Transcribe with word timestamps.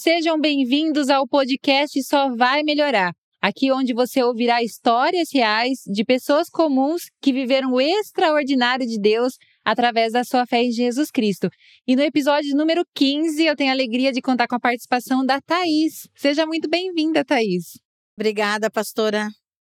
sejam 0.00 0.40
bem-vindos 0.40 1.10
ao 1.10 1.28
podcast 1.28 2.02
Só 2.04 2.34
Vai 2.34 2.62
Melhorar. 2.62 3.12
Aqui 3.38 3.70
onde 3.70 3.92
você 3.92 4.22
ouvirá 4.22 4.62
histórias 4.62 5.28
reais 5.30 5.80
de 5.86 6.02
pessoas 6.06 6.48
comuns 6.48 7.02
que 7.20 7.34
viveram 7.34 7.74
o 7.74 7.80
extraordinário 7.80 8.86
de 8.86 8.98
Deus 8.98 9.34
através 9.62 10.14
da 10.14 10.24
sua 10.24 10.46
fé 10.46 10.62
em 10.62 10.72
Jesus 10.72 11.10
Cristo. 11.10 11.50
E 11.86 11.94
no 11.94 12.00
episódio 12.00 12.56
número 12.56 12.82
15, 12.94 13.44
eu 13.44 13.54
tenho 13.54 13.68
a 13.68 13.74
alegria 13.74 14.10
de 14.10 14.22
contar 14.22 14.48
com 14.48 14.54
a 14.54 14.60
participação 14.60 15.22
da 15.22 15.38
Thaís. 15.38 16.08
Seja 16.16 16.46
muito 16.46 16.66
bem-vinda, 16.66 17.22
Thaís. 17.22 17.78
Obrigada, 18.16 18.70
pastora. 18.70 19.28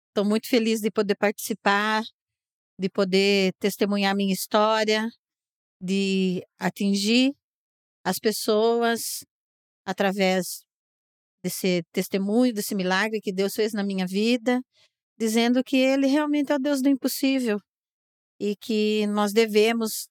Estou 0.09 0.23
muito 0.23 0.47
feliz 0.47 0.79
de 0.79 0.91
poder 0.91 1.15
participar, 1.15 2.03
de 2.79 2.87
poder 2.87 3.51
testemunhar 3.59 4.15
minha 4.15 4.33
história, 4.33 5.07
de 5.81 6.43
atingir 6.59 7.33
as 8.03 8.19
pessoas 8.19 9.25
através 9.85 10.61
desse 11.43 11.83
testemunho, 11.91 12.53
desse 12.53 12.75
milagre 12.75 13.21
que 13.21 13.33
Deus 13.33 13.53
fez 13.53 13.73
na 13.73 13.83
minha 13.83 14.05
vida, 14.05 14.61
dizendo 15.17 15.63
que 15.63 15.77
Ele 15.77 16.07
realmente 16.07 16.51
é 16.51 16.55
o 16.55 16.59
Deus 16.59 16.81
do 16.81 16.89
impossível 16.89 17.59
e 18.39 18.55
que 18.55 19.05
nós 19.07 19.33
devemos, 19.33 20.07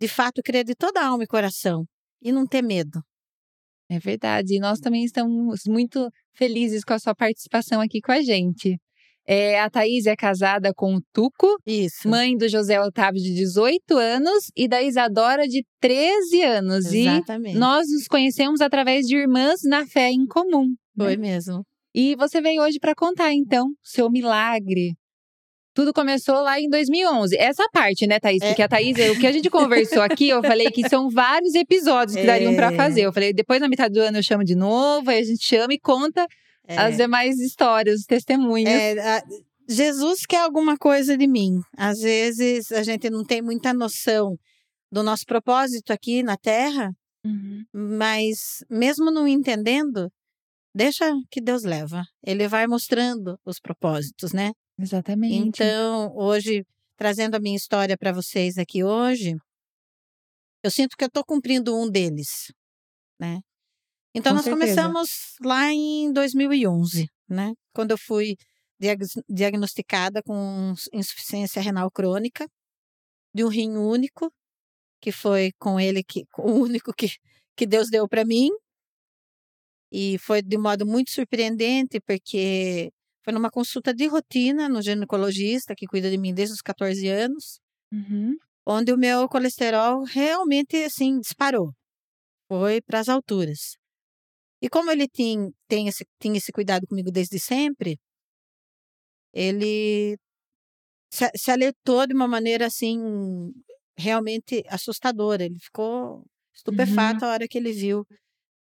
de 0.00 0.08
fato, 0.08 0.42
crer 0.42 0.64
de 0.64 0.74
toda 0.74 1.04
alma 1.04 1.24
e 1.24 1.26
coração 1.26 1.84
e 2.22 2.32
não 2.32 2.46
ter 2.46 2.62
medo. 2.62 3.02
É 3.88 3.98
verdade. 3.98 4.56
E 4.56 4.60
nós 4.60 4.80
também 4.80 5.04
estamos 5.04 5.62
muito 5.66 6.10
felizes 6.34 6.84
com 6.84 6.94
a 6.94 6.98
sua 6.98 7.14
participação 7.14 7.80
aqui 7.80 8.00
com 8.00 8.12
a 8.12 8.20
gente. 8.20 8.78
É, 9.28 9.60
a 9.60 9.68
Thaís 9.68 10.06
é 10.06 10.14
casada 10.14 10.72
com 10.74 10.94
o 10.96 11.00
Tuco, 11.12 11.56
Isso. 11.66 12.08
mãe 12.08 12.36
do 12.36 12.48
José 12.48 12.80
Otávio 12.80 13.20
de 13.20 13.34
18 13.34 13.96
anos 13.98 14.50
e 14.56 14.68
da 14.68 14.82
Isadora 14.82 15.48
de 15.48 15.64
13 15.80 16.42
anos. 16.42 16.92
Exatamente. 16.92 17.56
E 17.56 17.58
nós 17.58 17.88
nos 17.90 18.06
conhecemos 18.06 18.60
através 18.60 19.04
de 19.06 19.16
irmãs 19.16 19.60
na 19.64 19.84
fé 19.86 20.10
em 20.10 20.26
comum. 20.26 20.68
né? 20.96 21.04
Foi 21.04 21.16
mesmo. 21.16 21.64
E 21.94 22.14
você 22.14 22.40
veio 22.40 22.62
hoje 22.62 22.78
para 22.78 22.94
contar, 22.94 23.32
então, 23.32 23.68
seu 23.82 24.08
milagre. 24.10 24.94
Tudo 25.74 25.92
começou 25.92 26.36
lá 26.36 26.58
em 26.60 26.68
2011. 26.70 27.36
Essa 27.36 27.68
parte, 27.70 28.06
né, 28.06 28.18
Thaís? 28.18 28.40
É. 28.42 28.48
Porque 28.48 28.62
a 28.62 28.68
Thaís, 28.68 28.96
o 29.10 29.18
que 29.20 29.26
a 29.26 29.32
gente 29.32 29.50
conversou 29.50 30.00
aqui, 30.02 30.28
eu 30.28 30.40
falei 30.42 30.70
que 30.70 30.88
são 30.88 31.10
vários 31.10 31.54
episódios 31.54 32.16
que 32.16 32.24
dariam 32.24 32.54
para 32.54 32.72
É. 32.72 32.76
fazer. 32.76 33.02
Eu 33.02 33.12
falei, 33.12 33.32
depois 33.32 33.60
na 33.60 33.68
metade 33.68 33.92
do 33.92 34.00
ano 34.00 34.16
eu 34.18 34.22
chamo 34.22 34.42
de 34.44 34.54
novo, 34.54 35.10
aí 35.10 35.18
a 35.18 35.24
gente 35.24 35.44
chama 35.44 35.74
e 35.74 35.78
conta 35.78 36.26
É. 36.66 36.76
as 36.78 36.96
demais 36.96 37.38
histórias, 37.38 38.00
os 38.00 38.06
testemunhos. 38.06 38.68
É, 38.68 38.98
a- 39.18 39.22
Jesus 39.68 40.24
quer 40.26 40.42
alguma 40.42 40.76
coisa 40.76 41.16
de 41.16 41.26
mim. 41.26 41.60
Às 41.76 41.98
vezes 42.00 42.70
a 42.72 42.82
gente 42.82 43.10
não 43.10 43.24
tem 43.24 43.42
muita 43.42 43.72
noção 43.74 44.36
do 44.92 45.02
nosso 45.02 45.24
propósito 45.26 45.92
aqui 45.92 46.22
na 46.22 46.36
Terra, 46.36 46.92
Uhum. 47.24 47.64
mas 47.72 48.62
mesmo 48.70 49.10
não 49.10 49.26
entendendo, 49.26 50.08
deixa 50.74 51.04
que 51.30 51.40
Deus 51.40 51.64
leva. 51.64 52.04
Ele 52.24 52.46
vai 52.46 52.66
mostrando 52.68 53.36
os 53.44 53.58
propósitos, 53.58 54.32
né? 54.32 54.52
Exatamente. 54.78 55.34
Então, 55.34 56.12
hoje, 56.14 56.64
trazendo 56.96 57.34
a 57.34 57.40
minha 57.40 57.56
história 57.56 57.96
para 57.98 58.12
vocês 58.12 58.58
aqui 58.58 58.84
hoje, 58.84 59.34
eu 60.62 60.70
sinto 60.70 60.96
que 60.96 61.02
eu 61.04 61.08
estou 61.08 61.24
cumprindo 61.24 61.76
um 61.76 61.88
deles, 61.90 62.52
né? 63.18 63.40
Então, 64.16 64.32
Com 64.32 64.36
nós 64.36 64.44
certeza. 64.44 64.80
começamos 64.82 65.10
lá 65.44 65.70
em 65.72 66.10
2011, 66.12 67.06
né? 67.28 67.52
Quando 67.74 67.90
eu 67.90 67.98
fui 67.98 68.34
diag- 68.80 69.04
diagnosticada 69.28 70.22
com 70.22 70.72
insuficiência 70.92 71.60
renal 71.60 71.90
crônica 71.90 72.46
de 73.34 73.44
um 73.44 73.48
rim 73.48 73.76
único, 73.76 74.32
que 75.02 75.12
foi 75.12 75.52
com 75.58 75.78
ele 75.78 76.02
que 76.02 76.24
o 76.38 76.50
único 76.52 76.92
que, 76.94 77.08
que 77.56 77.66
Deus 77.66 77.90
deu 77.90 78.08
para 78.08 78.24
mim. 78.24 78.48
E 79.92 80.18
foi 80.18 80.42
de 80.42 80.58
modo 80.58 80.84
muito 80.86 81.10
surpreendente, 81.10 82.00
porque 82.00 82.90
foi 83.22 83.32
numa 83.32 83.50
consulta 83.50 83.92
de 83.94 84.06
rotina 84.06 84.68
no 84.68 84.82
ginecologista 84.82 85.74
que 85.76 85.86
cuida 85.86 86.10
de 86.10 86.18
mim 86.18 86.34
desde 86.34 86.54
os 86.54 86.62
14 86.62 87.08
anos, 87.08 87.60
Uhum. 87.92 88.36
onde 88.66 88.92
o 88.92 88.96
meu 88.98 89.28
colesterol 89.28 90.02
realmente 90.04 90.76
assim 90.84 91.20
disparou. 91.20 91.72
Foi 92.48 92.80
para 92.82 93.00
as 93.00 93.08
alturas. 93.08 93.76
E 94.66 94.68
como 94.68 94.90
ele 94.90 95.06
tinha, 95.06 95.48
tem 95.68 95.86
esse, 95.86 96.04
tinha 96.18 96.36
esse 96.36 96.50
cuidado 96.50 96.88
comigo 96.88 97.08
desde 97.12 97.38
sempre, 97.38 98.00
ele 99.32 100.18
se, 101.08 101.30
se 101.36 101.52
alertou 101.52 102.04
de 102.04 102.12
uma 102.12 102.26
maneira 102.26 102.66
assim 102.66 102.98
realmente 103.96 104.64
assustadora. 104.66 105.44
Ele 105.44 105.60
ficou 105.60 106.26
estupefato 106.52 107.24
a 107.24 107.28
hora 107.28 107.46
que 107.46 107.58
ele 107.58 107.70
viu 107.70 108.04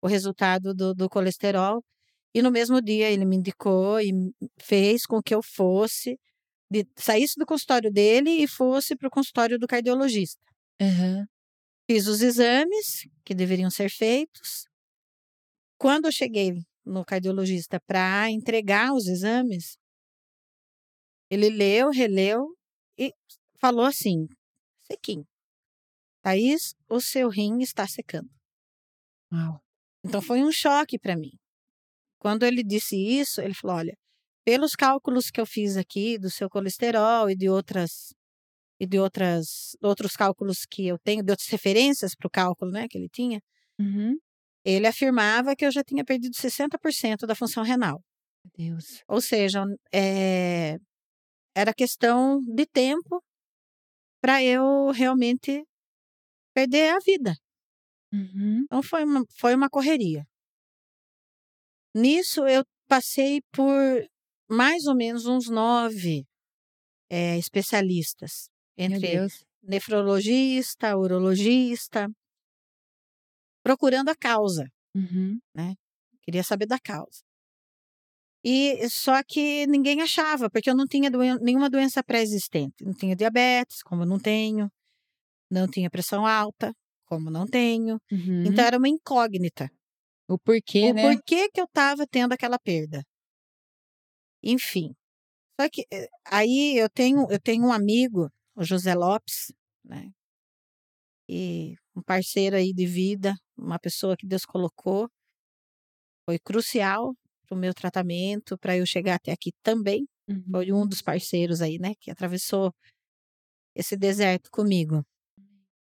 o 0.00 0.06
resultado 0.06 0.72
do, 0.72 0.94
do 0.94 1.08
colesterol. 1.08 1.82
E 2.32 2.40
no 2.40 2.52
mesmo 2.52 2.80
dia 2.80 3.10
ele 3.10 3.24
me 3.24 3.38
indicou 3.38 4.00
e 4.00 4.12
fez 4.60 5.04
com 5.04 5.20
que 5.20 5.34
eu 5.34 5.42
fosse, 5.42 6.16
de, 6.70 6.86
saísse 6.94 7.34
do 7.36 7.44
consultório 7.44 7.90
dele 7.90 8.30
e 8.30 8.46
fosse 8.46 8.94
para 8.94 9.08
o 9.08 9.10
consultório 9.10 9.58
do 9.58 9.66
cardiologista. 9.66 10.40
Uhum. 10.80 11.26
Fiz 11.90 12.06
os 12.06 12.22
exames 12.22 13.08
que 13.24 13.34
deveriam 13.34 13.72
ser 13.72 13.90
feitos. 13.90 14.69
Quando 15.80 16.04
eu 16.04 16.12
cheguei 16.12 16.52
no 16.84 17.06
cardiologista 17.06 17.80
para 17.80 18.30
entregar 18.30 18.92
os 18.92 19.06
exames, 19.06 19.78
ele 21.30 21.48
leu, 21.48 21.88
releu 21.88 22.54
e 22.98 23.14
falou 23.58 23.86
assim: 23.86 24.26
sequinho. 24.80 25.26
Thaís, 26.22 26.74
o 26.86 27.00
seu 27.00 27.30
rim 27.30 27.60
está 27.60 27.86
secando. 27.86 28.28
Uau. 29.32 29.58
Então 30.04 30.20
foi 30.20 30.42
um 30.42 30.52
choque 30.52 30.98
para 30.98 31.16
mim. 31.16 31.32
Quando 32.18 32.42
ele 32.42 32.62
disse 32.62 32.94
isso, 32.96 33.40
ele 33.40 33.54
falou: 33.54 33.76
olha, 33.76 33.96
pelos 34.44 34.72
cálculos 34.72 35.30
que 35.30 35.40
eu 35.40 35.46
fiz 35.46 35.78
aqui 35.78 36.18
do 36.18 36.30
seu 36.30 36.50
colesterol 36.50 37.30
e 37.30 37.34
de 37.34 37.48
outras 37.48 38.12
e 38.78 38.86
de 38.86 38.98
outras 38.98 39.78
outros 39.82 40.12
cálculos 40.12 40.66
que 40.70 40.86
eu 40.86 40.98
tenho, 40.98 41.24
de 41.24 41.30
outras 41.32 41.48
referências 41.48 42.14
para 42.14 42.26
o 42.26 42.30
cálculo, 42.30 42.70
né, 42.70 42.86
que 42.86 42.98
ele 42.98 43.08
tinha, 43.08 43.40
Uhum. 43.78 44.18
Ele 44.64 44.86
afirmava 44.86 45.56
que 45.56 45.64
eu 45.64 45.70
já 45.70 45.82
tinha 45.82 46.04
perdido 46.04 46.34
60% 46.34 47.26
da 47.26 47.34
função 47.34 47.62
renal. 47.62 48.02
Deus. 48.56 49.02
Ou 49.08 49.20
seja, 49.20 49.64
é, 49.92 50.76
era 51.54 51.74
questão 51.74 52.40
de 52.40 52.66
tempo 52.66 53.22
para 54.20 54.42
eu 54.42 54.90
realmente 54.90 55.64
perder 56.54 56.90
a 56.90 56.98
vida. 56.98 57.34
Uhum. 58.12 58.62
Então 58.64 58.82
foi 58.82 59.04
uma, 59.04 59.24
foi 59.38 59.54
uma 59.54 59.70
correria. 59.70 60.24
Nisso 61.94 62.46
eu 62.46 62.64
passei 62.86 63.40
por 63.52 64.06
mais 64.48 64.86
ou 64.86 64.96
menos 64.96 65.26
uns 65.26 65.48
nove 65.48 66.24
eh, 67.08 67.38
especialistas, 67.38 68.48
entre 68.76 69.26
nefrologista, 69.62 70.96
urologista, 70.96 72.08
procurando 73.62 74.08
a 74.08 74.16
causa. 74.16 74.68
Uhum. 74.94 75.38
Queria 76.22 76.42
saber 76.44 76.66
da 76.66 76.78
causa. 76.78 77.22
E 78.44 78.88
só 78.88 79.22
que 79.22 79.66
ninguém 79.66 80.00
achava, 80.00 80.48
porque 80.48 80.70
eu 80.70 80.76
não 80.76 80.86
tinha 80.86 81.10
doen- 81.10 81.38
nenhuma 81.42 81.68
doença 81.68 82.02
pré-existente. 82.02 82.82
Não 82.82 82.94
tinha 82.94 83.14
diabetes, 83.14 83.82
como 83.82 84.06
não 84.06 84.18
tenho. 84.18 84.70
Não 85.50 85.68
tinha 85.68 85.90
pressão 85.90 86.24
alta, 86.24 86.72
como 87.06 87.30
não 87.30 87.46
tenho. 87.46 88.00
Uhum. 88.10 88.44
Então 88.46 88.64
era 88.64 88.78
uma 88.78 88.88
incógnita. 88.88 89.70
o 90.28 90.38
porquê, 90.38 90.90
o 90.90 90.94
né? 90.94 91.02
porquê 91.02 91.48
que 91.50 91.60
eu 91.60 91.64
estava 91.64 92.06
tendo 92.06 92.32
aquela 92.32 92.58
perda. 92.58 93.02
Enfim. 94.42 94.94
Só 95.60 95.68
que 95.68 95.84
eh, 95.92 96.08
aí 96.24 96.76
eu 96.78 96.88
tenho, 96.88 97.26
eu 97.30 97.38
tenho 97.40 97.66
um 97.66 97.72
amigo, 97.72 98.30
o 98.56 98.64
José 98.64 98.94
Lopes, 98.94 99.52
né? 99.84 100.10
E 101.28 101.74
um 102.00 102.02
parceiro 102.02 102.56
aí 102.56 102.72
de 102.72 102.86
vida, 102.86 103.34
uma 103.56 103.78
pessoa 103.78 104.16
que 104.16 104.26
Deus 104.26 104.44
colocou. 104.44 105.08
Foi 106.24 106.38
crucial 106.38 107.14
para 107.46 107.56
o 107.56 107.58
meu 107.58 107.74
tratamento, 107.74 108.58
para 108.58 108.76
eu 108.76 108.86
chegar 108.86 109.16
até 109.16 109.32
aqui 109.32 109.52
também. 109.62 110.06
Uhum. 110.28 110.44
Foi 110.50 110.72
um 110.72 110.86
dos 110.86 111.02
parceiros 111.02 111.60
aí, 111.60 111.78
né, 111.78 111.94
que 112.00 112.10
atravessou 112.10 112.72
esse 113.74 113.96
deserto 113.96 114.50
comigo. 114.50 115.04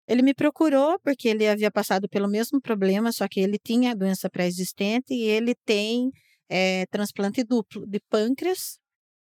Ele 0.08 0.22
me 0.22 0.34
procurou 0.34 1.00
porque 1.00 1.30
ele 1.30 1.48
havia 1.48 1.72
passado 1.72 2.10
pelo 2.10 2.28
mesmo 2.28 2.62
problema, 2.62 3.12
só 3.12 3.28
que 3.28 3.40
ele 3.40 3.58
tinha 3.58 3.92
a 3.92 3.96
doença 3.96 4.30
pré-existente 4.30 5.14
e 5.14 5.24
ele 5.24 5.56
tem 5.66 6.12
eh, 6.50 6.86
transplante 6.88 7.44
duplo 7.44 7.88
de 7.88 8.00
pâncreas 8.10 8.78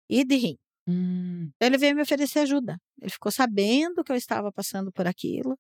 e 0.10 0.24
de 0.24 0.36
rim. 0.36 0.58
Hum. 0.88 1.50
Então 1.56 1.68
ele 1.68 1.78
veio 1.78 1.96
me 1.96 2.02
oferecer 2.02 2.40
ajuda. 2.40 2.78
Ele 3.02 3.12
ficou 3.12 3.32
sabendo 3.32 4.04
que 4.04 4.12
eu 4.12 4.16
estava 4.16 4.52
passando 4.54 4.92
por 4.92 5.06
aquilo 5.06 5.58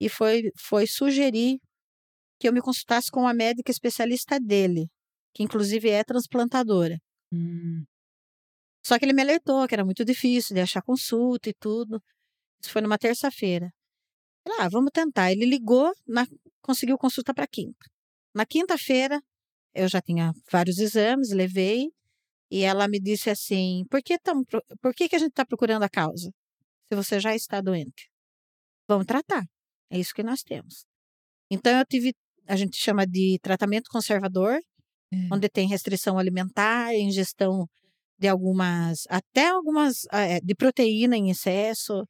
e 0.00 0.08
foi, 0.08 0.50
foi 0.58 0.86
sugerir 0.86 1.58
que 2.40 2.48
eu 2.48 2.52
me 2.52 2.60
consultasse 2.62 3.10
com 3.10 3.26
a 3.28 3.34
médica 3.34 3.70
especialista 3.70 4.38
dele, 4.40 4.88
que 5.34 5.42
inclusive 5.42 5.88
é 5.90 6.04
transplantadora. 6.04 6.98
Hum. 7.32 7.84
Só 8.84 8.98
que 8.98 9.04
ele 9.04 9.12
me 9.12 9.22
alertou 9.22 9.66
que 9.68 9.74
era 9.74 9.84
muito 9.84 10.04
difícil 10.04 10.54
de 10.54 10.60
achar 10.62 10.82
consulta 10.82 11.48
e 11.50 11.54
tudo. 11.54 12.02
Isso 12.62 12.72
foi 12.72 12.82
numa 12.82 12.98
terça-feira. 12.98 13.70
Ah, 14.58 14.68
vamos 14.70 14.90
tentar. 14.92 15.32
Ele 15.32 15.46
ligou, 15.46 15.92
na- 16.06 16.26
conseguiu 16.62 16.98
consulta 16.98 17.34
para 17.34 17.46
quinta. 17.46 17.86
Na 18.34 18.46
quinta-feira, 18.46 19.20
eu 19.74 19.88
já 19.88 20.00
tinha 20.02 20.32
vários 20.52 20.78
exames, 20.78 21.30
levei, 21.32 21.90
e 22.50 22.62
ela 22.64 22.88
me 22.88 23.00
disse 23.00 23.30
assim: 23.30 23.84
por 23.90 24.02
que, 24.02 24.18
tamo, 24.18 24.44
por 24.82 24.94
que, 24.94 25.08
que 25.08 25.16
a 25.16 25.18
gente 25.18 25.30
está 25.30 25.46
procurando 25.46 25.84
a 25.84 25.88
causa? 25.90 26.30
Se 26.88 26.96
você 26.96 27.20
já 27.20 27.34
está 27.34 27.60
doente. 27.60 28.10
Vamos 28.88 29.06
tratar. 29.06 29.44
É 29.90 29.98
isso 29.98 30.14
que 30.14 30.22
nós 30.22 30.42
temos. 30.42 30.84
Então, 31.50 31.78
eu 31.78 31.84
tive, 31.86 32.14
a 32.46 32.56
gente 32.56 32.76
chama 32.76 33.06
de 33.06 33.38
tratamento 33.42 33.90
conservador, 33.90 34.58
é. 35.12 35.16
onde 35.32 35.48
tem 35.48 35.68
restrição 35.68 36.18
alimentar, 36.18 36.94
ingestão 36.94 37.66
de 38.18 38.28
algumas, 38.28 39.04
até 39.08 39.48
algumas, 39.48 40.06
é, 40.12 40.40
de 40.40 40.54
proteína 40.54 41.16
em 41.16 41.30
excesso, 41.30 42.04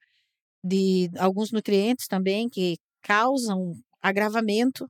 de 0.64 1.10
alguns 1.18 1.52
nutrientes 1.52 2.06
também 2.06 2.48
que 2.48 2.76
causam 3.02 3.74
agravamento 4.02 4.86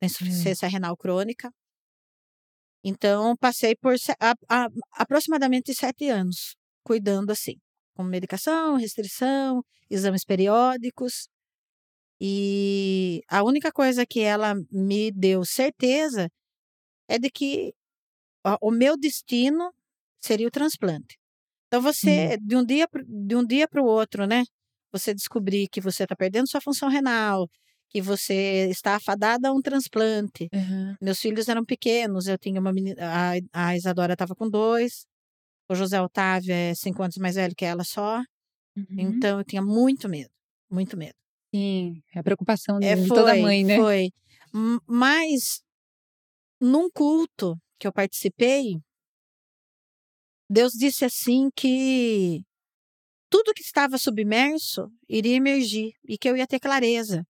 da 0.00 0.06
insuficiência 0.06 0.66
é. 0.66 0.68
renal 0.68 0.96
crônica. 0.96 1.50
Então, 2.84 3.36
passei 3.36 3.74
por 3.74 3.94
a, 4.20 4.34
a, 4.48 4.68
aproximadamente 4.92 5.74
sete 5.74 6.08
anos 6.08 6.56
cuidando 6.84 7.30
assim, 7.30 7.56
com 7.94 8.02
medicação, 8.02 8.76
restrição, 8.76 9.62
exames 9.90 10.24
periódicos. 10.24 11.28
E 12.20 13.22
a 13.28 13.42
única 13.42 13.70
coisa 13.70 14.04
que 14.04 14.20
ela 14.20 14.54
me 14.70 15.10
deu 15.12 15.44
certeza 15.44 16.28
é 17.08 17.18
de 17.18 17.30
que 17.30 17.72
o 18.60 18.70
meu 18.70 18.96
destino 18.96 19.72
seria 20.20 20.48
o 20.48 20.50
transplante. 20.50 21.16
Então 21.66 21.80
você 21.80 22.34
hum. 22.34 22.46
de 22.46 22.56
um 22.56 22.64
dia 22.64 22.88
de 23.06 23.36
um 23.36 23.44
dia 23.44 23.68
para 23.68 23.82
o 23.82 23.86
outro, 23.86 24.26
né? 24.26 24.44
Você 24.92 25.14
descobrir 25.14 25.68
que 25.68 25.80
você 25.80 26.04
está 26.04 26.16
perdendo 26.16 26.48
sua 26.48 26.60
função 26.60 26.88
renal, 26.88 27.48
que 27.90 28.00
você 28.00 28.68
está 28.70 28.96
afadada 28.96 29.48
a 29.48 29.52
um 29.52 29.60
transplante. 29.60 30.48
Uhum. 30.52 30.96
Meus 31.00 31.20
filhos 31.20 31.48
eram 31.48 31.64
pequenos, 31.64 32.26
eu 32.26 32.38
tinha 32.38 32.60
uma 32.60 32.72
menina, 32.72 32.96
a, 33.00 33.68
a 33.68 33.76
Isadora 33.76 34.14
estava 34.14 34.34
com 34.34 34.48
dois, 34.48 35.06
o 35.68 35.74
José 35.74 36.00
Otávio 36.00 36.52
é 36.52 36.74
cinco 36.74 37.02
anos 37.02 37.16
mais 37.18 37.36
velho 37.36 37.54
que 37.54 37.64
ela 37.64 37.84
só. 37.84 38.18
Uhum. 38.76 38.86
Então 38.98 39.38
eu 39.38 39.44
tinha 39.44 39.62
muito 39.62 40.08
medo, 40.08 40.30
muito 40.70 40.96
medo. 40.96 41.14
Sim, 41.54 42.02
é 42.14 42.18
a 42.18 42.22
preocupação 42.22 42.78
é, 42.82 42.94
de 42.94 43.06
foi, 43.06 43.16
toda 43.16 43.36
mãe, 43.36 43.64
né? 43.64 43.76
Foi. 43.76 44.10
Mas 44.86 45.62
num 46.60 46.90
culto 46.90 47.56
que 47.78 47.86
eu 47.86 47.92
participei, 47.92 48.76
Deus 50.50 50.72
disse 50.72 51.04
assim 51.04 51.50
que 51.54 52.42
tudo 53.30 53.52
que 53.54 53.62
estava 53.62 53.98
submerso 53.98 54.90
iria 55.08 55.36
emergir 55.36 55.92
e 56.06 56.16
que 56.16 56.28
eu 56.28 56.36
ia 56.36 56.46
ter 56.46 56.58
clareza 56.58 57.24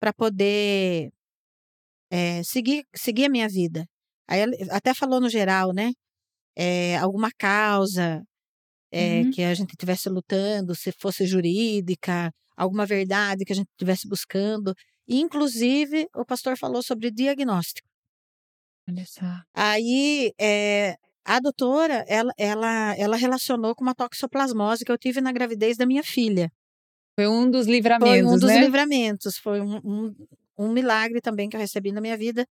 para 0.00 0.12
poder 0.12 1.10
é, 2.10 2.42
seguir, 2.42 2.84
seguir 2.94 3.26
a 3.26 3.28
minha 3.28 3.48
vida. 3.48 3.86
Aí 4.28 4.42
até 4.70 4.92
falou 4.92 5.20
no 5.20 5.28
geral, 5.28 5.72
né? 5.72 5.92
É, 6.56 6.96
alguma 6.98 7.30
causa 7.38 8.22
é, 8.90 9.22
uhum. 9.22 9.30
que 9.30 9.42
a 9.42 9.54
gente 9.54 9.70
estivesse 9.70 10.08
lutando, 10.08 10.74
se 10.74 10.92
fosse 10.92 11.26
jurídica, 11.26 12.30
alguma 12.62 12.86
verdade 12.86 13.44
que 13.44 13.52
a 13.52 13.56
gente 13.56 13.68
estivesse 13.70 14.08
buscando. 14.08 14.74
E, 15.06 15.20
inclusive, 15.20 16.08
o 16.14 16.24
pastor 16.24 16.56
falou 16.56 16.82
sobre 16.82 17.10
diagnóstico. 17.10 17.88
Olha 18.88 19.04
só. 19.06 19.40
Aí, 19.54 20.32
é, 20.40 20.96
a 21.24 21.40
doutora, 21.40 22.04
ela, 22.08 22.32
ela, 22.38 22.96
ela 22.96 23.16
relacionou 23.16 23.74
com 23.74 23.82
uma 23.82 23.94
toxoplasmose 23.94 24.84
que 24.84 24.92
eu 24.92 24.98
tive 24.98 25.20
na 25.20 25.32
gravidez 25.32 25.76
da 25.76 25.86
minha 25.86 26.02
filha. 26.02 26.50
Foi 27.18 27.28
um 27.28 27.50
dos 27.50 27.66
livramentos, 27.66 28.08
Foi 28.08 28.22
um 28.22 28.38
dos 28.38 28.50
né? 28.50 28.60
livramentos. 28.60 29.36
Foi 29.38 29.60
um, 29.60 29.76
um, 29.84 30.14
um, 30.58 30.72
milagre 30.72 31.20
também 31.20 31.48
que 31.48 31.56
eu 31.56 31.60
recebi 31.60 31.92
na 31.92 32.00
minha 32.00 32.16
vida, 32.16 32.46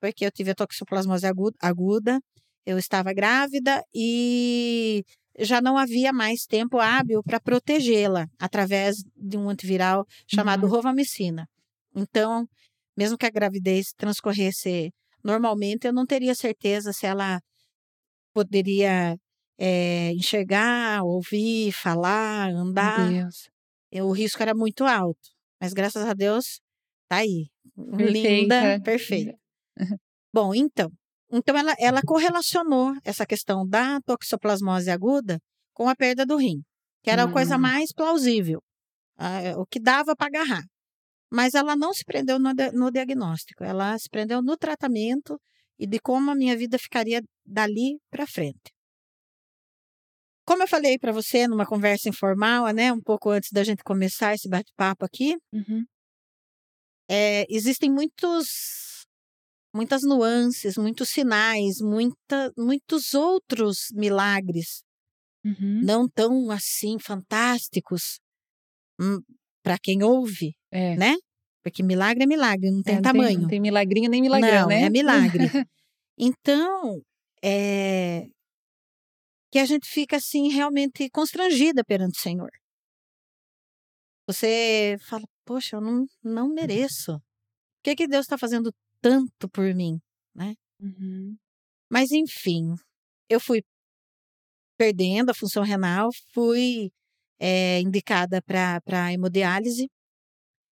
porque 0.00 0.24
eu 0.24 0.30
tive 0.30 0.50
a 0.50 0.54
toxoplasmose 0.54 1.26
aguda, 1.26 1.56
aguda 1.60 2.20
eu 2.66 2.76
estava 2.76 3.12
grávida 3.12 3.82
e 3.94 5.04
já 5.38 5.60
não 5.60 5.76
havia 5.76 6.12
mais 6.12 6.46
tempo 6.46 6.78
hábil 6.78 7.22
para 7.22 7.40
protegê-la 7.40 8.26
através 8.38 8.96
de 9.16 9.36
um 9.36 9.48
antiviral 9.48 10.06
chamado 10.26 10.64
uhum. 10.64 10.70
rovamicina. 10.70 11.48
Então, 11.94 12.48
mesmo 12.96 13.18
que 13.18 13.26
a 13.26 13.30
gravidez 13.30 13.92
transcorresse 13.96 14.92
normalmente, 15.22 15.86
eu 15.86 15.92
não 15.92 16.06
teria 16.06 16.34
certeza 16.34 16.92
se 16.92 17.06
ela 17.06 17.40
poderia 18.32 19.16
é, 19.58 20.12
enxergar, 20.12 21.02
ouvir, 21.02 21.72
falar, 21.72 22.50
andar. 22.50 23.28
O 23.92 24.12
risco 24.12 24.42
era 24.42 24.54
muito 24.54 24.84
alto. 24.84 25.30
Mas 25.60 25.72
graças 25.72 26.06
a 26.06 26.12
Deus, 26.12 26.60
tá 27.08 27.16
aí. 27.16 27.48
Perfeita. 27.96 28.28
Linda, 28.28 28.80
perfeita. 28.82 29.38
Bom, 30.32 30.54
então. 30.54 30.90
Então 31.30 31.56
ela, 31.56 31.74
ela 31.78 32.02
correlacionou 32.02 32.94
essa 33.04 33.26
questão 33.26 33.66
da 33.66 34.00
toxoplasmose 34.02 34.90
aguda 34.90 35.40
com 35.74 35.88
a 35.88 35.96
perda 35.96 36.24
do 36.24 36.36
rim, 36.36 36.62
que 37.02 37.10
era 37.10 37.24
a 37.24 37.32
coisa 37.32 37.56
hum. 37.56 37.60
mais 37.60 37.92
plausível, 37.92 38.62
o 39.58 39.66
que 39.66 39.80
dava 39.80 40.14
para 40.16 40.28
agarrar. 40.28 40.64
Mas 41.30 41.54
ela 41.54 41.74
não 41.74 41.92
se 41.92 42.04
prendeu 42.04 42.38
no, 42.38 42.52
no 42.72 42.90
diagnóstico, 42.90 43.64
ela 43.64 43.98
se 43.98 44.08
prendeu 44.08 44.40
no 44.40 44.56
tratamento 44.56 45.38
e 45.78 45.86
de 45.86 45.98
como 45.98 46.30
a 46.30 46.34
minha 46.34 46.56
vida 46.56 46.78
ficaria 46.78 47.20
dali 47.44 47.98
para 48.10 48.26
frente. 48.26 48.72
Como 50.46 50.62
eu 50.62 50.68
falei 50.68 50.96
para 50.96 51.12
você 51.12 51.48
numa 51.48 51.66
conversa 51.66 52.08
informal, 52.08 52.72
né, 52.72 52.92
um 52.92 53.00
pouco 53.00 53.30
antes 53.30 53.50
da 53.50 53.64
gente 53.64 53.82
começar 53.82 54.32
esse 54.32 54.48
bate-papo 54.48 55.04
aqui, 55.04 55.36
uhum. 55.52 55.84
é, 57.08 57.44
existem 57.50 57.90
muitos, 57.90 58.85
muitas 59.76 60.02
nuances, 60.02 60.76
muitos 60.76 61.10
sinais, 61.10 61.80
muita, 61.80 62.52
muitos 62.56 63.14
outros 63.14 63.88
milagres, 63.92 64.82
uhum. 65.44 65.80
não 65.84 66.08
tão 66.08 66.50
assim 66.50 66.98
fantásticos 66.98 68.18
hum, 69.00 69.20
para 69.62 69.78
quem 69.78 70.02
ouve, 70.02 70.54
é. 70.72 70.96
né? 70.96 71.14
Porque 71.62 71.82
milagre 71.82 72.24
é 72.24 72.26
milagre, 72.26 72.70
não 72.70 72.82
tem 72.82 72.94
é, 72.94 72.96
não 72.96 73.02
tamanho. 73.02 73.28
Tem, 73.28 73.38
não 73.38 73.48
tem 73.48 73.60
milagrinho 73.60 74.10
nem 74.10 74.22
milagrão, 74.22 74.62
não, 74.62 74.68
né? 74.68 74.82
É 74.82 74.90
milagre. 74.90 75.44
então, 76.18 77.02
é, 77.44 78.26
que 79.52 79.58
a 79.58 79.64
gente 79.64 79.88
fica 79.88 80.16
assim 80.16 80.48
realmente 80.48 81.08
constrangida 81.10 81.84
perante 81.84 82.18
o 82.18 82.22
Senhor. 82.22 82.50
Você 84.28 84.96
fala, 85.08 85.24
poxa, 85.44 85.76
eu 85.76 85.80
não, 85.80 86.04
não 86.22 86.48
mereço. 86.48 87.12
Por 87.12 87.82
que, 87.84 87.96
que 87.96 88.08
Deus 88.08 88.24
está 88.24 88.36
fazendo 88.36 88.72
tanto 89.08 89.48
por 89.48 89.74
mim, 89.74 90.00
né? 90.34 90.54
Uhum. 90.80 91.36
Mas 91.90 92.10
enfim, 92.10 92.74
eu 93.28 93.40
fui 93.40 93.62
perdendo 94.76 95.30
a 95.30 95.34
função 95.34 95.62
renal, 95.62 96.10
fui 96.34 96.90
é, 97.40 97.80
indicada 97.80 98.42
para 98.42 99.12
hemodiálise 99.12 99.88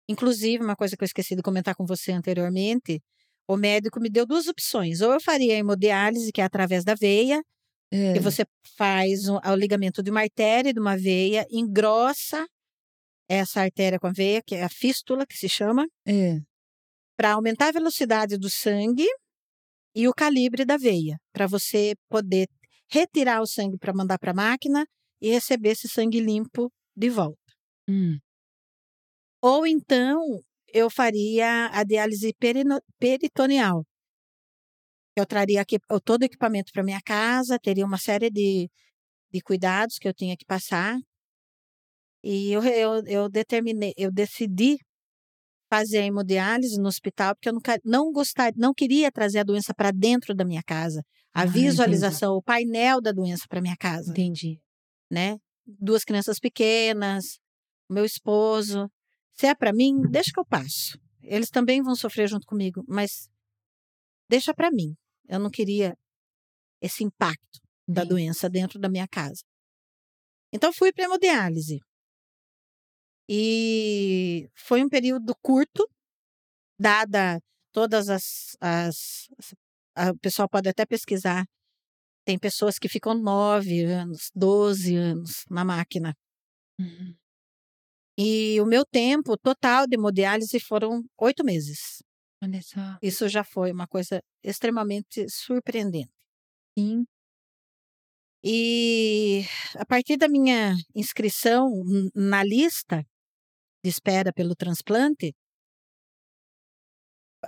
Inclusive, 0.09 0.63
uma 0.63 0.75
coisa 0.75 0.97
que 0.97 1.03
eu 1.03 1.05
esqueci 1.05 1.35
de 1.35 1.43
comentar 1.43 1.75
com 1.75 1.85
você 1.85 2.11
anteriormente, 2.11 2.99
o 3.47 3.55
médico 3.55 3.99
me 3.99 4.09
deu 4.09 4.25
duas 4.25 4.47
opções. 4.47 5.01
Ou 5.01 5.13
eu 5.13 5.21
faria 5.21 5.53
a 5.53 5.57
hemodiálise, 5.57 6.31
que 6.31 6.41
é 6.41 6.43
através 6.43 6.83
da 6.83 6.95
veia, 6.95 7.43
é. 7.91 8.13
que 8.13 8.19
você 8.19 8.43
faz 8.75 9.29
um, 9.29 9.35
o 9.37 9.55
ligamento 9.55 10.01
de 10.01 10.09
uma 10.09 10.21
artéria 10.21 10.71
e 10.71 10.73
de 10.73 10.79
uma 10.79 10.97
veia, 10.97 11.45
engrossa 11.51 12.43
essa 13.29 13.61
artéria 13.61 13.99
com 13.99 14.07
a 14.07 14.11
veia, 14.11 14.41
que 14.43 14.55
é 14.55 14.63
a 14.63 14.69
fístula, 14.69 15.27
que 15.27 15.37
se 15.37 15.47
chama, 15.47 15.87
é. 16.07 16.39
Para 17.19 17.33
aumentar 17.33 17.67
a 17.67 17.71
velocidade 17.73 18.37
do 18.37 18.49
sangue 18.49 19.05
e 19.93 20.07
o 20.07 20.13
calibre 20.13 20.63
da 20.63 20.77
veia, 20.77 21.19
para 21.33 21.47
você 21.47 21.93
poder 22.07 22.47
retirar 22.89 23.41
o 23.41 23.45
sangue 23.45 23.77
para 23.77 23.91
mandar 23.93 24.17
para 24.17 24.31
a 24.31 24.33
máquina 24.33 24.85
e 25.21 25.29
receber 25.29 25.71
esse 25.71 25.89
sangue 25.89 26.21
limpo 26.21 26.71
de 26.95 27.09
volta. 27.09 27.37
Hum. 27.89 28.17
Ou 29.41 29.67
então 29.67 30.41
eu 30.73 30.89
faria 30.89 31.67
a 31.73 31.83
diálise 31.83 32.33
peritoneal. 32.97 33.85
Eu 35.13 35.25
traria 35.25 35.59
aqui 35.59 35.77
todo 36.05 36.21
o 36.21 36.25
equipamento 36.25 36.71
para 36.71 36.83
minha 36.83 37.01
casa, 37.01 37.59
teria 37.59 37.85
uma 37.85 37.97
série 37.97 38.29
de, 38.29 38.71
de 39.29 39.41
cuidados 39.41 39.97
que 39.99 40.07
eu 40.07 40.13
tinha 40.13 40.37
que 40.37 40.45
passar. 40.45 40.97
E 42.23 42.53
eu, 42.53 42.63
eu, 42.63 43.03
eu 43.07 43.29
determinei, 43.29 43.93
eu 43.97 44.09
decidi 44.09 44.77
fazer 45.69 45.99
a 45.99 46.05
hemodiálise 46.05 46.79
no 46.79 46.87
hospital 46.87 47.35
porque 47.35 47.49
eu 47.49 47.53
não, 47.53 47.61
não 47.85 48.11
gostaria, 48.11 48.55
não 48.57 48.73
queria 48.73 49.11
trazer 49.11 49.39
a 49.39 49.43
doença 49.43 49.73
para 49.73 49.91
dentro 49.91 50.33
da 50.33 50.43
minha 50.43 50.63
casa. 50.63 51.03
A 51.33 51.43
ah, 51.43 51.45
visualização, 51.45 52.31
entendi. 52.31 52.39
o 52.39 52.43
painel 52.43 53.01
da 53.01 53.11
doença 53.11 53.45
para 53.47 53.61
minha 53.61 53.77
casa. 53.77 54.11
Entendi. 54.11 54.59
Né? 55.11 55.37
Duas 55.65 56.03
crianças 56.03 56.39
pequenas, 56.39 57.39
meu 57.89 58.03
esposo. 58.03 58.89
Se 59.35 59.45
é 59.45 59.53
para 59.53 59.71
mim, 59.71 60.01
deixa 60.09 60.31
que 60.33 60.39
eu 60.39 60.45
passo. 60.45 60.99
Eles 61.21 61.49
também 61.49 61.81
vão 61.81 61.95
sofrer 61.95 62.27
junto 62.27 62.47
comigo, 62.47 62.83
mas 62.87 63.29
deixa 64.27 64.53
para 64.53 64.71
mim. 64.71 64.95
Eu 65.27 65.39
não 65.39 65.49
queria 65.49 65.95
esse 66.81 67.03
impacto 67.03 67.59
da 67.87 68.01
Sim. 68.01 68.07
doença 68.07 68.49
dentro 68.49 68.79
da 68.79 68.89
minha 68.89 69.07
casa. 69.07 69.41
Então 70.51 70.73
fui 70.73 70.91
para 70.91 71.05
hemodiálise. 71.05 71.79
E 73.31 74.49
foi 74.55 74.83
um 74.83 74.89
período 74.89 75.35
curto, 75.39 75.87
dada 76.79 77.39
todas 77.71 78.09
as, 78.09 78.57
as 78.59 79.27
a, 79.95 80.09
o 80.09 80.17
pessoal 80.17 80.49
pode 80.49 80.67
até 80.67 80.85
pesquisar. 80.85 81.45
Tem 82.25 82.39
pessoas 82.39 82.79
que 82.79 82.89
ficam 82.89 83.13
nove 83.13 83.83
anos, 83.83 84.31
doze 84.35 84.95
anos 84.95 85.45
na 85.49 85.63
máquina. 85.63 86.15
Uhum. 86.79 87.15
E 88.17 88.59
o 88.59 88.65
meu 88.65 88.83
tempo 88.85 89.37
total 89.37 89.87
de 89.87 89.95
hemodiálise 89.95 90.59
foram 90.59 91.03
oito 91.19 91.43
meses. 91.43 92.03
Olha 92.43 92.61
só. 92.61 92.97
Isso 93.01 93.29
já 93.29 93.43
foi 93.43 93.71
uma 93.71 93.87
coisa 93.87 94.21
extremamente 94.43 95.27
surpreendente. 95.29 96.11
Sim. 96.77 97.05
E 98.43 99.43
a 99.75 99.85
partir 99.85 100.17
da 100.17 100.27
minha 100.29 100.73
inscrição 100.95 101.69
na 102.15 102.43
lista 102.43 103.05
de 103.83 103.89
espera 103.89 104.31
pelo 104.33 104.55
transplante, 104.55 105.33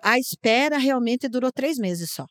a 0.03 0.17
espera 0.17 0.77
realmente 0.77 1.27
durou 1.27 1.51
três 1.51 1.77
meses 1.77 2.11
só. 2.11 2.25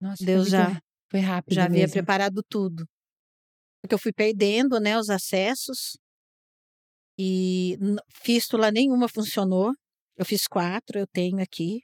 Nossa, 0.00 0.24
Deus 0.24 0.48
foi, 0.48 0.50
já, 0.50 0.82
foi 1.10 1.20
rápido 1.20 1.54
já 1.54 1.64
havia 1.64 1.82
mesmo. 1.82 1.92
preparado 1.94 2.42
tudo. 2.48 2.84
Porque 3.80 3.94
eu 3.94 3.98
fui 3.98 4.12
perdendo 4.12 4.78
né, 4.78 4.98
os 4.98 5.08
acessos 5.08 5.96
e 7.18 7.76
fístula 8.08 8.70
nenhuma 8.70 9.08
funcionou. 9.08 9.72
Eu 10.16 10.24
fiz 10.24 10.46
quatro, 10.46 10.98
eu 10.98 11.06
tenho 11.06 11.40
aqui. 11.42 11.80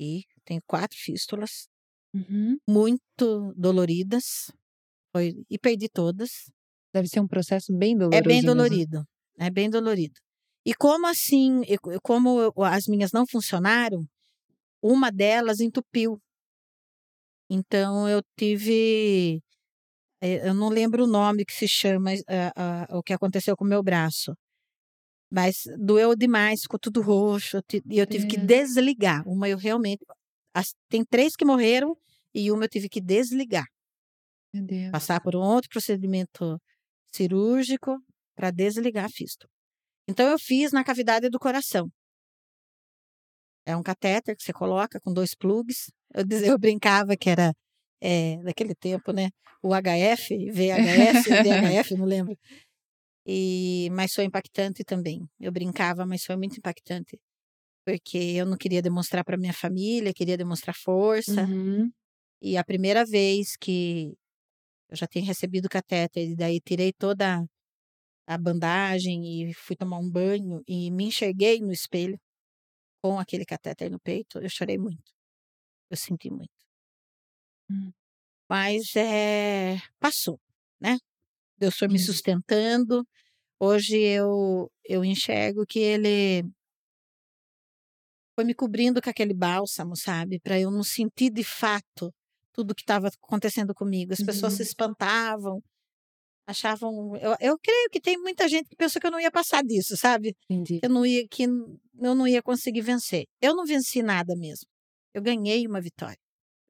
E 0.00 0.24
tenho 0.44 0.60
quatro 0.66 0.96
fístulas. 0.98 1.68
Uhum. 2.14 2.58
Muito 2.68 3.54
doloridas. 3.56 4.50
Foi, 5.14 5.32
e 5.48 5.58
perdi 5.58 5.88
todas. 5.88 6.50
Deve 6.92 7.08
ser 7.08 7.20
um 7.20 7.28
processo 7.28 7.76
bem 7.76 7.96
doloroso. 7.96 8.18
É 8.18 8.22
bem 8.22 8.42
dolorido. 8.42 9.04
É 9.38 9.50
bem 9.50 9.68
dolorido. 9.70 10.14
E 10.64 10.74
como 10.74 11.06
assim, 11.06 11.62
como 12.02 12.52
as 12.64 12.86
minhas 12.86 13.12
não 13.12 13.24
funcionaram, 13.26 14.04
uma 14.82 15.10
delas 15.12 15.60
entupiu. 15.60 16.20
Então 17.48 18.08
eu 18.08 18.20
tive, 18.36 19.40
eh, 20.20 20.48
eu 20.48 20.54
não 20.54 20.68
lembro 20.68 21.04
o 21.04 21.06
nome 21.06 21.44
que 21.44 21.52
se 21.52 21.68
chama 21.68 22.12
uh, 22.14 22.98
o 22.98 23.02
que 23.02 23.12
aconteceu 23.12 23.56
com 23.56 23.64
o 23.64 23.68
meu 23.68 23.82
braço, 23.82 24.34
mas 25.30 25.62
doeu 25.78 26.16
demais, 26.16 26.62
ficou 26.62 26.78
tudo 26.78 27.00
roxo 27.00 27.60
e 27.88 27.98
eu 27.98 28.06
tive 28.06 28.24
é. 28.24 28.28
que 28.28 28.36
desligar. 28.36 29.22
Uma 29.28 29.48
eu 29.48 29.58
realmente, 29.58 30.04
as, 30.52 30.74
tem 30.88 31.04
três 31.04 31.36
que 31.36 31.44
morreram 31.44 31.96
e 32.34 32.50
uma 32.50 32.64
eu 32.64 32.68
tive 32.68 32.88
que 32.88 33.00
desligar. 33.00 33.66
Passar 34.90 35.20
por 35.20 35.36
um 35.36 35.40
outro 35.40 35.68
procedimento 35.70 36.60
cirúrgico 37.12 37.96
para 38.36 38.50
desligar 38.50 39.06
a 39.06 39.08
fístula. 39.08 39.50
Então 40.08 40.28
eu 40.28 40.38
fiz 40.38 40.70
na 40.70 40.84
cavidade 40.84 41.28
do 41.28 41.38
coração. 41.38 41.90
É 43.66 43.74
um 43.76 43.82
catéter 43.82 44.36
que 44.36 44.44
você 44.44 44.52
coloca 44.52 45.00
com 45.00 45.12
dois 45.12 45.34
plugs. 45.34 45.90
Eu, 46.14 46.24
eu 46.44 46.58
brincava 46.58 47.16
que 47.16 47.28
era 47.28 47.52
é, 48.00 48.36
daquele 48.44 48.74
tempo, 48.74 49.12
né? 49.12 49.30
O 49.60 49.70
HF, 49.70 50.50
VHS, 50.52 51.24
VHF, 51.42 51.96
não 51.96 52.04
lembro. 52.04 52.38
E, 53.26 53.88
mas 53.90 54.12
foi 54.14 54.24
impactante 54.24 54.84
também. 54.84 55.28
Eu 55.40 55.50
brincava, 55.50 56.06
mas 56.06 56.24
foi 56.24 56.36
muito 56.36 56.58
impactante. 56.58 57.18
Porque 57.84 58.18
eu 58.18 58.46
não 58.46 58.56
queria 58.56 58.80
demonstrar 58.80 59.24
para 59.24 59.36
minha 59.36 59.52
família, 59.52 60.14
queria 60.14 60.36
demonstrar 60.36 60.76
força. 60.76 61.42
Uhum. 61.42 61.90
E 62.40 62.56
a 62.56 62.62
primeira 62.62 63.04
vez 63.04 63.56
que 63.56 64.14
eu 64.88 64.96
já 64.96 65.06
tinha 65.08 65.24
recebido 65.24 65.68
catéter, 65.68 66.30
e 66.30 66.36
daí 66.36 66.60
tirei 66.60 66.92
toda 66.92 67.44
a 68.26 68.36
bandagem 68.36 69.50
e 69.50 69.54
fui 69.54 69.76
tomar 69.76 69.98
um 69.98 70.10
banho 70.10 70.62
e 70.66 70.90
me 70.90 71.04
enxerguei 71.04 71.60
no 71.60 71.72
espelho 71.72 72.18
com 73.00 73.18
aquele 73.18 73.44
catéter 73.44 73.90
no 73.90 74.00
peito, 74.00 74.38
eu 74.38 74.48
chorei 74.48 74.78
muito. 74.78 75.12
Eu 75.90 75.96
senti 75.96 76.30
muito. 76.30 76.50
Hum. 77.70 77.92
Mas 78.48 78.94
é, 78.96 79.76
passou, 80.00 80.40
né? 80.80 80.98
Deus 81.58 81.76
foi 81.76 81.88
me 81.88 81.98
sustentando. 81.98 83.06
Hoje 83.58 83.96
eu, 83.96 84.70
eu 84.84 85.04
enxergo 85.04 85.64
que 85.66 85.78
ele 85.78 86.42
foi 88.34 88.44
me 88.44 88.54
cobrindo 88.54 89.00
com 89.00 89.08
aquele 89.08 89.32
bálsamo, 89.32 89.96
sabe? 89.96 90.38
Para 90.40 90.60
eu 90.60 90.70
não 90.70 90.82
sentir 90.82 91.30
de 91.30 91.42
fato 91.42 92.12
tudo 92.52 92.74
que 92.74 92.82
estava 92.82 93.08
acontecendo 93.08 93.74
comigo. 93.74 94.12
As 94.12 94.22
pessoas 94.22 94.52
uhum. 94.52 94.56
se 94.58 94.62
espantavam, 94.62 95.62
achavam. 96.46 97.16
Eu, 97.16 97.34
eu 97.40 97.58
creio 97.58 97.90
que 97.90 98.00
tem 98.00 98.16
muita 98.18 98.48
gente 98.48 98.68
que 98.68 98.76
pensou 98.76 99.00
que 99.00 99.06
eu 99.06 99.10
não 99.10 99.20
ia 99.20 99.30
passar 99.30 99.62
disso, 99.62 99.96
sabe? 99.96 100.34
Entendi. 100.48 100.80
Eu 100.82 100.90
não 100.90 101.04
ia, 101.04 101.26
que 101.28 101.44
eu 101.44 102.14
não 102.14 102.26
ia 102.26 102.42
conseguir 102.42 102.82
vencer. 102.82 103.24
Eu 103.40 103.54
não 103.54 103.64
venci 103.64 104.02
nada 104.02 104.34
mesmo. 104.36 104.66
Eu 105.12 105.22
ganhei 105.22 105.66
uma 105.66 105.80
vitória. 105.80 106.18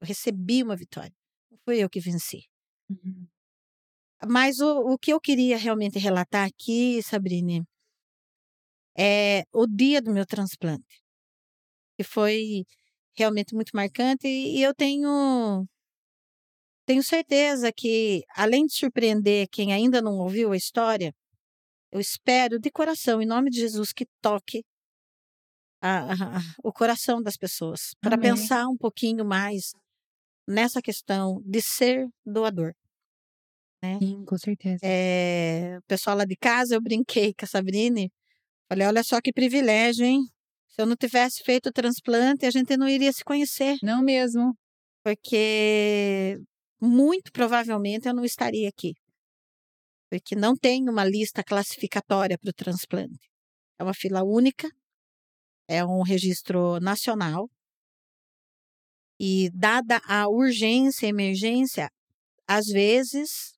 Eu 0.00 0.06
recebi 0.06 0.62
uma 0.62 0.76
vitória. 0.76 1.12
Não 1.50 1.58
fui 1.64 1.78
eu 1.78 1.90
que 1.90 2.00
venci. 2.00 2.44
Uhum. 2.90 3.26
Mas 4.28 4.60
o, 4.60 4.92
o 4.92 4.98
que 4.98 5.12
eu 5.12 5.20
queria 5.20 5.58
realmente 5.58 5.98
relatar 5.98 6.46
aqui, 6.46 7.02
Sabrine, 7.02 7.64
é 8.96 9.44
o 9.52 9.66
dia 9.66 10.00
do 10.00 10.12
meu 10.12 10.24
transplante, 10.26 11.02
que 11.96 12.04
foi 12.04 12.64
realmente 13.16 13.54
muito 13.54 13.70
marcante 13.74 14.26
e 14.26 14.62
eu 14.62 14.74
tenho 14.74 15.66
tenho 16.86 17.02
certeza 17.02 17.72
que, 17.72 18.22
além 18.36 18.64
de 18.64 18.74
surpreender 18.74 19.48
quem 19.50 19.72
ainda 19.72 20.00
não 20.00 20.18
ouviu 20.18 20.52
a 20.52 20.56
história, 20.56 21.12
eu 21.90 22.00
espero 22.00 22.58
de 22.58 22.70
coração, 22.70 23.20
em 23.20 23.26
nome 23.26 23.50
de 23.50 23.58
Jesus, 23.58 23.92
que 23.92 24.06
toque 24.22 24.64
a, 25.82 26.12
a, 26.12 26.40
o 26.62 26.72
coração 26.72 27.20
das 27.20 27.36
pessoas 27.36 27.94
para 28.00 28.16
pensar 28.16 28.66
um 28.68 28.76
pouquinho 28.76 29.24
mais 29.24 29.72
nessa 30.46 30.80
questão 30.80 31.42
de 31.44 31.60
ser 31.60 32.06
doador. 32.24 32.72
Né? 33.82 33.98
Sim, 33.98 34.24
com 34.24 34.38
certeza. 34.38 34.78
É, 34.82 35.78
o 35.78 35.82
pessoal 35.82 36.16
lá 36.16 36.24
de 36.24 36.36
casa, 36.36 36.74
eu 36.74 36.80
brinquei 36.80 37.34
com 37.34 37.44
a 37.44 37.48
Sabrine. 37.48 38.12
Falei, 38.68 38.86
olha 38.86 39.02
só 39.02 39.20
que 39.20 39.32
privilégio, 39.32 40.04
hein? 40.04 40.20
Se 40.68 40.82
eu 40.82 40.86
não 40.86 40.96
tivesse 40.96 41.42
feito 41.42 41.68
o 41.68 41.72
transplante, 41.72 42.46
a 42.46 42.50
gente 42.50 42.76
não 42.76 42.88
iria 42.88 43.12
se 43.12 43.24
conhecer. 43.24 43.76
Não 43.82 44.02
mesmo. 44.02 44.56
Porque 45.02 46.38
muito 46.80 47.32
provavelmente 47.32 48.08
eu 48.08 48.14
não 48.14 48.24
estaria 48.24 48.68
aqui. 48.68 48.94
Porque 50.10 50.36
não 50.36 50.56
tem 50.56 50.88
uma 50.88 51.04
lista 51.04 51.42
classificatória 51.42 52.38
para 52.38 52.50
o 52.50 52.54
transplante. 52.54 53.28
É 53.78 53.82
uma 53.82 53.94
fila 53.94 54.22
única, 54.22 54.68
é 55.68 55.84
um 55.84 56.02
registro 56.02 56.78
nacional. 56.80 57.48
E 59.18 59.50
dada 59.50 60.00
a 60.06 60.28
urgência, 60.28 61.06
emergência, 61.06 61.88
às 62.46 62.66
vezes, 62.66 63.54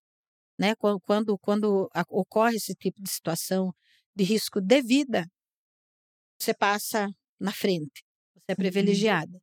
né, 0.58 0.75
quando, 0.76 1.37
quando 1.38 1.88
ocorre 2.08 2.56
esse 2.56 2.75
tipo 2.75 3.02
de 3.02 3.10
situação 3.10 3.72
de 4.14 4.25
risco 4.25 4.60
de 4.60 4.80
vida, 4.82 5.26
você 6.38 6.54
passa 6.54 7.08
na 7.40 7.52
frente, 7.52 8.04
você 8.34 8.44
é 8.48 8.52
uhum. 8.52 8.56
privilegiada. 8.56 9.38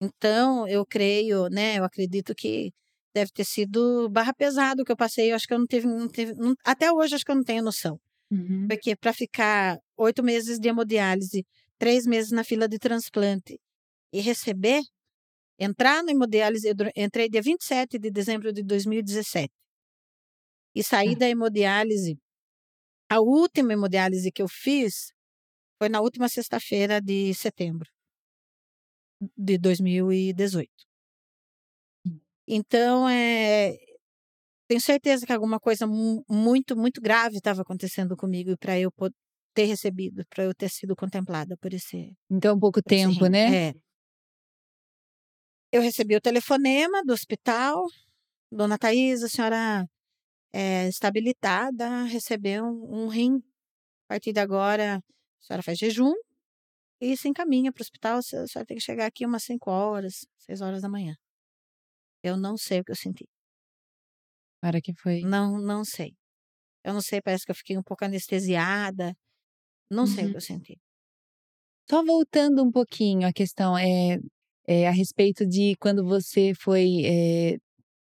Então, 0.00 0.66
eu 0.66 0.84
creio, 0.84 1.48
né, 1.48 1.78
eu 1.78 1.84
acredito 1.84 2.34
que 2.34 2.72
deve 3.14 3.30
ter 3.32 3.44
sido 3.44 4.08
barra 4.10 4.34
pesado 4.34 4.84
que 4.84 4.92
eu 4.92 4.96
passei. 4.96 5.30
Eu 5.30 5.36
acho 5.36 5.46
que 5.46 5.54
eu 5.54 5.58
não 5.58 5.66
teve, 5.66 5.86
não 5.86 6.08
teve 6.08 6.34
não, 6.34 6.54
até 6.64 6.92
hoje 6.92 7.14
acho 7.14 7.24
que 7.24 7.30
eu 7.30 7.36
não 7.36 7.44
tenho 7.44 7.62
noção. 7.62 7.98
Uhum. 8.30 8.66
Porque 8.68 8.96
para 8.96 9.12
ficar 9.12 9.78
oito 9.96 10.22
meses 10.22 10.58
de 10.58 10.68
hemodiálise, 10.68 11.46
três 11.78 12.06
meses 12.06 12.32
na 12.32 12.42
fila 12.42 12.68
de 12.68 12.78
transplante 12.78 13.60
e 14.12 14.20
receber, 14.20 14.82
entrar 15.58 16.02
no 16.02 16.10
hemodiálise, 16.10 16.66
eu 16.68 16.74
entrei 16.96 17.28
dia 17.28 17.42
27 17.42 17.98
de 17.98 18.10
dezembro 18.10 18.52
de 18.52 18.62
2017 18.62 19.52
e 20.74 20.82
saí 20.82 21.12
ah. 21.12 21.18
da 21.18 21.28
hemodiálise. 21.28 22.18
A 23.08 23.20
última 23.20 23.72
hemodiálise 23.74 24.32
que 24.32 24.42
eu 24.42 24.48
fiz 24.48 25.12
foi 25.78 25.88
na 25.88 26.00
última 26.00 26.28
sexta-feira 26.28 27.00
de 27.00 27.32
setembro 27.34 27.88
de 29.36 29.56
2018. 29.58 30.68
Então, 32.46 33.08
é, 33.08 33.74
tenho 34.68 34.80
certeza 34.80 35.26
que 35.26 35.32
alguma 35.32 35.60
coisa 35.60 35.86
muito, 35.86 36.76
muito 36.76 37.00
grave 37.00 37.36
estava 37.36 37.62
acontecendo 37.62 38.16
comigo 38.16 38.56
para 38.58 38.78
eu 38.78 38.90
ter 39.54 39.64
recebido, 39.64 40.24
para 40.28 40.44
eu 40.44 40.54
ter 40.54 40.68
sido 40.68 40.96
contemplada 40.96 41.56
por 41.56 41.72
esse. 41.72 42.16
Então, 42.30 42.58
pouco 42.58 42.82
tempo, 42.82 43.26
né? 43.26 43.68
É. 43.68 43.74
Eu 45.72 45.82
recebi 45.82 46.16
o 46.16 46.20
telefonema 46.20 47.02
do 47.04 47.12
hospital. 47.12 47.84
Dona 48.50 48.78
Thais, 48.78 49.22
a 49.22 49.28
senhora 49.28 49.86
é 50.52 50.88
estabilitada, 50.88 52.04
recebeu 52.04 52.64
um, 52.64 53.04
um 53.04 53.08
rim. 53.08 53.42
A 54.06 54.14
partir 54.14 54.32
de 54.32 54.40
agora, 54.40 54.96
a 54.96 55.44
senhora 55.44 55.62
faz 55.62 55.78
jejum 55.78 56.12
e 57.00 57.16
se 57.16 57.28
encaminha 57.28 57.72
para 57.72 57.80
o 57.80 57.84
hospital. 57.84 58.18
A 58.18 58.22
senhora 58.22 58.66
tem 58.66 58.76
que 58.76 58.82
chegar 58.82 59.06
aqui 59.06 59.26
umas 59.26 59.44
5 59.44 59.70
horas, 59.70 60.26
6 60.38 60.60
horas 60.60 60.82
da 60.82 60.88
manhã. 60.88 61.16
Eu 62.24 62.38
não 62.38 62.56
sei 62.56 62.80
o 62.80 62.84
que 62.84 62.90
eu 62.90 62.96
senti. 62.96 63.28
Para 64.58 64.80
que 64.80 64.94
foi? 64.94 65.20
Não, 65.20 65.60
não 65.60 65.84
sei. 65.84 66.14
Eu 66.82 66.94
não 66.94 67.02
sei, 67.02 67.20
parece 67.20 67.44
que 67.44 67.50
eu 67.50 67.54
fiquei 67.54 67.76
um 67.76 67.82
pouco 67.82 68.02
anestesiada. 68.02 69.14
Não 69.90 70.04
uhum. 70.04 70.06
sei 70.06 70.24
o 70.24 70.26
que 70.28 70.32
uhum. 70.32 70.36
eu 70.36 70.40
senti. 70.40 70.78
Só 71.88 72.02
voltando 72.02 72.64
um 72.64 72.72
pouquinho 72.72 73.28
a 73.28 73.32
questão 73.32 73.76
é, 73.76 74.18
é 74.66 74.88
a 74.88 74.90
respeito 74.90 75.46
de 75.46 75.74
quando 75.78 76.02
você 76.02 76.54
foi 76.58 77.02
é, 77.04 77.56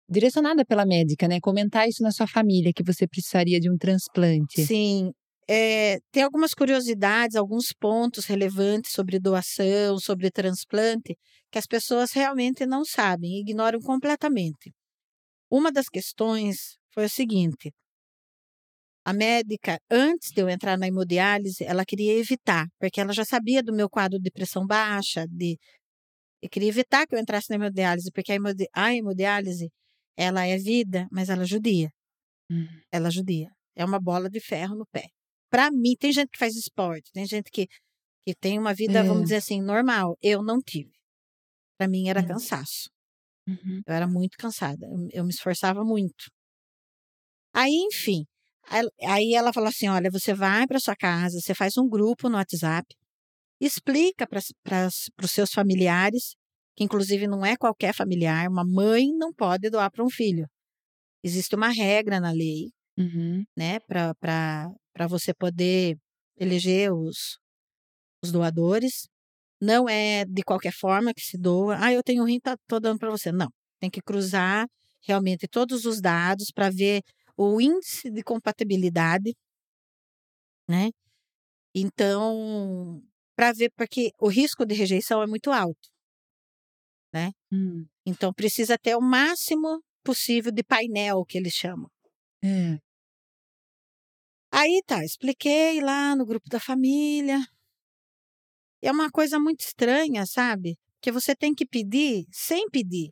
direcionada 0.08 0.64
pela 0.64 0.86
médica, 0.86 1.26
né? 1.26 1.40
Comentar 1.40 1.88
isso 1.88 2.00
na 2.04 2.12
sua 2.12 2.28
família, 2.28 2.72
que 2.72 2.84
você 2.84 3.08
precisaria 3.08 3.58
de 3.58 3.68
um 3.68 3.76
transplante. 3.76 4.64
Sim. 4.64 5.10
É, 5.48 5.98
tem 6.10 6.22
algumas 6.22 6.54
curiosidades, 6.54 7.36
alguns 7.36 7.72
pontos 7.72 8.24
relevantes 8.24 8.92
sobre 8.92 9.18
doação, 9.18 9.98
sobre 9.98 10.30
transplante, 10.30 11.16
que 11.50 11.58
as 11.58 11.66
pessoas 11.66 12.12
realmente 12.12 12.64
não 12.66 12.84
sabem, 12.84 13.40
ignoram 13.40 13.80
completamente. 13.80 14.72
Uma 15.50 15.70
das 15.72 15.88
questões 15.88 16.78
foi 16.92 17.06
o 17.06 17.10
seguinte: 17.10 17.72
a 19.04 19.12
médica, 19.12 19.78
antes 19.90 20.30
de 20.32 20.40
eu 20.40 20.48
entrar 20.48 20.78
na 20.78 20.88
hemodiálise, 20.88 21.62
ela 21.64 21.84
queria 21.84 22.18
evitar, 22.18 22.66
porque 22.78 23.00
ela 23.00 23.12
já 23.12 23.24
sabia 23.24 23.62
do 23.62 23.72
meu 23.74 23.88
quadro 23.88 24.18
de 24.18 24.30
pressão 24.30 24.66
baixa, 24.66 25.26
de 25.28 25.58
eu 26.42 26.48
queria 26.50 26.68
evitar 26.68 27.06
que 27.06 27.14
eu 27.14 27.18
entrasse 27.18 27.50
na 27.50 27.56
hemodiálise, 27.56 28.10
porque 28.12 28.32
a, 28.32 28.36
hemodi 28.36 28.66
a 28.74 28.94
hemodiálise, 28.94 29.70
ela 30.16 30.46
é 30.46 30.56
vida, 30.58 31.06
mas 31.10 31.28
ela 31.28 31.44
judia. 31.44 31.90
Hum. 32.50 32.66
Ela 32.92 33.10
judia. 33.10 33.50
É 33.76 33.84
uma 33.84 34.00
bola 34.00 34.30
de 34.30 34.40
ferro 34.40 34.76
no 34.76 34.86
pé. 34.86 35.08
Para 35.54 35.70
mim, 35.70 35.94
tem 35.96 36.12
gente 36.12 36.30
que 36.30 36.38
faz 36.38 36.56
esporte, 36.56 37.12
tem 37.12 37.24
gente 37.26 37.48
que, 37.48 37.68
que 38.26 38.34
tem 38.34 38.58
uma 38.58 38.74
vida, 38.74 38.98
é. 38.98 39.02
vamos 39.04 39.24
dizer 39.24 39.36
assim, 39.36 39.62
normal. 39.62 40.18
Eu 40.20 40.42
não 40.42 40.58
tive. 40.60 40.90
Para 41.78 41.88
mim 41.88 42.08
era 42.08 42.20
hum. 42.20 42.26
cansaço. 42.26 42.90
Uhum. 43.46 43.80
Eu 43.86 43.94
era 43.94 44.08
muito 44.08 44.36
cansada. 44.36 44.84
Eu, 44.86 45.08
eu 45.12 45.24
me 45.24 45.30
esforçava 45.30 45.84
muito. 45.84 46.24
Aí, 47.54 47.70
enfim, 47.92 48.24
Aí 49.06 49.34
ela 49.34 49.52
falou 49.52 49.68
assim: 49.68 49.88
olha, 49.88 50.10
você 50.10 50.32
vai 50.32 50.66
para 50.66 50.80
sua 50.80 50.96
casa, 50.96 51.38
você 51.38 51.54
faz 51.54 51.76
um 51.76 51.88
grupo 51.88 52.28
no 52.28 52.36
WhatsApp, 52.36 52.86
explica 53.60 54.26
para 54.26 54.40
os 54.88 55.30
seus 55.30 55.52
familiares, 55.52 56.34
que 56.76 56.84
inclusive 56.84 57.26
não 57.26 57.44
é 57.44 57.56
qualquer 57.56 57.94
familiar, 57.94 58.48
uma 58.48 58.64
mãe 58.64 59.12
não 59.16 59.32
pode 59.32 59.70
doar 59.70 59.90
para 59.90 60.04
um 60.04 60.10
filho. 60.10 60.46
Existe 61.22 61.54
uma 61.54 61.68
regra 61.68 62.20
na 62.20 62.32
lei, 62.32 62.70
uhum. 62.98 63.44
né, 63.56 63.80
para 63.80 65.06
você 65.08 65.32
poder 65.34 65.96
eleger 66.38 66.92
os, 66.92 67.38
os 68.22 68.32
doadores. 68.32 69.08
Não 69.60 69.88
é 69.88 70.24
de 70.26 70.42
qualquer 70.42 70.72
forma 70.72 71.14
que 71.14 71.22
se 71.22 71.38
doa. 71.38 71.78
Ah, 71.80 71.92
eu 71.92 72.02
tenho 72.02 72.24
rim, 72.24 72.40
tá, 72.40 72.56
tô 72.68 72.80
dando 72.80 72.98
para 72.98 73.10
você. 73.10 73.32
Não. 73.32 73.48
Tem 73.80 73.90
que 73.90 74.02
cruzar 74.02 74.66
realmente 75.02 75.48
todos 75.48 75.84
os 75.86 76.00
dados 76.00 76.50
para 76.54 76.70
ver 76.70 77.02
o 77.36 77.60
índice 77.60 78.10
de 78.10 78.22
compatibilidade, 78.22 79.34
né? 80.68 80.90
Então, 81.74 83.02
para 83.36 83.52
ver, 83.52 83.70
porque 83.76 84.12
o 84.20 84.28
risco 84.28 84.66
de 84.66 84.74
rejeição 84.74 85.22
é 85.22 85.26
muito 85.26 85.50
alto, 85.52 85.88
né? 87.12 87.32
Hum. 87.52 87.86
Então, 88.06 88.32
precisa 88.32 88.76
ter 88.78 88.96
o 88.96 89.00
máximo 89.00 89.82
possível 90.04 90.52
de 90.52 90.62
painel, 90.62 91.24
que 91.24 91.38
eles 91.38 91.54
chamam. 91.54 91.88
É. 92.44 92.78
Aí 94.52 94.82
tá, 94.86 95.02
expliquei 95.02 95.80
lá 95.80 96.14
no 96.14 96.26
grupo 96.26 96.48
da 96.50 96.60
família. 96.60 97.40
É 98.82 98.92
uma 98.92 99.10
coisa 99.10 99.40
muito 99.40 99.60
estranha, 99.60 100.26
sabe? 100.26 100.76
Que 101.00 101.10
você 101.10 101.34
tem 101.34 101.54
que 101.54 101.64
pedir 101.64 102.26
sem 102.30 102.68
pedir. 102.68 103.10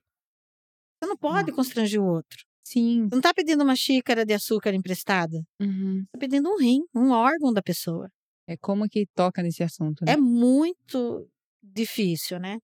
Você 1.01 1.09
não 1.09 1.17
pode 1.17 1.51
constranger 1.51 2.01
o 2.01 2.07
outro. 2.07 2.39
Sim. 2.63 3.05
Você 3.05 3.15
não 3.15 3.19
está 3.19 3.35
pedindo 3.35 3.65
uma 3.65 3.75
xícara 3.75 4.25
de 4.25 4.35
açúcar 4.35 4.75
emprestada. 4.75 5.43
Uhum. 5.61 6.05
Tá 6.13 6.19
pedindo 6.19 6.49
um 6.49 6.59
rim, 6.59 6.81
um 6.95 7.11
órgão 7.11 7.53
da 7.53 7.63
pessoa. 7.63 8.09
É 8.47 8.57
como 8.59 8.89
que 8.89 9.07
toca 9.15 9.43
nesse 9.43 9.63
assunto, 9.63 10.05
né? 10.05 10.13
É 10.13 10.17
muito 10.17 11.27
difícil, 11.63 12.39
né? 12.39 12.59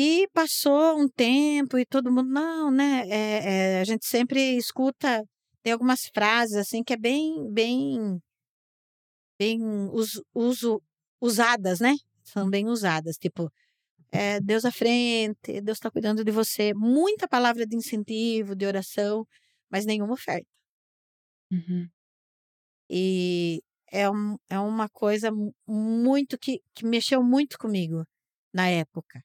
E 0.00 0.28
passou 0.32 0.96
um 0.96 1.08
tempo 1.08 1.76
e 1.76 1.84
todo 1.84 2.12
mundo, 2.12 2.28
não, 2.30 2.70
né? 2.70 3.02
É, 3.08 3.78
é, 3.78 3.80
a 3.80 3.84
gente 3.84 4.06
sempre 4.06 4.56
escuta, 4.56 5.24
tem 5.60 5.72
algumas 5.72 6.06
frases 6.14 6.54
assim 6.54 6.84
que 6.84 6.92
é 6.92 6.96
bem, 6.96 7.52
bem, 7.52 8.22
bem 9.36 9.60
us, 9.92 10.22
uso, 10.32 10.80
usadas, 11.20 11.80
né? 11.80 11.96
São 12.22 12.48
bem 12.48 12.68
usadas, 12.68 13.16
tipo, 13.16 13.50
é, 14.12 14.40
Deus 14.40 14.64
à 14.64 14.70
frente, 14.70 15.60
Deus 15.62 15.78
está 15.78 15.90
cuidando 15.90 16.24
de 16.24 16.30
você. 16.30 16.72
Muita 16.74 17.26
palavra 17.26 17.66
de 17.66 17.76
incentivo, 17.76 18.54
de 18.54 18.66
oração, 18.66 19.26
mas 19.68 19.84
nenhuma 19.84 20.14
oferta. 20.14 20.46
Uhum. 21.50 21.88
E 22.88 23.60
é, 23.90 24.08
um, 24.08 24.36
é 24.48 24.60
uma 24.60 24.88
coisa 24.88 25.30
muito 25.66 26.38
que, 26.38 26.62
que 26.74 26.86
mexeu 26.86 27.20
muito 27.20 27.58
comigo 27.58 28.04
na 28.54 28.68
época. 28.68 29.24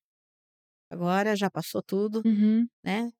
Agora 0.94 1.36
já 1.36 1.50
passou 1.50 1.82
tudo, 1.82 2.22
uhum. 2.24 2.68
né? 2.84 3.12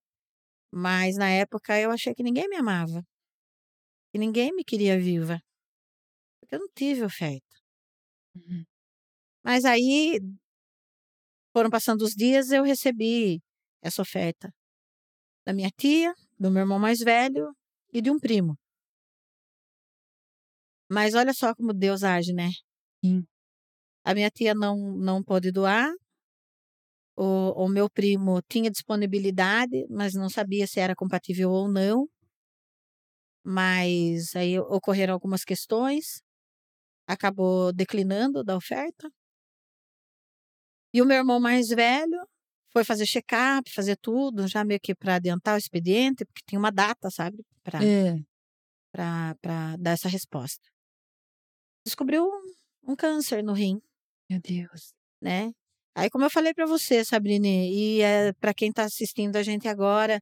Mas 0.72 1.18
na 1.18 1.28
época 1.28 1.80
eu 1.80 1.90
achei 1.90 2.14
que 2.14 2.22
ninguém 2.22 2.48
me 2.48 2.56
amava. 2.56 3.04
Que 4.12 4.20
ninguém 4.20 4.54
me 4.54 4.64
queria 4.64 5.00
viva. 5.00 5.42
Porque 6.40 6.54
eu 6.54 6.60
não 6.60 6.68
tive 6.76 7.04
oferta. 7.04 7.56
Uhum. 8.36 8.64
Mas 9.44 9.66
aí, 9.66 10.20
foram 11.52 11.72
passando 11.72 12.04
os 12.04 12.14
dias, 12.14 12.52
eu 12.52 12.64
recebi 12.64 13.42
essa 13.82 14.04
oferta 14.04 14.54
da 15.44 15.52
minha 15.52 15.72
tia, 15.76 16.14
do 16.40 16.52
meu 16.52 16.62
irmão 16.62 16.78
mais 16.78 17.00
velho 17.00 17.56
e 17.92 18.00
de 18.04 18.12
um 18.12 18.20
primo. 18.20 18.56
Mas 20.92 21.16
olha 21.16 21.34
só 21.34 21.56
como 21.56 21.74
Deus 21.74 22.04
age, 22.04 22.34
né? 22.34 22.50
Sim. 23.04 23.26
A 24.06 24.14
minha 24.14 24.30
tia 24.30 24.54
não, 24.54 24.78
não 24.96 25.24
pôde 25.24 25.52
doar. 25.52 25.92
O, 27.16 27.66
o 27.66 27.70
meu 27.70 27.90
primo 27.90 28.42
tinha 28.50 28.72
disponibilidade, 28.72 29.86
mas 29.90 30.14
não 30.14 30.30
sabia 30.30 30.66
se 30.66 30.80
era 30.80 30.96
compatível 30.96 31.52
ou 31.52 31.72
não. 31.72 32.08
Mas 33.46 34.36
aí 34.36 34.58
ocorreram 34.60 35.14
algumas 35.14 35.44
questões. 35.44 36.24
Acabou 37.08 37.74
declinando 37.74 38.44
da 38.44 38.56
oferta. 38.56 39.12
E 40.94 41.02
o 41.02 41.06
meu 41.06 41.18
irmão 41.18 41.40
mais 41.40 41.70
velho 41.70 42.28
foi 42.72 42.84
fazer 42.84 43.06
check-up, 43.06 43.72
fazer 43.72 43.96
tudo, 43.98 44.48
já 44.48 44.64
meio 44.64 44.80
que 44.80 44.96
para 44.96 45.16
adiantar 45.16 45.56
o 45.56 45.58
expediente, 45.58 46.26
porque 46.26 46.42
tem 46.46 46.58
uma 46.58 46.72
data, 46.72 47.10
sabe? 47.12 47.46
Para 47.64 47.84
é. 47.84 48.16
Pra, 48.92 49.36
dar 49.80 49.92
essa 49.92 50.08
resposta. 50.08 50.70
Descobriu 51.86 52.24
um, 52.24 52.92
um 52.92 52.96
câncer 52.96 53.44
no 53.44 53.54
rim. 53.54 53.82
Meu 54.30 54.40
Deus. 54.40 54.94
Né? 55.22 55.52
Aí, 55.96 56.10
como 56.10 56.26
eu 56.26 56.30
falei 56.30 56.54
para 56.54 56.66
você, 56.66 57.06
Sabrine, 57.06 57.72
e 57.72 58.02
é, 58.02 58.34
para 58.34 58.54
quem 58.54 58.70
está 58.70 58.84
assistindo 58.84 59.36
a 59.36 59.44
gente 59.44 59.68
agora, 59.68 60.20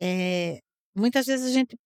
é, 0.00 0.58
muitas 0.94 1.26
vezes 1.26 1.46
a 1.46 1.52
gente 1.52 1.76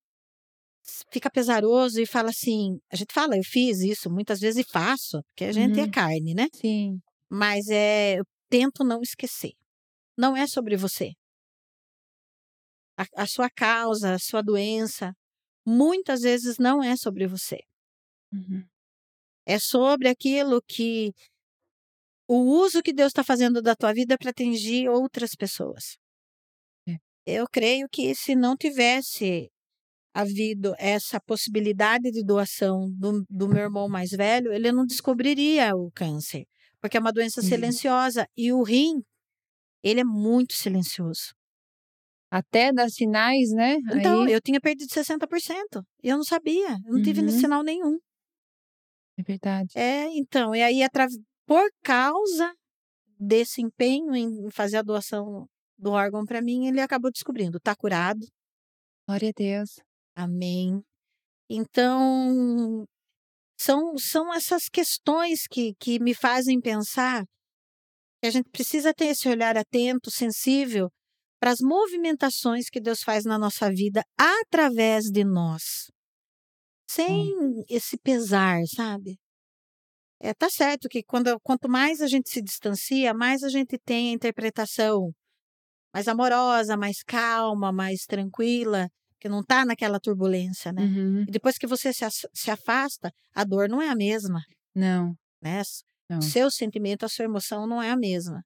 fica 1.12 1.30
pesaroso 1.30 2.00
e 2.00 2.06
fala 2.06 2.30
assim, 2.30 2.78
a 2.90 2.96
gente 2.96 3.12
fala, 3.12 3.36
eu 3.36 3.44
fiz 3.44 3.80
isso, 3.80 4.10
muitas 4.10 4.40
vezes 4.40 4.64
e 4.64 4.70
faço, 4.70 5.22
porque 5.24 5.44
a 5.44 5.52
gente 5.52 5.78
é 5.78 5.82
uhum. 5.82 5.88
é 5.88 5.90
carne, 5.90 6.34
né? 6.34 6.46
Sim. 6.54 6.98
Mas 7.28 7.68
é, 7.68 8.18
eu 8.18 8.24
tento 8.48 8.82
não 8.84 9.02
esquecer. 9.02 9.52
Não 10.16 10.36
é 10.36 10.46
sobre 10.46 10.76
você. 10.76 11.12
A, 12.96 13.22
a 13.22 13.26
sua 13.26 13.48
causa, 13.50 14.14
a 14.14 14.18
sua 14.18 14.42
doença, 14.42 15.12
muitas 15.64 16.22
vezes 16.22 16.56
não 16.58 16.82
é 16.82 16.96
sobre 16.96 17.26
você. 17.26 17.58
Uhum. 18.32 18.64
É 19.46 19.58
sobre 19.58 20.08
aquilo 20.08 20.60
que 20.66 21.12
o 22.32 22.62
uso 22.62 22.82
que 22.82 22.92
Deus 22.92 23.08
está 23.08 23.24
fazendo 23.24 23.60
da 23.60 23.74
tua 23.74 23.92
vida 23.92 24.16
para 24.18 24.30
atingir 24.30 24.88
outras 24.88 25.34
pessoas. 25.34 25.96
É. 26.88 26.96
Eu 27.26 27.46
creio 27.50 27.88
que 27.90 28.14
se 28.14 28.34
não 28.34 28.56
tivesse 28.56 29.50
havido 30.14 30.74
essa 30.78 31.20
possibilidade 31.20 32.10
de 32.10 32.24
doação 32.24 32.90
do, 32.92 33.24
do 33.30 33.48
meu 33.48 33.62
irmão 33.62 33.88
mais 33.88 34.10
velho, 34.10 34.52
ele 34.52 34.72
não 34.72 34.84
descobriria 34.84 35.74
o 35.74 35.90
câncer 35.92 36.44
porque 36.80 36.96
é 36.96 37.00
uma 37.00 37.12
doença 37.12 37.40
uhum. 37.40 37.46
silenciosa 37.46 38.26
e 38.36 38.52
o 38.52 38.62
rim, 38.62 39.02
ele 39.82 40.00
é 40.00 40.04
muito 40.04 40.54
silencioso. 40.54 41.34
Até 42.30 42.72
dar 42.72 42.88
sinais, 42.88 43.50
né? 43.50 43.76
Então, 43.92 44.22
Aí... 44.22 44.32
eu 44.32 44.40
tinha 44.40 44.60
perdido 44.60 44.88
60%. 44.88 45.82
E 46.02 46.08
eu 46.08 46.16
não 46.16 46.24
sabia, 46.24 46.70
eu 46.70 46.90
não 46.90 46.98
uhum. 46.98 47.02
tive 47.02 47.28
sinal 47.32 47.62
nenhum. 47.62 47.98
É 49.18 49.22
verdade. 49.22 49.76
É, 49.76 50.06
então, 50.16 50.54
e 50.54 50.62
aí 50.62 50.82
por 51.50 51.68
causa 51.82 52.54
desse 53.18 53.60
empenho 53.60 54.14
em 54.14 54.48
fazer 54.52 54.76
a 54.76 54.82
doação 54.82 55.48
do 55.76 55.90
órgão 55.90 56.24
para 56.24 56.40
mim, 56.40 56.68
ele 56.68 56.80
acabou 56.80 57.10
descobrindo, 57.10 57.58
tá 57.58 57.74
curado. 57.74 58.24
Glória 59.04 59.30
a 59.30 59.32
Deus. 59.36 59.80
Amém. 60.14 60.80
Então, 61.50 62.86
são, 63.60 63.98
são 63.98 64.32
essas 64.32 64.68
questões 64.68 65.48
que, 65.50 65.74
que 65.80 65.98
me 65.98 66.14
fazem 66.14 66.60
pensar 66.60 67.24
que 68.22 68.28
a 68.28 68.30
gente 68.30 68.48
precisa 68.50 68.94
ter 68.94 69.06
esse 69.06 69.28
olhar 69.28 69.56
atento, 69.56 70.08
sensível 70.08 70.88
para 71.40 71.50
as 71.50 71.58
movimentações 71.60 72.70
que 72.70 72.80
Deus 72.80 73.02
faz 73.02 73.24
na 73.24 73.36
nossa 73.36 73.68
vida 73.72 74.04
através 74.16 75.06
de 75.06 75.24
nós. 75.24 75.90
Sem 76.88 77.34
hum. 77.36 77.64
esse 77.68 77.98
pesar, 77.98 78.60
sabe? 78.72 79.18
É, 80.20 80.34
tá 80.34 80.50
certo 80.50 80.88
que 80.88 81.02
quando, 81.02 81.40
quanto 81.40 81.68
mais 81.68 82.00
a 82.02 82.06
gente 82.06 82.28
se 82.28 82.42
distancia, 82.42 83.14
mais 83.14 83.42
a 83.42 83.48
gente 83.48 83.78
tem 83.78 84.10
a 84.10 84.12
interpretação 84.12 85.12
mais 85.92 86.06
amorosa, 86.06 86.76
mais 86.76 87.02
calma, 87.02 87.72
mais 87.72 88.04
tranquila, 88.04 88.88
que 89.18 89.28
não 89.28 89.42
tá 89.42 89.64
naquela 89.64 89.98
turbulência, 89.98 90.72
né? 90.72 90.82
Uhum. 90.82 91.22
E 91.22 91.30
depois 91.30 91.56
que 91.58 91.66
você 91.66 91.92
se, 91.92 92.04
se 92.32 92.50
afasta, 92.50 93.12
a 93.34 93.44
dor 93.44 93.68
não 93.68 93.80
é 93.80 93.88
a 93.88 93.96
mesma, 93.96 94.40
Não, 94.74 95.16
né? 95.42 95.62
não. 96.08 96.18
O 96.18 96.22
seu 96.22 96.50
sentimento, 96.50 97.04
a 97.04 97.08
sua 97.08 97.24
emoção 97.24 97.66
não 97.66 97.82
é 97.82 97.90
a 97.90 97.96
mesma. 97.96 98.42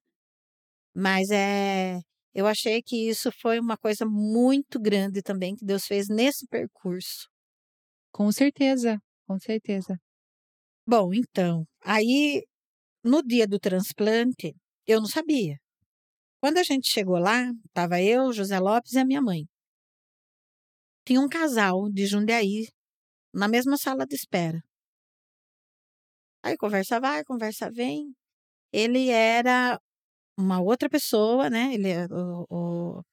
Mas 0.95 1.29
é, 1.29 1.99
eu 2.33 2.47
achei 2.47 2.81
que 2.81 3.09
isso 3.09 3.31
foi 3.41 3.59
uma 3.59 3.77
coisa 3.77 4.05
muito 4.05 4.79
grande 4.79 5.21
também 5.21 5.55
que 5.55 5.65
Deus 5.65 5.85
fez 5.85 6.07
nesse 6.07 6.47
percurso. 6.47 7.27
Com 8.11 8.31
certeza, 8.31 8.97
com 9.27 9.37
certeza. 9.37 9.99
Bom, 10.87 11.13
então, 11.13 11.67
aí 11.83 12.45
no 13.03 13.23
dia 13.23 13.47
do 13.47 13.59
transplante, 13.59 14.55
eu 14.87 14.99
não 15.01 15.07
sabia. 15.07 15.57
Quando 16.41 16.59
a 16.59 16.63
gente 16.63 16.89
chegou 16.89 17.19
lá, 17.19 17.51
estava 17.67 18.01
eu, 18.01 18.33
José 18.33 18.59
Lopes 18.59 18.93
e 18.93 18.99
a 18.99 19.05
minha 19.05 19.21
mãe. 19.21 19.47
Tinha 21.03 21.19
um 21.19 21.27
casal 21.27 21.89
de 21.89 22.05
Jundiaí 22.05 22.67
na 23.33 23.47
mesma 23.47 23.77
sala 23.77 24.05
de 24.07 24.15
espera. 24.15 24.63
Aí 26.43 26.55
conversa 26.57 26.99
vai, 26.99 27.23
conversa 27.23 27.69
vem. 27.71 28.15
Ele 28.73 29.09
era 29.09 29.79
uma 30.37 30.61
outra 30.61 30.89
pessoa, 30.89 31.49
né? 31.49 31.73
Ele 31.75 31.89
é 31.89 32.05
o, 32.07 32.45
o, 32.49 33.03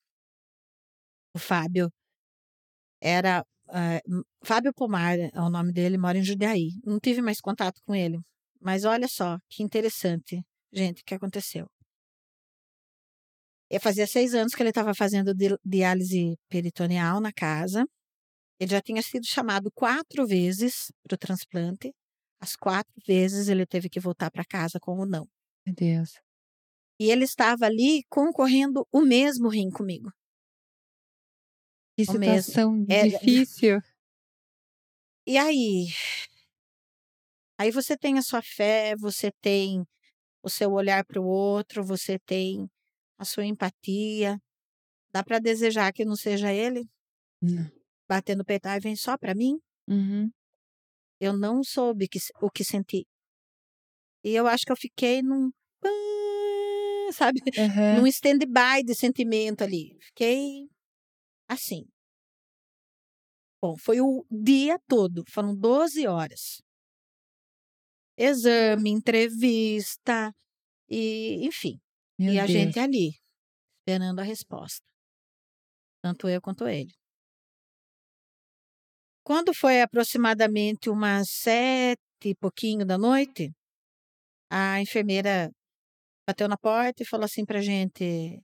o 1.34 1.38
Fábio 1.38 1.90
era 3.00 3.44
eh, 3.72 4.00
Fábio 4.44 4.72
Pomar 4.74 5.18
é 5.18 5.40
o 5.40 5.50
nome 5.50 5.72
dele, 5.72 5.98
mora 5.98 6.18
em 6.18 6.24
Jundiaí. 6.24 6.70
Não 6.84 6.98
tive 7.00 7.22
mais 7.22 7.40
contato 7.40 7.80
com 7.84 7.94
ele, 7.94 8.18
mas 8.60 8.84
olha 8.84 9.08
só 9.08 9.38
que 9.48 9.62
interessante, 9.62 10.42
gente, 10.72 11.02
o 11.02 11.04
que 11.04 11.14
aconteceu. 11.14 11.66
Eu 13.70 13.80
fazia 13.80 14.06
seis 14.06 14.34
anos 14.34 14.54
que 14.54 14.62
ele 14.62 14.68
estava 14.70 14.94
fazendo 14.94 15.34
di- 15.34 15.56
diálise 15.64 16.36
peritoneal 16.48 17.20
na 17.20 17.32
casa. 17.32 17.86
Ele 18.60 18.70
já 18.70 18.80
tinha 18.80 19.02
sido 19.02 19.26
chamado 19.26 19.70
quatro 19.74 20.26
vezes 20.26 20.92
para 21.02 21.14
o 21.14 21.18
transplante. 21.18 21.92
As 22.40 22.56
quatro 22.56 22.92
vezes 23.06 23.48
ele 23.48 23.66
teve 23.66 23.88
que 23.88 24.00
voltar 24.00 24.30
para 24.30 24.44
casa 24.44 24.78
com 24.80 24.98
o 24.98 25.06
não. 25.06 25.26
Meu 25.66 25.74
Deus. 25.74 26.12
E 27.00 27.10
ele 27.10 27.24
estava 27.24 27.66
ali 27.66 28.02
concorrendo 28.08 28.86
o 28.92 29.00
mesmo 29.02 29.48
rim 29.48 29.70
comigo. 29.70 30.10
Que 31.96 32.04
mesmo. 32.18 32.42
situação 32.42 32.86
É- 32.88 33.06
difícil. 33.08 33.80
E 35.26 35.38
aí? 35.38 35.86
Aí 37.58 37.70
você 37.70 37.96
tem 37.96 38.18
a 38.18 38.22
sua 38.22 38.42
fé, 38.42 38.96
você 38.96 39.30
tem 39.40 39.84
o 40.42 40.50
seu 40.50 40.72
olhar 40.72 41.04
para 41.04 41.20
o 41.20 41.24
outro, 41.26 41.84
você 41.84 42.18
tem 42.18 42.68
a 43.18 43.24
sua 43.24 43.44
empatia. 43.44 44.38
Dá 45.12 45.22
para 45.22 45.38
desejar 45.38 45.92
que 45.92 46.04
não 46.04 46.16
seja 46.16 46.52
ele 46.52 46.88
Não. 47.40 47.70
batendo 48.08 48.40
o 48.40 48.44
peito, 48.44 48.66
ai, 48.66 48.80
vem 48.80 48.96
só 48.96 49.16
para 49.16 49.34
mim? 49.34 49.58
Uhum. 49.88 50.30
Eu 51.20 51.32
não 51.38 51.62
soube 51.62 52.08
que, 52.08 52.18
o 52.40 52.50
que 52.50 52.64
senti. 52.64 53.06
E 54.24 54.34
eu 54.34 54.46
acho 54.46 54.64
que 54.64 54.72
eu 54.72 54.76
fiquei 54.76 55.22
num. 55.22 55.50
Sabe? 57.12 57.40
Aham. 57.58 58.00
Num 58.00 58.06
stand-by 58.06 58.82
de 58.84 58.94
sentimento 58.94 59.62
ali. 59.62 59.96
Fiquei 60.00 60.68
assim. 61.52 61.86
Bom, 63.62 63.76
foi 63.76 64.00
o 64.00 64.26
dia 64.30 64.78
todo, 64.88 65.22
foram 65.28 65.54
12 65.54 66.06
horas. 66.06 66.60
Exame, 68.18 68.90
entrevista, 68.90 70.34
e 70.88 71.46
enfim. 71.46 71.80
Meu 72.18 72.34
e 72.34 72.38
a 72.38 72.46
Deus. 72.46 72.52
gente 72.52 72.78
ali, 72.78 73.12
esperando 73.80 74.20
a 74.20 74.24
resposta. 74.24 74.84
Tanto 76.02 76.28
eu 76.28 76.40
quanto 76.42 76.66
ele. 76.66 76.92
Quando 79.24 79.54
foi 79.54 79.80
aproximadamente 79.80 80.90
umas 80.90 81.30
sete 81.30 82.00
e 82.24 82.34
pouquinho 82.34 82.84
da 82.84 82.98
noite, 82.98 83.52
a 84.50 84.80
enfermeira 84.80 85.50
bateu 86.28 86.48
na 86.48 86.58
porta 86.58 87.02
e 87.02 87.06
falou 87.06 87.24
assim 87.24 87.44
pra 87.44 87.60
gente. 87.60 88.42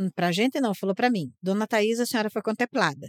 Hum, 0.00 0.08
Pra 0.14 0.32
gente 0.32 0.60
não, 0.60 0.74
falou 0.74 0.94
pra 0.94 1.10
mim. 1.10 1.32
Dona 1.42 1.66
Thaís, 1.66 2.00
a 2.00 2.06
senhora 2.06 2.30
foi 2.30 2.42
contemplada. 2.42 3.08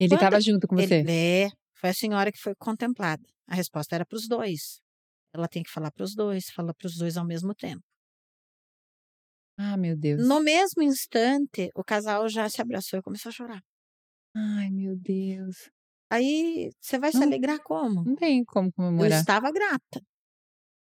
Ele 0.00 0.14
estava 0.14 0.40
junto 0.40 0.66
com 0.66 0.76
você. 0.76 0.96
Ele, 1.00 1.12
é, 1.12 1.48
foi 1.74 1.90
a 1.90 1.94
senhora 1.94 2.30
que 2.32 2.38
foi 2.38 2.54
contemplada. 2.56 3.22
A 3.46 3.54
resposta 3.54 3.94
era 3.94 4.04
para 4.06 4.16
os 4.16 4.28
dois. 4.28 4.80
Ela 5.34 5.48
tem 5.48 5.62
que 5.62 5.70
falar 5.70 5.90
para 5.92 6.04
os 6.04 6.14
dois, 6.14 6.50
fala 6.50 6.74
para 6.74 6.86
os 6.86 6.96
dois 6.96 7.16
ao 7.16 7.24
mesmo 7.26 7.54
tempo. 7.54 7.82
Ah, 9.58 9.76
meu 9.76 9.96
Deus. 9.96 10.26
No 10.26 10.40
mesmo 10.40 10.82
instante, 10.82 11.70
o 11.74 11.84
casal 11.84 12.28
já 12.28 12.48
se 12.48 12.60
abraçou 12.60 12.98
e 12.98 13.02
começou 13.02 13.30
a 13.30 13.32
chorar. 13.32 13.62
Ai, 14.34 14.70
meu 14.70 14.96
Deus. 14.96 15.70
Aí 16.10 16.70
você 16.80 16.98
vai 16.98 17.10
se 17.12 17.18
Não- 17.18 17.26
alegrar 17.26 17.58
como? 17.62 18.04
Não 18.04 18.16
tem 18.16 18.44
como 18.44 18.68
Eu 18.68 18.72
comemorar. 18.72 19.20
estava 19.20 19.50
grata, 19.52 20.00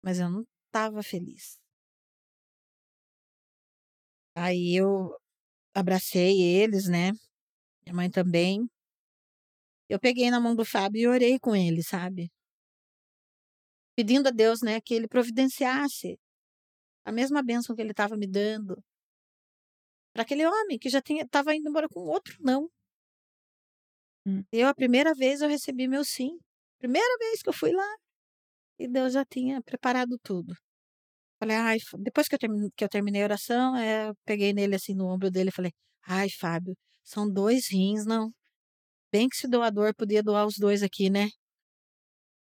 mas 0.03 0.19
eu 0.19 0.29
não 0.31 0.45
estava 0.69 1.03
feliz. 1.03 1.59
Aí 4.35 4.77
eu 4.77 5.17
abracei 5.75 6.41
eles, 6.43 6.89
né? 6.89 7.13
Minha 7.85 7.95
mãe 7.97 8.11
também. 8.11 8.69
Eu 9.89 9.99
peguei 10.01 10.31
na 10.31 10.41
mão 10.41 10.55
do 10.55 10.65
Fábio 10.65 11.03
e 11.03 11.07
orei 11.07 11.39
com 11.39 11.55
ele, 11.55 11.83
sabe? 11.83 12.31
Pedindo 13.97 14.29
a 14.29 14.31
Deus, 14.31 14.63
né, 14.63 14.81
que 14.81 14.95
ele 14.95 15.07
providenciasse 15.07 16.19
a 17.05 17.13
mesma 17.13 17.43
bênção 17.43 17.75
que 17.77 17.83
ele 17.83 17.91
estava 17.91 18.17
me 18.17 18.27
dando 18.27 18.83
para 20.13 20.23
aquele 20.23 20.47
homem 20.47 20.79
que 20.79 20.89
já 20.89 21.01
estava 21.01 21.55
indo 21.55 21.69
embora 21.69 21.89
com 21.89 22.01
outro 22.01 22.37
não. 22.41 22.71
Hum. 24.27 24.45
Eu, 24.53 24.69
a 24.69 24.75
primeira 24.75 25.15
vez, 25.15 25.41
eu 25.41 25.49
recebi 25.49 25.89
meu 25.89 26.05
sim. 26.05 26.39
Primeira 26.79 27.19
vez 27.19 27.43
que 27.43 27.49
eu 27.49 27.53
fui 27.53 27.73
lá. 27.73 27.97
E 28.79 28.89
Deus 28.89 29.13
já 29.15 29.25
tinha 29.25 29.63
preparado 29.63 30.19
tudo. 30.23 30.55
Falei, 31.43 31.57
ai, 31.57 31.79
depois 31.99 32.29
que 32.29 32.37
eu, 32.37 32.39
termi- 32.39 32.71
que 32.77 32.85
eu 32.85 32.89
terminei 32.89 33.23
a 33.23 33.25
oração, 33.25 33.77
eh, 33.77 34.11
eu 34.11 34.15
peguei 34.25 34.53
nele 34.53 34.77
assim 34.77 34.95
no 34.95 35.07
ombro 35.09 35.29
dele 35.29 35.49
e 35.51 35.53
falei, 35.53 35.73
ai, 36.07 36.29
Fábio, 36.31 36.77
são 37.03 37.29
dois 37.29 37.67
rins, 37.69 38.07
não? 38.07 38.33
Bem 39.13 39.29
que 39.29 39.37
se 39.37 39.49
doador 39.49 39.95
podia 39.97 40.23
doar 40.23 40.47
os 40.47 40.57
dois 40.59 40.83
aqui, 40.83 41.11
né? 41.11 41.29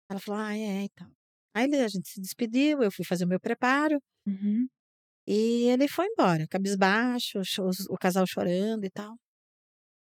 Ela 0.09 0.19
falou, 0.19 0.39
ah, 0.41 0.55
é, 0.57 0.83
então. 0.83 1.11
Aí 1.53 1.65
a 1.75 1.87
gente 1.87 2.07
se 2.09 2.21
despediu, 2.21 2.81
eu 2.83 2.91
fui 2.91 3.05
fazer 3.05 3.25
o 3.25 3.27
meu 3.27 3.39
preparo 3.39 3.99
Uhum. 4.25 4.67
e 5.27 5.67
ele 5.69 5.87
foi 5.87 6.05
embora, 6.07 6.47
cabisbaixo, 6.47 7.39
o 7.89 7.97
casal 7.97 8.25
chorando 8.27 8.85
e 8.85 8.89
tal. 8.89 9.15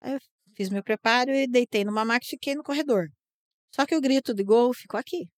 Aí 0.02 0.14
eu 0.14 0.20
fiz 0.56 0.70
meu 0.70 0.84
preparo 0.84 1.32
e 1.32 1.48
deitei 1.48 1.84
numa 1.86 2.06
maca 2.06 2.26
e 2.26 2.30
fiquei 2.30 2.56
no 2.56 2.64
corredor. 2.64 3.08
Só 3.76 3.86
que 3.86 3.96
o 3.96 4.02
grito 4.02 4.34
de 4.34 4.44
gol 4.44 4.74
ficou 4.74 5.00
aqui. 5.00 5.30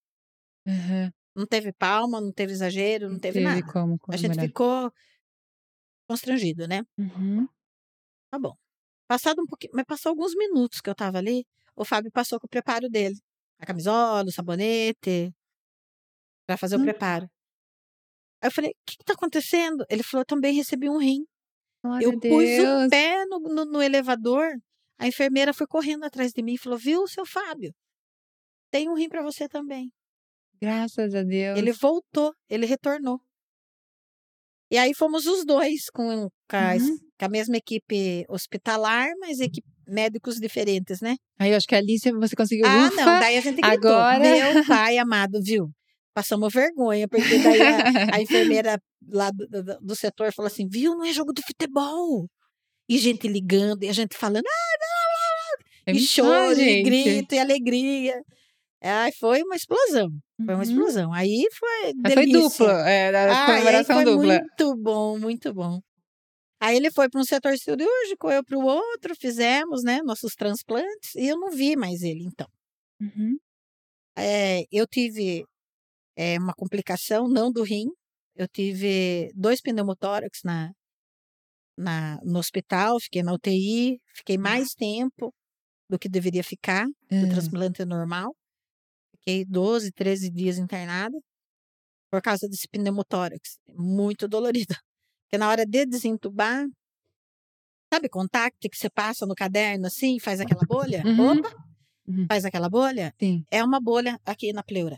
Aham. 0.67 1.11
Não 1.37 1.45
teve 1.45 1.71
palma, 1.71 2.19
não 2.19 2.31
teve 2.31 2.51
exagero, 2.51 3.09
não 3.09 3.19
teve 3.19 3.39
nada. 3.39 3.61
como 3.71 3.99
A 4.09 4.17
gente 4.17 4.39
ficou 4.39 4.91
constrangido, 6.09 6.67
né? 6.67 6.81
Uhum. 6.97 7.47
Tá 8.31 8.39
bom. 8.39 8.55
Passado 9.07 9.41
um 9.41 9.45
pouquinho, 9.45 9.73
mas 9.75 9.85
passou 9.85 10.09
alguns 10.09 10.33
minutos 10.35 10.81
que 10.81 10.89
eu 10.89 10.95
tava 10.95 11.19
ali, 11.19 11.45
o 11.75 11.85
Fábio 11.85 12.11
passou 12.11 12.39
com 12.39 12.47
o 12.47 12.49
preparo 12.49 12.89
dele. 12.89 13.15
A 13.59 13.65
camisola, 13.65 14.23
o 14.25 14.31
sabonete, 14.31 15.31
para 16.47 16.57
fazer 16.57 16.75
o 16.75 16.79
Hum. 16.79 16.83
preparo. 16.83 17.29
Aí 18.41 18.47
eu 18.47 18.51
falei, 18.51 18.71
o 18.71 18.73
que, 18.85 18.97
que 18.97 19.03
tá 19.05 19.13
acontecendo? 19.13 19.85
Ele 19.89 20.03
falou, 20.03 20.21
eu 20.21 20.25
também 20.25 20.53
recebi 20.53 20.89
um 20.89 20.97
rim. 20.97 21.25
Glória 21.83 22.05
eu 22.05 22.19
pus 22.19 22.43
Deus. 22.43 22.85
o 22.87 22.89
pé 22.89 23.25
no, 23.25 23.39
no, 23.39 23.65
no 23.65 23.81
elevador, 23.81 24.47
a 24.97 25.07
enfermeira 25.07 25.53
foi 25.53 25.67
correndo 25.67 26.03
atrás 26.03 26.31
de 26.31 26.41
mim 26.41 26.53
e 26.53 26.57
falou, 26.57 26.77
viu, 26.77 27.07
seu 27.07 27.25
Fábio? 27.25 27.73
Tem 28.71 28.89
um 28.89 28.95
rim 28.95 29.09
para 29.09 29.21
você 29.23 29.47
também. 29.47 29.91
Graças 30.61 31.13
a 31.15 31.23
Deus. 31.23 31.57
Ele 31.57 31.71
voltou, 31.71 32.33
ele 32.49 32.65
retornou. 32.65 33.19
E 34.71 34.77
aí 34.77 34.93
fomos 34.93 35.25
os 35.25 35.45
dois 35.45 35.89
com, 35.93 36.27
com, 36.49 36.57
a, 36.57 36.75
Uhum. 36.75 36.97
com 37.19 37.25
a 37.25 37.29
mesma 37.29 37.55
equipe 37.57 38.25
hospitalar, 38.27 39.07
mas 39.19 39.39
equipe, 39.39 39.65
médicos 39.87 40.35
diferentes, 40.39 40.99
né? 40.99 41.15
Aí 41.39 41.51
eu 41.51 41.57
acho 41.57 41.67
que 41.67 41.75
ali 41.75 41.97
você 41.97 42.11
você 42.11 42.35
conseguiu. 42.35 42.65
Ah, 42.67 42.87
Ufa, 42.87 42.95
não, 43.05 43.19
daí 43.19 43.37
a 43.37 43.41
gente 43.41 43.61
gritou. 43.61 43.91
agora- 43.91 44.19
Meu 44.53 44.65
pai 44.65 44.97
amado, 44.97 45.39
viu? 45.41 45.69
Passamos 46.13 46.51
vergonha, 46.53 47.07
porque 47.07 47.37
daí 47.39 47.61
a, 47.61 48.15
a 48.15 48.21
enfermeira 48.21 48.81
lá 49.09 49.29
do, 49.31 49.47
do, 49.47 49.79
do 49.79 49.95
setor 49.95 50.33
falou 50.33 50.47
assim, 50.47 50.67
viu, 50.67 50.95
não 50.95 51.05
é 51.05 51.13
jogo 51.13 51.31
de 51.31 51.41
futebol. 51.43 52.27
E 52.89 52.97
gente 52.97 53.27
ligando, 53.27 53.83
e 53.83 53.89
a 53.89 53.93
gente 53.93 54.17
falando, 54.17 54.45
ah, 54.47 55.57
É 55.85 55.91
e 55.93 55.99
choro, 55.99 56.59
e 56.59 56.83
grito, 56.83 57.35
e 57.35 57.39
alegria. 57.39 58.21
Ai, 58.81 59.11
foi 59.19 59.41
uma 59.43 59.55
explosão, 59.55 60.09
foi 60.45 60.53
uma 60.55 60.63
Uhum. 60.63 60.63
explosão. 60.63 61.13
Aí 61.13 61.47
foi 61.51 61.93
Mas 62.03 62.13
Foi 62.13 62.25
delícia. 62.25 62.65
duplo, 62.65 62.67
é, 62.69 63.09
a 63.31 63.37
Ah, 63.39 63.45
comemoração 63.45 63.95
foi 63.95 64.05
dupla. 64.05 64.39
muito 64.39 64.75
bom, 64.77 65.19
muito 65.19 65.53
bom. 65.53 65.79
Aí 66.61 66.77
ele 66.77 66.91
foi 66.91 67.09
para 67.09 67.21
um 67.21 67.25
setor 67.25 67.57
cirúrgico, 67.57 68.31
eu 68.31 68.43
para 68.43 68.57
o 68.57 68.65
outro, 68.65 69.15
fizemos, 69.19 69.83
né, 69.83 70.01
nossos 70.03 70.35
transplantes, 70.35 71.15
e 71.15 71.27
eu 71.27 71.37
não 71.39 71.51
vi 71.51 71.75
mais 71.77 72.01
ele, 72.03 72.23
então. 72.25 72.47
Uhum. 73.01 73.39
É, 74.15 74.63
eu 74.71 74.87
tive 74.87 75.45
é, 76.17 76.39
uma 76.39 76.53
complicação, 76.53 77.27
não 77.29 77.51
do 77.51 77.63
rim. 77.63 77.87
Eu 78.35 78.47
tive 78.47 79.31
dois 79.35 79.61
pneumotórax 79.61 80.41
na, 80.45 80.71
na, 81.77 82.19
no 82.23 82.39
hospital, 82.39 82.99
fiquei 82.99 83.23
na 83.23 83.33
UTI, 83.33 83.99
fiquei 84.15 84.37
mais 84.37 84.69
tempo 84.73 85.33
do 85.89 85.99
que 85.99 86.09
deveria 86.09 86.43
ficar 86.43 86.85
do 87.19 87.27
Hã. 87.27 87.27
transplante 87.27 87.85
normal. 87.85 88.35
Fiquei 89.27 89.43
12, 89.43 89.91
13 89.91 90.29
dias 90.31 90.57
internada 90.57 91.19
por 92.09 92.21
causa 92.21 92.47
desse 92.47 92.65
pneumotórax. 92.69 93.59
Muito 93.75 94.25
dolorido. 94.25 94.73
Porque 95.27 95.37
na 95.37 95.49
hora 95.49 95.65
de 95.65 95.85
desentubar, 95.85 96.65
sabe 97.93 98.07
contacto 98.07 98.69
que 98.69 98.77
você 98.77 98.89
passa 98.89 99.25
no 99.25 99.35
caderno 99.35 99.87
assim, 99.87 100.17
faz 100.17 100.39
aquela 100.39 100.61
bolha? 100.65 101.03
Uhum. 101.05 101.39
Opa, 101.39 101.67
Uhum. 102.07 102.25
faz 102.25 102.45
aquela 102.45 102.69
bolha? 102.69 103.13
Sim. 103.19 103.43
É 103.51 103.61
uma 103.61 103.81
bolha 103.81 104.17
aqui 104.25 104.53
na 104.53 104.63
pleura. 104.63 104.97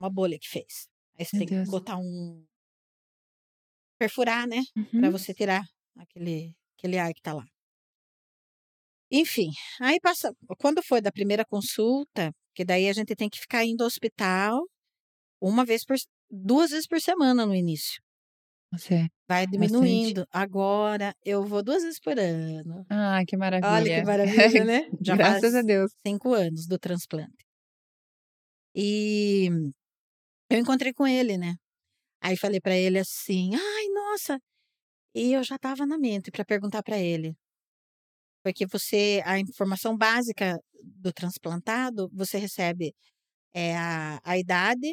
Uma 0.00 0.08
bolha 0.08 0.38
que 0.38 0.48
fez. 0.48 0.88
Aí 1.18 1.26
você 1.26 1.36
Meu 1.36 1.46
tem 1.46 1.56
Deus. 1.58 1.68
que 1.68 1.70
botar 1.70 1.98
um. 1.98 2.46
perfurar, 3.98 4.46
né? 4.48 4.62
Uhum. 4.74 5.10
você 5.10 5.34
tirar 5.34 5.62
aquele, 5.98 6.56
aquele 6.78 6.96
ar 6.98 7.12
que 7.12 7.20
tá 7.20 7.34
lá. 7.34 7.44
Enfim, 9.10 9.48
aí 9.80 9.98
passa. 10.00 10.32
Quando 10.58 10.82
foi 10.82 11.00
da 11.00 11.10
primeira 11.12 11.44
consulta, 11.44 12.32
que 12.54 12.64
daí 12.64 12.88
a 12.88 12.92
gente 12.92 13.14
tem 13.16 13.28
que 13.28 13.40
ficar 13.40 13.64
indo 13.64 13.82
ao 13.82 13.86
hospital 13.86 14.60
uma 15.40 15.64
vez 15.64 15.84
por. 15.84 15.96
duas 16.30 16.70
vezes 16.70 16.86
por 16.88 17.00
semana 17.00 17.46
no 17.46 17.54
início. 17.54 18.00
Você. 18.72 19.08
Vai 19.28 19.46
Bastante. 19.46 19.68
diminuindo. 19.68 20.26
Agora 20.32 21.14
eu 21.24 21.44
vou 21.44 21.62
duas 21.62 21.82
vezes 21.82 22.00
por 22.00 22.18
ano. 22.18 22.84
Ah, 22.90 23.22
que 23.26 23.36
maravilha. 23.36 23.70
Olha 23.72 24.00
que 24.00 24.06
maravilha, 24.06 24.64
né? 24.64 24.88
Já 25.02 25.16
Graças 25.16 25.54
a 25.54 25.62
Deus. 25.62 25.90
cinco 26.06 26.34
anos 26.34 26.66
do 26.66 26.78
transplante. 26.78 27.44
E 28.74 29.48
eu 30.50 30.58
encontrei 30.58 30.92
com 30.94 31.06
ele, 31.06 31.36
né? 31.38 31.54
Aí 32.22 32.36
falei 32.36 32.60
pra 32.60 32.76
ele 32.76 32.98
assim: 32.98 33.50
"Ai, 33.54 33.88
nossa". 33.94 34.40
E 35.14 35.32
eu 35.34 35.44
já 35.44 35.56
estava 35.56 35.86
na 35.86 35.98
mente 35.98 36.30
para 36.30 36.44
perguntar 36.44 36.82
pra 36.82 36.98
ele. 36.98 37.34
Porque 38.52 38.66
você 38.66 39.22
a 39.24 39.38
informação 39.38 39.96
básica 39.96 40.58
do 40.82 41.12
transplantado, 41.12 42.10
você 42.12 42.38
recebe 42.38 42.94
é 43.54 43.76
a, 43.76 44.20
a 44.24 44.38
idade, 44.38 44.92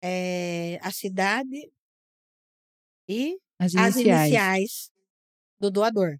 é, 0.00 0.78
a 0.82 0.90
cidade 0.90 1.70
e 3.08 3.38
As 3.58 3.72
as 3.74 3.94
iniciais. 3.94 4.30
iniciais 4.30 4.90
do 5.60 5.70
doador. 5.70 6.12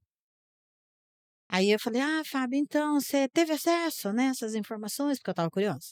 Aí 1.49 1.71
eu 1.71 1.79
falei: 1.79 2.01
"Ah, 2.01 2.23
Fábio, 2.25 2.59
então 2.59 2.99
você 3.01 3.29
teve 3.29 3.53
acesso, 3.53 4.13
né, 4.13 4.27
essas 4.27 4.55
informações?" 4.55 5.19
Porque 5.19 5.31
eu 5.31 5.33
estava 5.33 5.51
curiosa. 5.51 5.91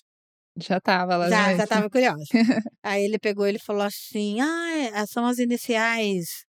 Já 0.56 0.78
estava 0.78 1.16
lá 1.16 1.28
Já, 1.30 1.54
já 1.54 1.64
estava 1.64 1.88
curiosa. 1.90 2.24
Aí 2.82 3.04
ele 3.04 3.18
pegou, 3.18 3.46
ele 3.46 3.58
falou 3.58 3.82
assim: 3.82 4.40
"Ah, 4.40 4.70
é, 4.94 5.06
são 5.06 5.26
as 5.26 5.38
iniciais 5.38 6.44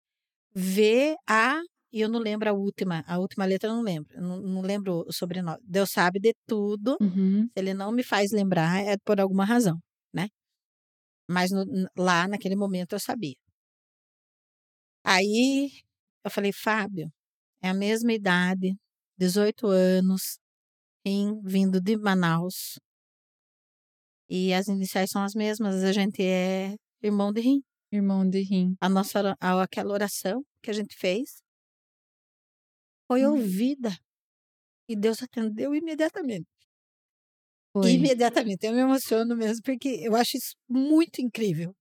V, 0.56 1.16
A 1.30 1.62
e 1.92 2.02
eu 2.02 2.10
não 2.10 2.20
lembro 2.20 2.50
a 2.50 2.54
última, 2.54 3.04
a 3.08 3.20
última 3.20 3.46
letra 3.46 3.70
eu 3.70 3.76
não 3.76 3.84
lembro, 3.84 4.14
eu 4.16 4.22
não, 4.22 4.42
não 4.42 4.62
lembro 4.62 5.04
o 5.08 5.14
sobrenome. 5.14 5.60
Deus 5.64 5.92
sabe 5.92 6.20
de 6.20 6.34
tudo. 6.48 6.98
Uhum. 7.02 7.50
Ele 7.56 7.74
não 7.74 7.92
me 7.92 8.04
faz 8.04 8.32
lembrar 8.32 8.82
é 8.84 8.98
por 9.06 9.20
alguma 9.20 9.46
razão, 9.46 9.78
né? 10.14 10.28
Mas 11.36 11.50
no- 11.52 11.66
lá 11.98 12.28
naquele 12.28 12.56
momento 12.56 12.94
eu 12.94 13.00
sabia. 13.00 13.36
Aí 15.04 15.70
eu 16.24 16.32
falei, 16.32 16.52
Fábio, 16.54 17.12
é 17.62 17.70
a 17.70 17.74
mesma 17.74 18.14
idade, 18.14 18.76
18 19.18 19.68
anos, 19.68 20.40
rim, 21.06 21.42
vindo 21.44 21.82
de 21.82 21.98
Manaus. 21.98 22.80
E 24.30 24.54
as 24.54 24.68
iniciais 24.68 25.10
são 25.12 25.24
as 25.24 25.34
mesmas, 25.36 25.84
a 25.84 25.92
gente 25.92 26.24
é 26.24 26.76
irmão 27.04 27.32
de 27.34 27.42
rim. 27.42 27.62
Irmão 27.92 28.28
de 28.28 28.42
rim. 28.42 28.76
A 28.80 28.88
nossa 28.90 29.36
aquela 29.40 29.94
oração 29.94 30.44
que 30.64 30.70
a 30.72 30.74
gente 30.74 30.96
fez 30.98 31.42
foi 33.12 33.28
Hum. 33.28 33.32
ouvida. 33.32 33.92
E 34.88 34.96
Deus 34.96 35.22
atendeu 35.22 35.76
imediatamente. 35.76 36.48
Foi. 37.74 37.92
Imediatamente. 37.92 38.66
Eu 38.66 38.72
me 38.74 38.80
emociono 38.80 39.36
mesmo, 39.36 39.62
porque 39.64 40.00
eu 40.02 40.16
acho 40.16 40.38
isso 40.38 40.56
muito 40.70 41.20
incrível. 41.22 41.74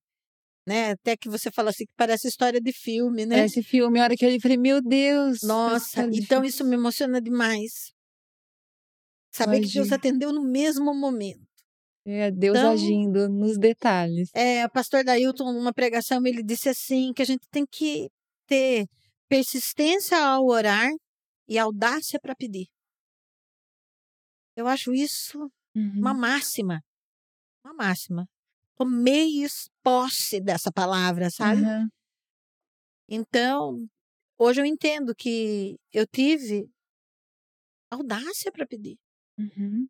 Né? 0.66 0.90
Até 0.90 1.16
que 1.16 1.28
você 1.28 1.48
fala 1.50 1.70
assim, 1.70 1.84
que 1.86 1.92
parece 1.96 2.26
história 2.26 2.60
de 2.60 2.72
filme, 2.72 3.26
né? 3.26 3.44
Esse 3.44 3.62
filme, 3.62 4.00
a 4.00 4.04
hora 4.04 4.16
que 4.16 4.24
eu 4.24 4.30
li, 4.30 4.40
falei, 4.40 4.56
meu 4.56 4.82
Deus. 4.82 5.42
Nossa, 5.42 6.02
parece 6.02 6.20
então 6.20 6.44
isso 6.44 6.64
me 6.64 6.74
emociona 6.74 7.20
demais. 7.20 7.92
Saber 9.32 9.60
que 9.60 9.72
Deus 9.72 9.92
atendeu 9.92 10.32
no 10.32 10.42
mesmo 10.42 10.92
momento. 10.92 11.46
É 12.04 12.30
Deus 12.32 12.58
Então- 12.58 12.72
agindo 12.72 13.28
nos 13.28 13.56
detalhes. 13.56 14.30
É, 14.34 14.66
o 14.66 14.70
pastor 14.70 15.04
Dailton, 15.04 15.52
numa 15.52 15.72
pregação, 15.72 16.24
ele 16.26 16.42
disse 16.42 16.68
assim, 16.68 17.12
que 17.14 17.22
a 17.22 17.26
gente 17.26 17.46
tem 17.52 17.64
que 17.70 18.08
ter 18.48 18.86
persistência 19.28 20.18
ao 20.18 20.44
orar 20.46 20.90
e 21.50 21.58
audácia 21.58 22.18
para 22.20 22.34
pedir. 22.36 22.68
Eu 24.56 24.66
acho 24.68 24.92
isso 24.94 25.50
Uhum. 25.74 25.98
uma 25.98 26.14
máxima. 26.14 26.80
Uma 27.64 27.74
máxima. 27.74 28.26
Tomei 28.76 29.44
posse 29.82 30.40
dessa 30.40 30.70
palavra, 30.72 31.28
sabe? 31.30 31.62
Aham. 31.62 31.88
Então, 33.08 33.86
hoje 34.38 34.60
eu 34.60 34.64
entendo 34.64 35.14
que 35.14 35.76
eu 35.92 36.06
tive 36.06 36.70
audácia 37.90 38.52
para 38.52 38.66
pedir. 38.66 38.96
Uhum. 39.38 39.88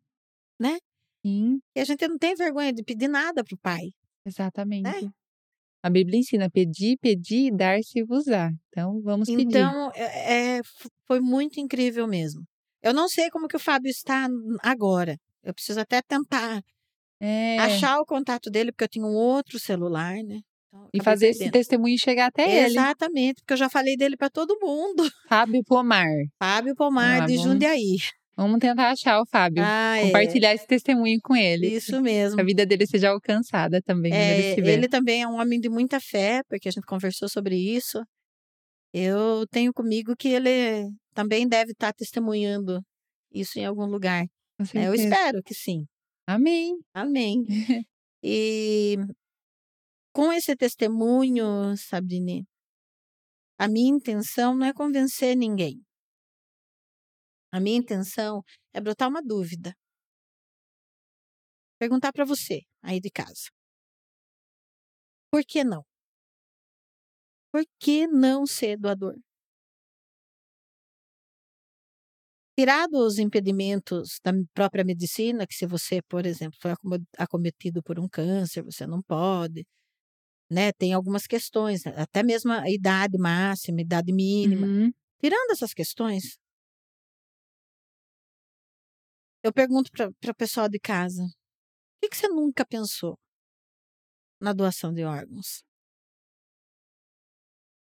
Né? 0.59 0.77
Sim, 1.25 1.59
E 1.75 1.79
a 1.79 1.83
gente 1.85 2.07
não 2.07 2.17
tem 2.17 2.33
vergonha 2.35 2.73
de 2.73 2.83
pedir 2.83 3.07
nada 3.07 3.43
pro 3.43 3.57
pai. 3.57 3.91
exatamente. 4.25 4.83
Né? 4.83 5.11
A 5.83 5.89
Bíblia 5.89 6.19
ensina 6.19 6.49
pedir, 6.49 6.97
pedir 7.01 7.47
e 7.47 7.51
dar-se-vos-á. 7.51 8.51
Então, 8.69 9.01
vamos 9.01 9.27
pedir. 9.29 9.47
Então, 9.47 9.91
é, 9.95 10.57
é, 10.57 10.61
foi 11.07 11.19
muito 11.19 11.59
incrível 11.59 12.07
mesmo. 12.07 12.43
Eu 12.83 12.93
não 12.93 13.07
sei 13.09 13.29
como 13.29 13.47
que 13.47 13.55
o 13.55 13.59
Fábio 13.59 13.89
está 13.89 14.27
agora. 14.61 15.17
Eu 15.43 15.53
preciso 15.53 15.79
até 15.79 16.01
tentar 16.01 16.61
É, 17.19 17.57
achar 17.59 17.99
o 17.99 18.05
contato 18.05 18.49
dele, 18.49 18.71
porque 18.71 18.83
eu 18.83 18.89
tinha 18.89 19.05
um 19.05 19.13
outro 19.15 19.59
celular, 19.59 20.15
né? 20.23 20.39
Então, 20.73 20.87
e 20.93 21.03
fazer 21.03 21.27
esse 21.27 21.39
perdendo. 21.39 21.53
testemunho 21.53 21.97
chegar 21.97 22.27
até 22.27 22.43
ele. 22.49 22.65
Exatamente, 22.77 23.41
porque 23.41 23.53
eu 23.53 23.57
já 23.57 23.69
falei 23.69 23.97
dele 23.97 24.15
para 24.15 24.29
todo 24.29 24.57
mundo. 24.61 25.03
Fábio 25.27 25.63
Pomar. 25.65 26.07
Fábio 26.39 26.75
Pomar 26.75 27.23
Ah, 27.23 27.25
de 27.25 27.35
vamos- 27.37 27.51
Jundiaí. 27.51 27.97
Vamos 28.41 28.59
tentar 28.59 28.91
achar 28.91 29.21
o 29.21 29.25
Fábio. 29.25 29.63
Ah, 29.65 29.97
é. 29.97 30.05
Compartilhar 30.07 30.53
esse 30.53 30.65
testemunho 30.67 31.19
com 31.23 31.35
ele. 31.35 31.67
Isso 31.67 31.91
Que 31.93 31.99
mesmo. 32.01 32.39
a 32.41 32.43
vida 32.43 32.65
dele 32.65 32.87
seja 32.87 33.09
alcançada 33.09 33.81
também, 33.81 34.11
ele 34.11 34.21
É, 34.21 34.49
estiver. 34.49 34.73
ele 34.73 34.87
também 34.89 35.21
é 35.21 35.27
um 35.27 35.39
homem 35.39 35.59
de 35.59 35.69
muita 35.69 35.99
fé, 35.99 36.41
porque 36.49 36.67
a 36.67 36.71
gente 36.71 36.85
conversou 36.85 37.29
sobre 37.29 37.55
isso. 37.55 38.01
Eu 38.93 39.45
tenho 39.51 39.71
comigo 39.73 40.15
que 40.17 40.29
ele 40.29 40.89
também 41.13 41.47
deve 41.47 41.71
estar 41.71 41.93
testemunhando 41.93 42.81
isso 43.33 43.57
em 43.59 43.65
algum 43.65 43.85
lugar. 43.85 44.25
Né? 44.73 44.87
Eu 44.87 44.93
espero 44.93 45.41
que 45.43 45.53
sim. 45.53 45.85
Amém. 46.27 46.75
Amém. 46.93 47.43
E 48.23 48.97
com 50.13 50.31
esse 50.31 50.55
testemunho, 50.55 51.75
Sabrine, 51.75 52.45
a 53.57 53.67
minha 53.67 53.89
intenção 53.89 54.55
não 54.55 54.67
é 54.67 54.73
convencer 54.73 55.35
ninguém. 55.35 55.81
A 57.51 57.59
minha 57.59 57.77
intenção 57.77 58.43
é 58.73 58.81
brotar 58.81 59.09
uma 59.09 59.21
dúvida. 59.21 59.73
Perguntar 61.81 62.11
para 62.13 62.23
você 62.25 62.61
aí 62.81 62.99
de 63.01 63.09
casa. 63.11 63.49
Por 65.31 65.43
que 65.45 65.63
não? 65.63 65.83
Por 67.51 67.63
que 67.79 68.07
não 68.07 68.45
ser 68.45 68.77
doador? 68.77 69.15
Tirado 72.57 72.97
os 73.07 73.17
impedimentos 73.17 74.19
da 74.23 74.31
própria 74.53 74.83
medicina, 74.83 75.47
que 75.47 75.55
se 75.55 75.65
você, 75.65 76.01
por 76.01 76.25
exemplo, 76.25 76.57
foi 76.61 76.73
acometido 77.17 77.81
por 77.81 77.97
um 77.99 78.07
câncer, 78.09 78.61
você 78.61 78.85
não 78.85 79.01
pode, 79.01 79.65
né? 80.51 80.71
Tem 80.73 80.93
algumas 80.93 81.27
questões, 81.27 81.87
até 81.87 82.23
mesmo 82.23 82.51
a 82.53 82.69
idade 82.69 83.17
máxima, 83.19 83.81
idade 83.81 84.13
mínima. 84.13 84.67
Uhum. 84.67 84.91
Tirando 85.21 85.51
essas 85.51 85.73
questões, 85.73 86.37
eu 89.43 89.53
pergunto 89.53 89.91
para 89.91 90.31
o 90.31 90.35
pessoal 90.35 90.69
de 90.69 90.79
casa: 90.79 91.23
o 91.23 91.29
que, 92.01 92.09
que 92.09 92.17
você 92.17 92.27
nunca 92.29 92.65
pensou 92.65 93.17
na 94.41 94.51
doação 94.53 94.93
de 94.93 95.03
órgãos? 95.05 95.63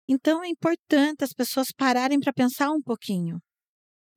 Então 0.08 0.44
é 0.44 0.48
importante 0.50 1.24
as 1.24 1.34
pessoas 1.34 1.72
pararem 1.72 2.20
para 2.20 2.34
pensar 2.34 2.72
um 2.72 2.82
pouquinho. 2.82 3.40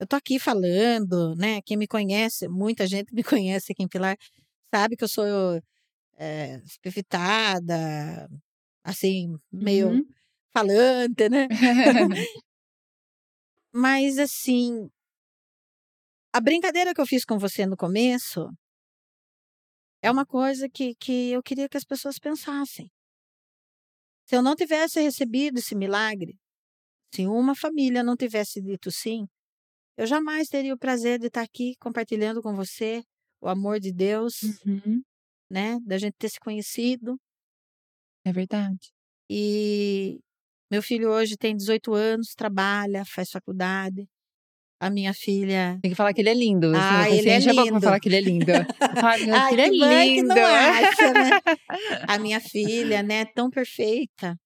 Eu 0.00 0.06
tô 0.06 0.16
aqui 0.16 0.38
falando, 0.40 1.34
né? 1.36 1.62
Quem 1.62 1.76
me 1.78 1.88
conhece, 1.88 2.48
muita 2.48 2.86
gente 2.86 3.14
me 3.14 3.22
conhece 3.40 3.72
aqui 3.72 3.82
em 3.84 3.88
Pilar, 3.88 4.16
sabe 4.74 4.96
que 4.96 5.04
eu 5.04 5.08
sou 5.08 5.26
é, 6.18 6.56
espivitada, 6.64 8.28
assim, 8.84 9.36
meio 9.52 9.90
Uhum. 9.92 10.04
falante, 10.52 11.28
né? 11.28 11.48
Mas 13.72 14.18
assim, 14.18 14.88
a 16.32 16.40
brincadeira 16.40 16.94
que 16.94 17.00
eu 17.00 17.06
fiz 17.06 17.24
com 17.24 17.38
você 17.38 17.66
no 17.66 17.76
começo 17.76 18.48
é 20.00 20.08
uma 20.10 20.24
coisa 20.26 20.68
que, 20.68 20.94
que 20.94 21.30
eu 21.32 21.42
queria 21.42 21.68
que 21.68 21.76
as 21.76 21.84
pessoas 21.84 22.18
pensassem. 22.18 22.88
Se 24.26 24.36
eu 24.36 24.42
não 24.42 24.54
tivesse 24.56 25.00
recebido 25.00 25.58
esse 25.58 25.74
milagre, 25.74 26.36
se 27.14 27.26
uma 27.26 27.54
família 27.56 28.02
não 28.02 28.16
tivesse 28.16 28.60
dito 28.62 28.90
sim, 28.90 29.26
eu 29.98 30.06
jamais 30.06 30.48
teria 30.48 30.74
o 30.74 30.78
prazer 30.78 31.18
de 31.20 31.28
estar 31.28 31.42
aqui 31.42 31.74
compartilhando 31.80 32.42
com 32.42 32.54
você 32.54 33.02
o 33.42 33.48
amor 33.48 33.80
de 33.80 33.92
Deus, 33.92 34.34
Uhum. 34.66 35.02
né? 35.50 35.78
Da 35.84 35.98
gente 35.98 36.14
ter 36.18 36.28
se 36.30 36.40
conhecido. 36.40 37.18
É 38.24 38.32
verdade. 38.32 38.92
E 39.30 40.20
meu 40.70 40.82
filho 40.82 41.10
hoje 41.10 41.36
tem 41.36 41.56
18 41.56 41.94
anos, 41.94 42.34
trabalha, 42.34 43.04
faz 43.04 43.30
faculdade. 43.30 44.06
A 44.82 44.90
minha 44.90 45.14
filha. 45.14 45.78
Tem 45.80 45.92
que 45.92 45.96
falar 45.96 46.12
que 46.12 46.20
ele 46.20 46.30
é 46.30 46.34
lindo. 46.34 46.72
Ah, 46.74 47.04
Você 47.04 47.18
ele 47.18 47.30
é 47.30 47.38
lindo. 47.38 47.80
falar 47.80 48.00
que 48.00 48.08
ele 48.08 48.16
é 48.16 48.20
lindo. 48.20 48.46
Meu 49.26 49.34
Ai, 49.36 49.50
filho 49.50 49.84
é 49.84 50.04
lindo. 50.06 50.32
acha, 50.32 51.12
né? 51.12 51.30
A 52.08 52.18
minha 52.18 52.40
filha, 52.40 53.00
né? 53.00 53.24
Tão 53.26 53.48
perfeita. 53.48 54.36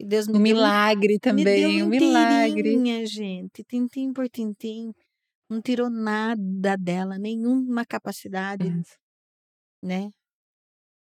Deus 0.00 0.28
me 0.28 0.34
Um 0.34 0.36
deu 0.36 0.42
milagre 0.42 1.14
Me 1.14 1.18
também, 1.18 1.44
deu 1.44 1.86
um 1.86 1.88
milagre. 1.88 2.60
inteirinha, 2.60 3.04
gente. 3.04 3.64
Tintim 3.64 4.12
por 4.12 4.28
tintim. 4.28 4.92
Não 5.50 5.60
tirou 5.60 5.90
nada 5.90 6.76
dela, 6.76 7.18
nenhuma 7.18 7.84
capacidade, 7.84 8.70
né? 9.82 10.08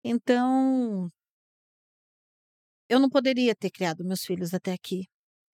Então, 0.04 1.08
eu 2.88 3.00
não 3.00 3.10
poderia 3.10 3.54
ter 3.54 3.70
criado 3.70 4.04
meus 4.04 4.22
filhos 4.24 4.54
até 4.54 4.72
aqui. 4.72 5.06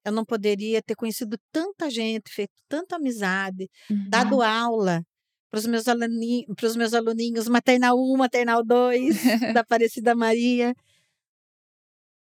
Eu 0.07 0.13
não 0.13 0.25
poderia 0.25 0.81
ter 0.81 0.95
conhecido 0.95 1.37
tanta 1.51 1.91
gente, 1.91 2.31
feito 2.33 2.53
tanta 2.69 2.95
amizade, 2.95 3.69
Uhum. 3.91 4.09
dado 4.09 4.41
aula 4.41 5.03
para 5.51 5.59
os 5.59 5.67
meus, 5.67 5.89
aluni 5.89 6.47
pros 6.55 6.77
meus 6.77 6.95
aluninhos, 6.95 7.49
maternal 7.49 7.97
1, 7.99 8.17
maternal 8.17 8.65
2, 8.65 9.17
da 9.53 9.61
Aparecida 9.67 10.15
Maria. 10.15 10.73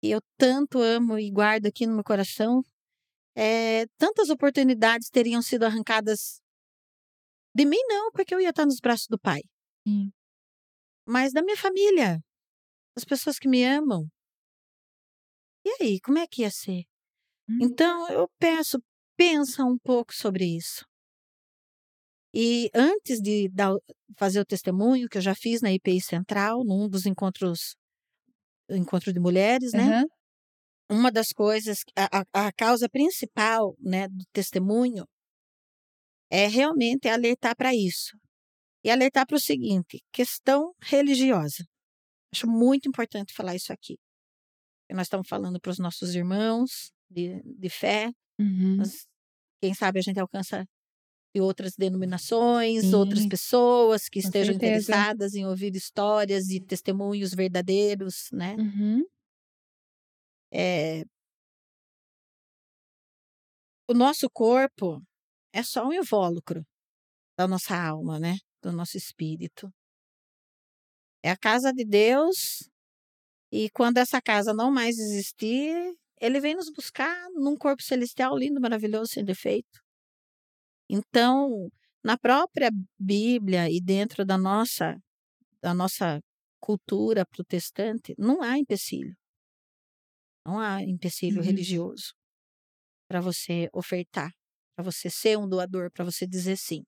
E 0.01 0.09
eu 0.09 0.19
tanto 0.37 0.79
amo 0.79 1.19
e 1.19 1.29
guardo 1.29 1.67
aqui 1.67 1.85
no 1.85 1.93
meu 1.93 2.03
coração. 2.03 2.63
É, 3.35 3.85
tantas 3.97 4.29
oportunidades 4.31 5.09
teriam 5.11 5.43
sido 5.43 5.63
arrancadas 5.63 6.41
de 7.55 7.63
mim, 7.63 7.77
não, 7.87 8.11
porque 8.11 8.33
eu 8.33 8.41
ia 8.41 8.49
estar 8.49 8.65
nos 8.65 8.79
braços 8.79 9.07
do 9.07 9.19
pai. 9.19 9.41
Sim. 9.87 10.11
Mas 11.07 11.31
da 11.31 11.43
minha 11.43 11.57
família, 11.57 12.19
das 12.95 13.05
pessoas 13.05 13.37
que 13.37 13.47
me 13.47 13.63
amam. 13.63 14.07
E 15.63 15.69
aí, 15.83 15.99
como 15.99 16.17
é 16.17 16.25
que 16.25 16.41
ia 16.41 16.49
ser? 16.49 16.83
Hum. 17.49 17.59
Então, 17.61 18.09
eu 18.09 18.29
peço, 18.39 18.81
pensa 19.15 19.63
um 19.63 19.77
pouco 19.77 20.13
sobre 20.13 20.45
isso. 20.45 20.85
E 22.33 22.69
antes 22.73 23.19
de 23.21 23.49
dar, 23.49 23.73
fazer 24.17 24.39
o 24.39 24.45
testemunho, 24.45 25.07
que 25.09 25.17
eu 25.17 25.21
já 25.21 25.33
fiz 25.33 25.61
na 25.61 25.71
IPI 25.71 26.01
Central, 26.01 26.63
num 26.63 26.87
dos 26.87 27.05
encontros, 27.05 27.75
encontro 28.69 29.13
de 29.13 29.19
mulheres, 29.19 29.71
né? 29.73 29.83
Aham. 29.83 30.05
Uma 30.89 31.11
das 31.11 31.29
coisas, 31.33 31.79
a, 31.97 32.23
a, 32.47 32.51
causa 32.53 32.87
principal 32.87 33.75
né, 33.79 34.07
do 34.07 34.23
testemunho 34.31 35.05
é 36.31 36.47
realmente 36.47 37.09
alertar 37.09 37.55
para 37.57 37.73
isso. 37.73 38.15
E 38.83 38.89
alertar 38.89 39.25
para 39.25 39.35
o 39.35 39.39
seguinte: 39.39 40.01
questão 40.13 40.73
religiosa. 40.81 41.65
Acho 42.31 42.47
muito 42.47 42.87
importante 42.87 43.33
falar 43.33 43.55
isso 43.55 43.73
aqui. 43.73 43.97
Nós 44.91 45.07
estamos 45.07 45.27
falando 45.27 45.59
para 45.59 45.71
os 45.71 45.79
nossos 45.79 46.15
irmãos 46.15 46.91
de, 47.09 47.41
de 47.43 47.69
fé, 47.69 48.11
Uhum. 48.39 48.77
mas 48.77 49.05
quem 49.61 49.73
sabe 49.75 49.99
a 49.99 50.03
gente 50.03 50.19
alcança 50.19 50.65
de 51.35 51.41
outras 51.41 51.73
denominações, 51.77 52.93
outras 52.93 53.25
Sim, 53.25 53.27
pessoas 53.27 54.09
que 54.09 54.19
com 54.23 54.31
estejam 54.31 54.55
certeza. 54.55 54.95
interessadas 54.95 55.35
em 55.35 55.45
ouvir 55.45 55.75
histórias 55.75 56.49
e 56.49 56.61
testemunhos 56.61 57.33
verdadeiros, 57.33 58.29
né? 58.33 58.57
Uhum. 58.57 59.05
É, 60.51 61.03
o 63.87 63.93
nosso 63.93 64.29
corpo 64.29 65.01
é 65.53 65.63
só 65.63 65.85
um 65.87 65.93
invólucro 65.93 66.65
da 67.37 67.47
nossa 67.47 67.75
alma, 67.77 68.19
né? 68.19 68.37
Do 68.63 68.71
nosso 68.71 68.97
espírito. 68.97 69.71
É 71.23 71.29
a 71.31 71.37
casa 71.37 71.73
de 71.73 71.83
Deus 71.85 72.69
e 73.51 73.69
quando 73.71 73.97
essa 73.99 74.21
casa 74.21 74.53
não 74.53 74.71
mais 74.71 74.97
existir, 74.99 75.93
ele 76.21 76.39
vem 76.39 76.55
nos 76.55 76.69
buscar 76.71 77.29
num 77.35 77.57
corpo 77.57 77.81
celestial 77.83 78.37
lindo, 78.37 78.61
maravilhoso, 78.61 79.11
sem 79.13 79.23
defeito. 79.25 79.79
Então, 80.89 81.69
na 82.03 82.17
própria 82.17 82.69
Bíblia 82.99 83.69
e 83.69 83.81
dentro 83.81 84.25
da 84.25 84.37
nossa 84.37 84.97
da 85.61 85.73
nossa 85.73 86.21
cultura 86.61 87.25
protestante, 87.25 88.15
não 88.17 88.41
há 88.43 88.57
empecilho. 88.59 89.15
Não 90.45 90.59
há 90.59 90.81
empecilho 90.81 91.41
Uhum. 91.41 91.43
religioso 91.43 92.13
para 93.07 93.21
você 93.21 93.69
ofertar, 93.73 94.31
para 94.75 94.83
você 94.85 95.09
ser 95.09 95.37
um 95.37 95.47
doador, 95.49 95.91
para 95.91 96.05
você 96.05 96.27
dizer 96.27 96.57
sim. 96.57 96.83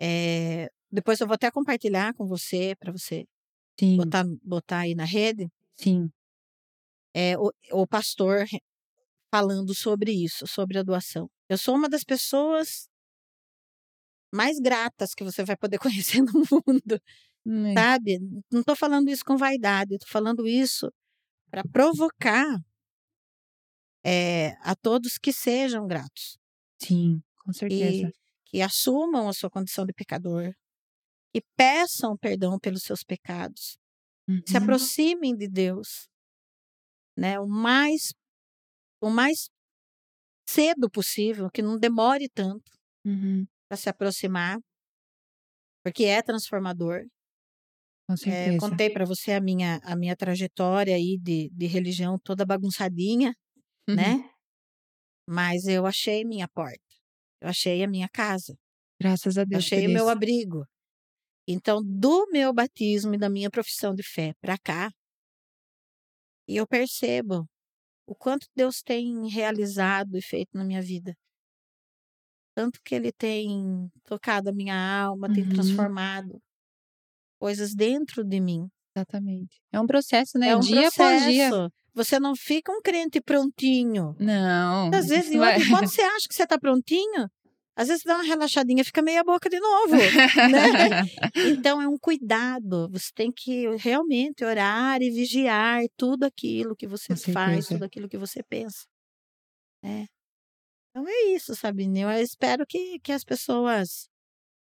É, 0.00 0.68
depois 0.90 1.20
eu 1.20 1.26
vou 1.26 1.34
até 1.34 1.50
compartilhar 1.50 2.14
com 2.14 2.26
você, 2.26 2.74
para 2.78 2.92
você 2.92 3.24
Sim, 3.78 4.14
botar, 4.14 4.24
botar 4.44 4.80
aí 4.80 4.94
na 4.94 5.04
rede, 5.06 5.48
sim. 5.76 6.12
É, 7.14 7.38
o, 7.38 7.50
o 7.72 7.86
pastor 7.86 8.46
falando 9.32 9.74
sobre 9.74 10.12
isso, 10.12 10.46
sobre 10.46 10.78
a 10.78 10.82
doação. 10.82 11.30
Eu 11.48 11.58
sou 11.58 11.76
uma 11.76 11.88
das 11.88 12.04
pessoas 12.04 12.88
mais 14.32 14.58
gratas 14.58 15.14
que 15.14 15.24
você 15.24 15.44
vai 15.44 15.56
poder 15.56 15.78
conhecer 16.18 16.20
no 16.22 16.32
mundo, 16.50 17.00
Hum, 17.46 17.74
sabe? 17.76 18.18
Não 18.52 18.60
estou 18.60 18.76
falando 18.76 19.10
isso 19.10 19.24
com 19.24 19.36
vaidade, 19.36 19.94
estou 19.94 20.08
falando 20.10 20.46
isso 20.48 20.92
para 21.50 21.64
provocar 21.72 22.58
é, 24.04 24.50
a 24.62 24.74
todos 24.74 25.18
que 25.18 25.32
sejam 25.32 25.86
gratos. 25.86 26.38
Sim, 26.78 27.22
com 27.42 27.52
certeza. 27.52 28.10
e 28.10 28.12
que 28.46 28.60
assumam 28.62 29.28
a 29.28 29.32
sua 29.32 29.50
condição 29.50 29.84
de 29.84 29.92
pecador, 29.92 30.52
que 31.32 31.42
peçam 31.56 32.16
perdão 32.18 32.58
pelos 32.60 32.82
seus 32.84 33.02
pecados, 33.04 33.78
se 34.46 34.56
Uhum. 34.56 34.58
aproximem 34.58 35.36
de 35.36 35.48
Deus, 35.48 36.08
né? 37.16 37.38
O 37.40 37.46
mais 37.48 38.12
o 39.00 39.10
mais 39.10 39.48
cedo 40.48 40.88
possível, 40.90 41.50
que 41.50 41.60
não 41.62 41.78
demore 41.78 42.28
tanto 42.30 42.70
Uhum. 43.04 43.48
para 43.68 43.76
se 43.76 43.88
aproximar, 43.90 44.58
porque 45.82 46.04
é 46.06 46.20
transformador. 46.22 47.06
Com 48.06 48.16
É, 48.26 48.52
contei 48.56 48.88
para 48.90 49.04
você 49.04 49.32
a 49.32 49.40
minha 49.40 49.80
a 49.84 49.94
minha 49.96 50.16
trajetória 50.16 50.94
aí 50.96 51.18
de, 51.20 51.50
de 51.50 51.66
religião 51.66 52.18
toda 52.18 52.44
bagunçadinha, 52.46 53.34
Uhum. 53.88 54.16
né? 54.16 54.30
Mas 55.28 55.66
eu 55.66 55.86
achei 55.86 56.24
minha 56.24 56.48
porta, 56.48 56.80
eu 57.42 57.48
achei 57.48 57.82
a 57.84 57.88
minha 57.88 58.08
casa. 58.08 58.56
Graças 59.00 59.38
a 59.38 59.44
Eu 59.50 59.56
Deus 59.56 59.58
achei 59.58 59.82
por 59.82 59.86
o 59.86 59.90
meu 59.90 60.08
abrigo. 60.08 60.64
Então, 61.48 61.82
do 61.84 62.28
meu 62.30 62.52
batismo 62.54 63.14
e 63.14 63.18
da 63.18 63.30
minha 63.30 63.50
profissão 63.50 63.94
de 63.94 64.02
fé 64.02 64.34
para 64.40 64.58
cá, 64.58 64.90
e 66.48 66.56
eu 66.56 66.66
percebo 66.66 67.46
o 68.06 68.14
quanto 68.14 68.46
Deus 68.54 68.82
tem 68.82 69.28
realizado 69.28 70.16
e 70.16 70.22
feito 70.22 70.50
na 70.56 70.64
minha 70.64 70.82
vida. 70.82 71.14
Tanto 72.54 72.78
que 72.84 72.94
Ele 72.94 73.10
tem 73.12 73.88
tocado 74.04 74.50
a 74.50 74.52
minha 74.52 74.76
alma, 75.04 75.32
tem 75.32 75.42
Uhum. 75.44 75.48
transformado 75.50 76.38
coisas 77.40 77.74
dentro 77.74 78.22
de 78.24 78.40
mim. 78.40 78.68
Exatamente. 78.96 79.60
É 79.72 79.80
um 79.80 79.86
processo, 79.86 80.38
né? 80.38 80.50
É 80.50 80.56
um 80.56 80.60
dia 80.60 80.88
após 80.88 81.22
dia. 81.24 81.48
processo. 81.48 81.72
Você 81.94 82.18
não 82.20 82.34
fica 82.36 82.72
um 82.72 82.80
crente 82.80 83.20
prontinho. 83.20 84.14
Não. 84.18 84.90
Às 84.94 85.06
vezes, 85.08 85.34
outra, 85.34 85.54
quando 85.68 85.88
você 85.90 86.02
acha 86.02 86.26
que 86.28 86.34
você 86.34 86.42
está 86.44 86.58
prontinho, 86.58 87.28
às 87.76 87.88
vezes 87.88 88.02
dá 88.04 88.14
uma 88.16 88.24
relaxadinha, 88.24 88.84
fica 88.84 89.02
meia 89.02 89.24
boca 89.24 89.48
de 89.50 89.58
novo. 89.60 89.94
né? 89.96 91.02
Então 91.58 91.80
é 91.82 91.88
um 91.88 91.98
cuidado. 91.98 92.88
Você 92.90 93.10
tem 93.14 93.32
que 93.32 93.66
realmente 93.76 94.44
orar 94.44 95.02
e 95.02 95.10
vigiar 95.10 95.82
tudo 95.96 96.24
aquilo 96.24 96.76
que 96.76 96.86
você 96.86 97.08
Com 97.08 97.16
faz, 97.16 97.66
certeza. 97.66 97.68
tudo 97.74 97.84
aquilo 97.84 98.08
que 98.08 98.18
você 98.18 98.42
pensa. 98.42 98.84
né? 99.82 100.06
Então 100.90 101.06
é 101.08 101.34
isso, 101.34 101.54
Sabine. 101.56 102.02
Eu 102.02 102.10
espero 102.10 102.64
que, 102.66 103.00
que 103.00 103.12
as 103.12 103.24
pessoas 103.24 104.08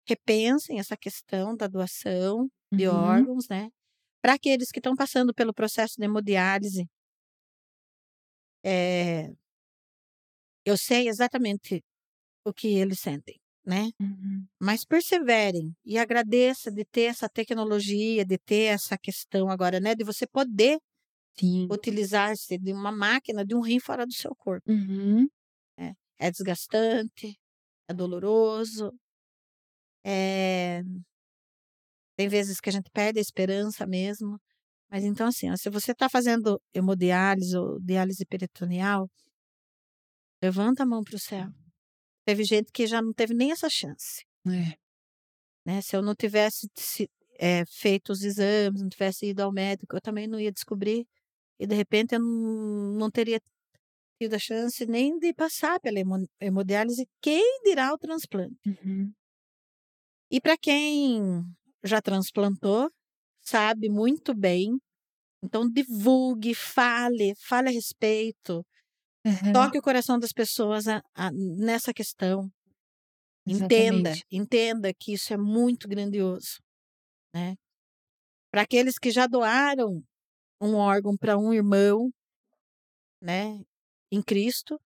repensem 0.09 0.79
essa 0.81 0.97
questão 0.97 1.57
da 1.57 1.67
doação 1.69 2.49
de 2.73 2.89
Uhum. 2.89 2.95
órgãos, 2.95 3.49
né? 3.49 3.71
Para 4.23 4.35
aqueles 4.35 4.71
que 4.73 4.81
estão 4.81 4.97
passando 4.97 5.33
pelo 5.35 5.55
processo 5.55 5.95
de 5.99 6.05
hemodiálise, 6.05 6.89
é, 8.65 9.33
eu 10.65 10.77
sei 10.77 11.09
exatamente 11.09 11.83
o 12.49 12.55
que 12.55 12.69
eles 12.69 13.01
sentem, 13.01 13.37
né? 13.65 13.91
Uhum. 14.01 14.47
mas 14.61 14.85
perseverem 14.85 15.75
e 15.85 15.99
agradeça 15.99 16.71
de 16.71 16.85
ter 16.85 17.03
essa 17.03 17.29
tecnologia, 17.29 18.25
de 18.25 18.39
ter 18.39 18.75
essa 18.75 18.97
questão 18.99 19.51
agora, 19.51 19.81
né, 19.81 19.95
de 19.95 20.05
você 20.05 20.27
poder 20.27 20.79
utilizar-se 21.71 22.59
de 22.59 22.73
uma 22.73 22.91
máquina, 22.91 23.45
de 23.45 23.55
um 23.55 23.61
rim 23.61 23.79
fora 23.79 24.05
do 24.07 24.13
seu 24.13 24.35
corpo. 24.35 24.71
Uhum. 24.71 25.29
É 26.21 26.31
desgastante, 26.33 27.39
é 27.89 27.95
doloroso, 27.95 28.93
é 30.05 30.83
Tem 32.17 32.29
vezes 32.29 32.61
que 32.61 32.69
a 32.69 32.73
gente 32.73 32.91
perde 32.91 33.19
a 33.21 33.23
esperança 33.23 33.87
mesmo. 33.87 34.41
Mas 34.91 35.05
então, 35.05 35.29
assim, 35.29 35.51
ó, 35.51 35.57
se 35.57 35.71
você 35.71 35.93
está 35.93 36.09
fazendo 36.09 36.61
hemodiálise 36.75 37.57
ou 37.57 37.79
diálise 37.81 38.25
peritoneal, 38.27 39.09
levanta 40.43 40.83
a 40.83 40.87
mão 40.87 41.03
para 41.05 41.15
o 41.17 41.19
céu. 41.19 41.49
Teve 42.29 42.45
gente 42.45 42.71
que 42.71 42.87
já 42.87 43.01
não 43.01 43.11
teve 43.11 43.33
nem 43.33 43.53
essa 43.53 43.71
chance. 43.71 44.23
É. 44.47 44.77
Né? 45.65 45.81
Se 45.81 45.97
eu 45.97 46.03
não 46.03 46.15
tivesse 46.15 46.71
se, 46.77 47.11
é, 47.39 47.65
feito 47.65 48.13
os 48.13 48.23
exames, 48.23 48.83
não 48.83 48.89
tivesse 48.91 49.25
ido 49.25 49.41
ao 49.41 49.51
médico, 49.51 49.97
eu 49.97 50.01
também 50.03 50.27
não 50.27 50.39
ia 50.39 50.53
descobrir. 50.53 51.09
E 51.59 51.67
de 51.67 51.75
repente 51.75 52.15
eu 52.15 52.21
não, 52.21 52.99
não 52.99 53.11
teria 53.11 53.41
tido 54.21 54.35
a 54.35 54.39
chance 54.39 54.85
nem 54.85 55.19
de 55.19 55.33
passar 55.33 55.81
pela 55.81 56.01
hemodiálise, 56.39 57.09
quem 57.19 57.63
dirá 57.63 57.95
o 57.95 57.99
transplante. 57.99 58.59
Uhum. 58.67 59.11
E 60.31 60.39
para 60.39 60.59
quem 60.59 61.43
já 61.83 62.03
transplantou, 62.03 62.91
sabe 63.41 63.89
muito 63.89 64.35
bem. 64.35 64.79
Então 65.43 65.67
divulgue, 65.67 66.55
fale, 66.55 67.35
fale 67.37 67.71
a 67.71 67.73
respeito. 67.73 68.67
Uhum. 69.29 69.53
Toque 69.53 69.79
o 69.79 69.83
coração 69.83 70.19
das 70.19 70.33
pessoas 70.33 70.89
a, 70.89 71.03
a, 71.15 71.31
nessa 71.31 71.93
questão. 71.93 72.51
Entenda, 73.47 74.11
Exatamente. 74.11 74.25
entenda 74.31 74.95
que 74.95 75.13
isso 75.13 75.33
é 75.33 75.37
muito 75.37 75.89
grandioso, 75.89 76.59
né? 77.35 77.57
Para 78.51 78.63
aqueles 78.63 78.99
que 78.99 79.11
já 79.11 79.27
doaram 79.27 80.03
um 80.61 80.75
órgão 80.75 81.17
para 81.17 81.37
um 81.37 81.53
irmão, 81.53 82.11
né, 83.23 83.63
em 84.11 84.23
Cristo, 84.23 84.81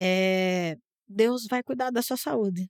é, 0.00 0.76
Deus 1.06 1.46
vai 1.48 1.62
cuidar 1.62 1.90
da 1.90 2.02
sua 2.02 2.16
saúde. 2.16 2.68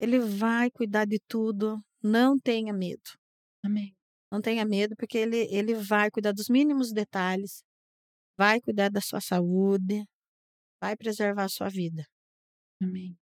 Ele 0.00 0.18
vai 0.18 0.70
cuidar 0.70 1.04
de 1.04 1.18
tudo. 1.28 1.80
Não 2.02 2.38
tenha 2.38 2.72
medo. 2.72 3.02
Amém. 3.64 3.96
Não 4.30 4.40
tenha 4.40 4.64
medo, 4.64 4.94
porque 4.96 5.18
ele, 5.18 5.46
ele 5.50 5.74
vai 5.74 6.10
cuidar 6.10 6.32
dos 6.32 6.48
mínimos 6.48 6.92
detalhes, 6.92 7.62
vai 8.36 8.60
cuidar 8.60 8.90
da 8.90 9.00
sua 9.00 9.20
saúde, 9.20 10.04
vai 10.80 10.96
preservar 10.96 11.44
a 11.44 11.48
sua 11.48 11.68
vida. 11.68 12.06
Amém. 12.82 13.16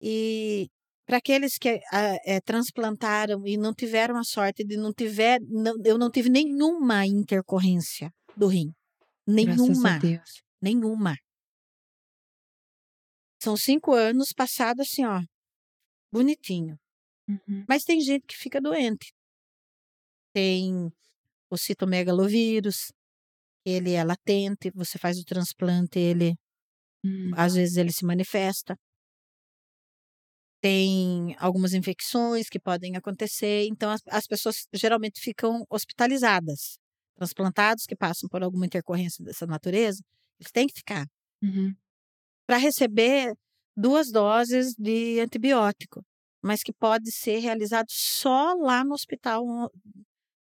E 0.00 0.68
para 1.06 1.18
aqueles 1.18 1.58
que 1.58 1.80
é, 1.92 2.40
transplantaram 2.40 3.46
e 3.46 3.56
não 3.56 3.74
tiveram 3.74 4.16
a 4.16 4.24
sorte 4.24 4.64
de 4.64 4.76
não 4.76 4.92
tiver, 4.92 5.38
não, 5.42 5.74
eu 5.84 5.98
não 5.98 6.10
tive 6.10 6.28
nenhuma 6.28 7.06
intercorrência 7.06 8.12
do 8.36 8.46
rim. 8.46 8.72
Nenhuma. 9.26 9.98
Nenhuma. 10.60 11.16
São 13.42 13.56
cinco 13.56 13.92
anos 13.92 14.32
passados 14.32 14.86
assim, 14.86 15.04
ó, 15.04 15.20
bonitinho. 16.10 16.78
Uhum. 17.28 17.64
Mas 17.68 17.84
tem 17.84 18.00
gente 18.00 18.26
que 18.26 18.36
fica 18.36 18.60
doente. 18.60 19.12
Tem 20.32 20.90
o 21.50 21.56
citomegalovírus, 21.56 22.92
ele 23.64 23.92
é 23.92 24.04
latente, 24.04 24.70
você 24.74 24.98
faz 24.98 25.18
o 25.18 25.24
transplante, 25.24 25.98
ele 25.98 26.36
Hum. 27.04 27.32
às 27.36 27.54
vezes 27.54 27.76
ele 27.76 27.92
se 27.92 28.04
manifesta. 28.04 28.76
Tem 30.60 31.36
algumas 31.38 31.74
infecções 31.74 32.48
que 32.48 32.58
podem 32.58 32.96
acontecer, 32.96 33.66
então 33.68 33.90
as, 33.90 34.00
as 34.08 34.26
pessoas 34.26 34.66
geralmente 34.72 35.20
ficam 35.20 35.64
hospitalizadas. 35.68 36.78
Transplantados 37.16 37.84
que 37.86 37.94
passam 37.94 38.28
por 38.28 38.42
alguma 38.42 38.64
intercorrência 38.66 39.22
dessa 39.24 39.46
natureza, 39.46 40.02
eles 40.40 40.50
têm 40.50 40.66
que 40.66 40.74
ficar 40.74 41.06
Uhum. 41.42 41.76
para 42.46 42.56
receber 42.58 43.34
duas 43.76 44.10
doses 44.10 44.74
de 44.78 45.20
antibiótico, 45.20 46.04
mas 46.42 46.62
que 46.62 46.72
pode 46.72 47.10
ser 47.12 47.38
realizado 47.38 47.86
só 47.90 48.54
lá 48.54 48.84
no 48.84 48.94
hospital 48.94 49.44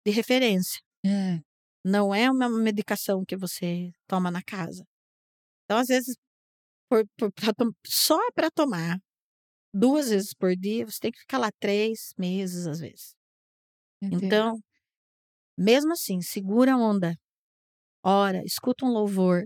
de 0.05 0.11
referência. 0.11 0.81
É. 1.03 1.43
Não 1.85 2.15
é 2.15 2.31
uma 2.31 2.49
medicação 2.49 3.25
que 3.25 3.37
você 3.37 3.91
toma 4.07 4.31
na 4.31 4.43
casa. 4.43 4.85
Então, 5.65 5.79
às 5.79 5.87
vezes, 5.87 6.15
por, 6.89 7.05
por, 7.17 7.31
pra 7.33 7.53
só 7.87 8.19
para 8.33 8.51
tomar 8.51 8.99
duas 9.73 10.09
vezes 10.09 10.33
por 10.33 10.55
dia, 10.55 10.85
você 10.85 10.99
tem 11.01 11.11
que 11.11 11.19
ficar 11.19 11.39
lá 11.39 11.49
três 11.59 12.13
meses, 12.17 12.67
às 12.67 12.79
vezes. 12.79 13.15
Então, 14.11 14.59
mesmo 15.57 15.93
assim, 15.93 16.21
segura 16.21 16.73
a 16.73 16.77
onda. 16.77 17.15
Ora, 18.03 18.43
escuta 18.45 18.85
um 18.85 18.89
louvor, 18.89 19.45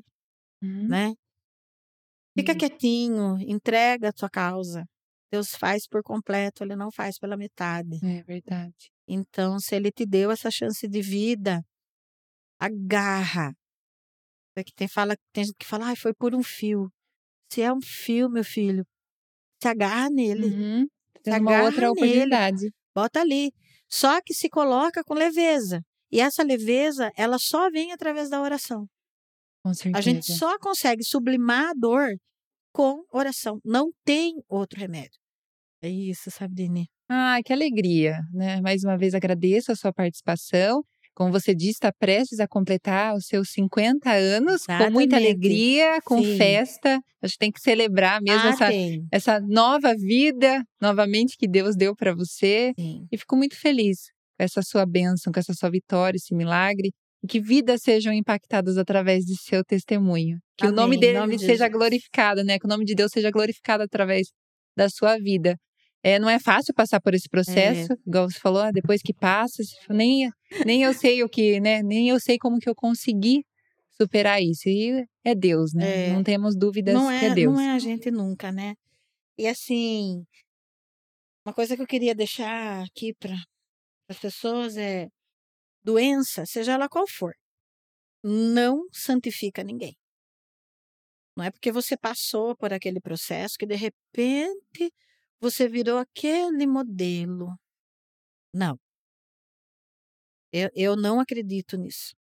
Uhum. 0.62 0.88
né? 0.90 1.14
Fica 2.38 2.54
Isso. 2.54 2.60
quietinho, 2.60 3.38
entrega 3.40 4.10
a 4.10 4.14
tua 4.14 4.30
causa. 4.30 4.86
Deus 5.32 5.54
faz 5.56 5.88
por 5.88 6.02
completo, 6.04 6.64
ele 6.64 6.76
não 6.76 6.92
faz 6.92 7.20
pela 7.20 7.38
metade. 7.38 8.02
É 8.02 8.24
verdade. 8.24 8.92
Então, 9.08 9.60
se 9.60 9.76
ele 9.76 9.92
te 9.92 10.06
deu 10.06 10.32
essa 10.32 10.50
chance 10.52 10.88
de 10.88 11.02
vida, 11.02 11.62
agarra. 12.60 13.54
É 14.56 14.64
que 14.64 14.74
tem, 14.74 14.88
fala, 14.88 15.16
tem 15.32 15.46
gente 15.46 15.56
que 15.58 15.66
fala, 15.66 15.86
ai, 15.88 15.96
foi 15.96 16.14
por 16.14 16.36
um 16.36 16.44
fio. 16.44 16.92
Se 17.52 17.62
é 17.62 17.72
um 17.74 17.82
fio, 17.82 18.30
meu 18.30 18.44
filho, 18.44 18.86
se 19.62 19.68
agarra 19.70 20.10
nele, 20.10 20.48
Uhum. 20.48 20.82
se 21.18 21.24
Tem 21.24 21.34
uma 21.40 21.52
agarra 21.52 21.64
outra 21.66 21.82
nele, 21.82 21.92
oportunidade. 21.92 22.72
bota 22.94 23.22
ali. 23.22 23.52
Só 23.90 24.22
que 24.22 24.34
se 24.34 24.50
coloca 24.50 25.04
com 25.04 25.14
leveza. 25.14 25.82
E 26.12 26.20
essa 26.20 26.44
leveza, 26.44 27.10
ela 27.16 27.38
só 27.40 27.70
vem 27.72 27.92
através 27.92 28.30
da 28.30 28.42
oração. 28.42 28.86
Com 29.64 29.70
A 29.94 30.02
gente 30.02 30.26
certeza. 30.26 30.38
só 30.40 30.58
consegue 30.60 31.04
sublimar 31.04 31.70
a 31.70 31.74
dor 31.74 32.10
com 32.74 33.04
oração. 33.12 33.60
Não 33.64 33.92
tem 34.04 34.36
outro 34.48 34.80
remédio. 34.80 35.18
É 35.82 35.90
isso, 35.90 36.30
Sabrine. 36.30 36.88
Ah, 37.10 37.40
que 37.44 37.54
alegria, 37.54 38.20
né? 38.34 38.60
Mais 38.62 38.84
uma 38.84 38.98
vez 38.98 39.14
agradeço 39.16 39.72
a 39.72 39.76
sua 39.76 39.92
participação. 39.94 40.84
Como 41.20 41.34
você 41.34 41.54
disse, 41.54 41.72
está 41.72 41.92
prestes 41.92 42.40
a 42.40 42.48
completar 42.48 43.14
os 43.14 43.26
seus 43.26 43.50
50 43.50 44.10
anos 44.10 44.66
com 44.66 44.72
muita 44.90 45.18
Exatamente. 45.18 45.26
alegria, 45.26 46.00
com 46.06 46.24
Sim. 46.24 46.38
festa. 46.38 47.02
Acho 47.22 47.34
que 47.34 47.40
tem 47.40 47.52
que 47.52 47.60
celebrar 47.60 48.22
mesmo 48.22 48.48
Ah, 48.48 48.50
essa, 48.52 48.68
tem. 48.68 49.06
essa 49.12 49.40
nova 49.42 49.94
vida, 49.98 50.64
novamente, 50.82 51.36
que 51.38 51.46
Deus 51.46 51.76
deu 51.76 51.94
para 51.94 52.16
você. 52.16 52.72
Sim. 52.80 53.06
E 53.12 53.18
fico 53.18 53.36
muito 53.36 53.58
feliz 53.60 54.06
com 54.38 54.46
essa 54.46 54.62
sua 54.62 54.86
bênção, 54.86 55.34
com 55.34 55.38
essa 55.42 55.54
sua 55.54 55.70
vitória, 55.70 56.16
esse 56.16 56.34
milagre. 56.34 56.94
E 57.22 57.28
que 57.28 57.42
vidas 57.42 57.82
sejam 57.82 58.14
impactadas 58.14 58.78
através 58.78 59.26
de 59.26 59.36
seu 59.36 59.62
testemunho. 59.62 60.38
Que 60.58 60.68
o 60.68 60.72
nome 60.72 60.96
Amém, 60.96 61.00
dele 61.02 61.20
nome 61.20 61.38
seja 61.38 61.68
glorificado, 61.68 62.46
né? 62.46 62.58
Que 62.58 62.66
o 62.66 62.70
nome 62.70 62.86
de 62.86 62.96
Deus 62.96 63.12
seja 63.12 63.30
glorificado 63.30 63.84
através 63.84 64.30
da 64.78 64.88
sua 64.88 65.18
vida. 65.18 65.58
É, 66.02 66.18
não 66.18 66.30
é 66.30 66.40
fácil 66.40 66.74
passar 66.74 67.02
por 67.02 67.14
esse 67.14 67.28
processo, 67.28 67.94
igual 68.08 68.30
você 68.30 68.40
falou, 68.40 68.62
ah, 68.62 68.72
depois 68.72 69.02
que 69.02 69.14
passa, 69.14 69.62
nem, 69.90 70.32
nem 70.66 70.84
eu 70.84 70.94
sei 70.94 71.24
o 71.24 71.30
que, 71.30 71.60
né? 71.60 71.84
Nem 71.84 72.08
eu 72.10 72.20
sei 72.20 72.38
como 72.38 72.58
que 72.60 72.70
eu 72.70 72.76
consegui 72.76 73.44
superar 74.02 74.42
isso. 74.42 74.70
E 74.70 75.06
é 75.26 75.36
Deus, 75.36 75.74
né? 75.74 76.08
É. 76.08 76.14
Não 76.14 76.24
temos 76.24 76.56
dúvidas 76.56 76.94
Não 76.94 77.08
que 77.08 77.26
é, 77.26 77.30
é 77.30 77.34
Deus. 77.34 77.54
não 77.54 77.62
é 77.62 77.72
a 77.72 77.80
gente 77.80 78.10
nunca, 78.10 78.52
né? 78.52 78.76
E 79.38 79.48
assim, 79.48 80.24
uma 81.46 81.54
coisa 81.54 81.76
que 81.76 81.82
eu 81.82 81.88
queria 81.88 82.16
deixar 82.16 82.84
aqui 82.84 83.14
para 83.14 83.36
as 84.08 84.20
pessoas 84.20 84.78
é 84.78 85.08
doença, 85.84 86.46
seja 86.46 86.74
ela 86.74 86.90
qual 86.90 87.08
for, 87.08 87.34
não 88.24 88.88
santifica 88.92 89.64
ninguém. 89.64 89.96
Não 91.36 91.46
é 91.46 91.52
porque 91.52 91.72
você 91.72 91.96
passou 91.98 92.56
por 92.56 92.74
aquele 92.74 93.00
processo 93.00 93.56
que 93.58 93.66
de 93.66 93.76
repente 93.76 94.92
você 95.40 95.68
virou 95.68 95.98
aquele 95.98 96.68
modelo. 96.68 97.56
Não. 98.54 98.78
Eu, 100.52 100.70
eu 100.76 100.96
não 100.96 101.20
acredito 101.20 101.78
nisso. 101.78 102.16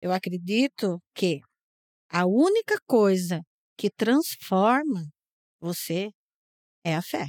Eu 0.00 0.12
acredito 0.12 1.00
que 1.14 1.40
a 2.08 2.26
única 2.26 2.80
coisa 2.86 3.42
que 3.76 3.90
transforma 3.90 5.08
você 5.60 6.10
é 6.84 6.94
a 6.94 7.02
fé. 7.02 7.26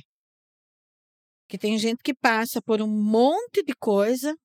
Que 1.47 1.57
tem 1.57 1.77
gente 1.77 2.01
que 2.03 2.13
passa 2.13 2.61
por 2.61 2.81
um 2.81 2.87
monte 2.87 3.63
de 3.63 3.73
coisa 3.73 4.35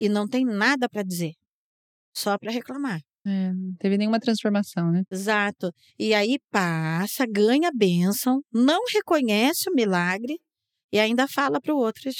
e 0.00 0.08
não 0.08 0.28
tem 0.28 0.44
nada 0.44 0.88
para 0.88 1.02
dizer, 1.02 1.32
só 2.14 2.38
para 2.38 2.50
reclamar. 2.50 3.00
É, 3.24 3.52
não 3.52 3.74
teve 3.78 3.96
nenhuma 3.96 4.18
transformação, 4.18 4.90
né? 4.90 5.04
Exato. 5.10 5.72
E 5.98 6.12
aí 6.12 6.38
passa, 6.50 7.24
ganha 7.26 7.68
a 7.68 7.72
bênção, 7.72 8.42
não 8.52 8.84
reconhece 8.92 9.70
o 9.70 9.74
milagre 9.74 10.40
e 10.92 10.98
ainda 10.98 11.28
fala 11.28 11.60
para 11.60 11.74
o 11.74 11.78
outro: 11.78 12.10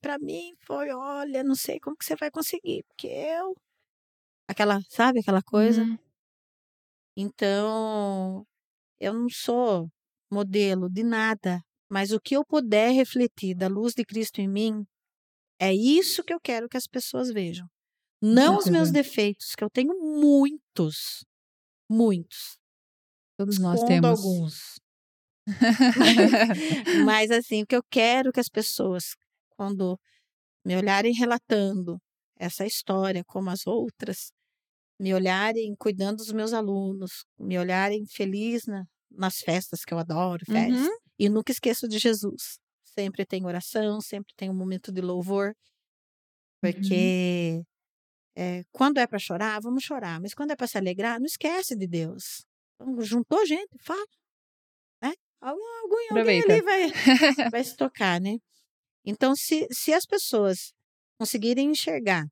para 0.00 0.18
mim 0.18 0.54
foi, 0.60 0.90
olha, 0.90 1.42
não 1.42 1.54
sei 1.54 1.80
como 1.80 1.96
que 1.96 2.04
você 2.04 2.14
vai 2.16 2.30
conseguir, 2.30 2.84
porque 2.88 3.08
eu. 3.08 3.54
Aquela, 4.46 4.80
sabe 4.90 5.20
aquela 5.20 5.42
coisa? 5.42 5.82
Uhum. 5.82 5.98
Então, 7.16 8.46
eu 9.00 9.14
não 9.14 9.28
sou 9.28 9.88
modelo 10.30 10.90
de 10.90 11.02
nada, 11.02 11.62
mas 11.88 12.12
o 12.12 12.20
que 12.20 12.36
eu 12.36 12.44
puder 12.44 12.92
refletir 12.92 13.54
da 13.54 13.68
luz 13.68 13.94
de 13.94 14.04
Cristo 14.04 14.40
em 14.40 14.48
mim, 14.48 14.84
é 15.58 15.72
isso 15.72 16.24
que 16.24 16.34
eu 16.34 16.40
quero 16.40 16.68
que 16.68 16.76
as 16.76 16.86
pessoas 16.86 17.32
vejam. 17.32 17.66
Não 18.24 18.56
os 18.56 18.66
meus 18.66 18.90
defeitos, 18.90 19.54
que 19.54 19.62
eu 19.62 19.68
tenho 19.68 19.92
muitos, 20.00 21.26
muitos. 21.90 22.58
Todos 23.36 23.58
nós 23.58 23.74
Escondo 23.74 23.88
temos. 23.88 24.18
alguns. 24.18 24.80
Mas 27.04 27.30
assim, 27.30 27.62
o 27.62 27.66
que 27.66 27.76
eu 27.76 27.82
quero 27.90 28.32
que 28.32 28.40
as 28.40 28.48
pessoas, 28.48 29.14
quando 29.50 30.00
me 30.64 30.74
olharem 30.74 31.12
relatando 31.12 32.00
essa 32.38 32.64
história 32.64 33.22
como 33.26 33.50
as 33.50 33.66
outras, 33.66 34.32
me 34.98 35.12
olharem 35.12 35.74
cuidando 35.78 36.18
dos 36.18 36.32
meus 36.32 36.54
alunos, 36.54 37.26
me 37.38 37.58
olharem 37.58 38.06
feliz 38.06 38.64
na, 38.66 38.84
nas 39.10 39.36
festas 39.40 39.84
que 39.84 39.92
eu 39.92 39.98
adoro, 39.98 40.42
festas, 40.46 40.86
uhum. 40.86 40.96
e 41.18 41.28
nunca 41.28 41.52
esqueço 41.52 41.86
de 41.86 41.98
Jesus. 41.98 42.58
Sempre 42.84 43.26
tem 43.26 43.44
oração, 43.44 44.00
sempre 44.00 44.32
tem 44.34 44.48
um 44.48 44.54
momento 44.54 44.90
de 44.90 45.02
louvor, 45.02 45.48
uhum. 45.48 45.54
porque 46.72 47.56
uhum. 47.56 47.73
É, 48.36 48.64
quando 48.72 48.98
é 48.98 49.06
para 49.06 49.18
chorar, 49.18 49.60
vamos 49.60 49.84
chorar, 49.84 50.20
mas 50.20 50.34
quando 50.34 50.50
é 50.50 50.56
para 50.56 50.66
se 50.66 50.76
alegrar, 50.76 51.18
não 51.18 51.26
esquece 51.26 51.76
de 51.76 51.86
Deus. 51.86 52.44
Então, 52.74 53.00
juntou 53.02 53.46
gente, 53.46 53.70
fala. 53.80 54.04
Né? 55.02 55.12
Alguém, 55.40 56.08
alguém 56.10 56.42
ali 56.42 56.62
vai, 56.62 56.90
vai 57.50 57.64
se 57.64 57.76
tocar, 57.76 58.20
né? 58.20 58.36
Então, 59.04 59.34
se, 59.36 59.66
se 59.70 59.92
as 59.92 60.04
pessoas 60.04 60.72
conseguirem 61.18 61.70
enxergar 61.70 62.24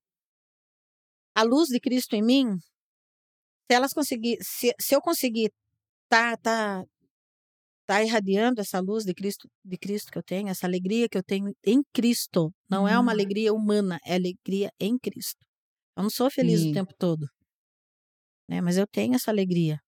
a 1.34 1.42
luz 1.42 1.68
de 1.68 1.78
Cristo 1.78 2.16
em 2.16 2.22
mim, 2.22 2.56
se 3.70 3.74
elas 3.74 3.92
conseguir, 3.92 4.38
se, 4.42 4.72
se 4.80 4.94
eu 4.94 5.00
conseguir 5.00 5.52
tá, 6.08 6.36
tá, 6.36 6.84
tá 7.86 8.02
irradiando 8.02 8.60
essa 8.60 8.80
luz 8.80 9.04
de 9.04 9.14
Cristo, 9.14 9.48
de 9.64 9.78
Cristo 9.78 10.10
que 10.10 10.18
eu 10.18 10.22
tenho, 10.22 10.48
essa 10.48 10.66
alegria 10.66 11.08
que 11.08 11.16
eu 11.16 11.22
tenho 11.22 11.54
em 11.64 11.82
Cristo, 11.92 12.52
não 12.68 12.88
é 12.88 12.98
uma 12.98 13.12
alegria 13.12 13.52
humana, 13.52 13.98
é 14.04 14.14
alegria 14.14 14.70
em 14.80 14.98
Cristo. 14.98 15.51
Eu 15.96 16.02
não 16.02 16.10
sou 16.10 16.30
feliz 16.30 16.60
Sim. 16.60 16.70
o 16.70 16.74
tempo 16.74 16.92
todo, 16.98 17.26
né? 18.48 18.60
Mas 18.60 18.76
eu 18.76 18.86
tenho 18.86 19.14
essa 19.14 19.30
alegria 19.30 19.78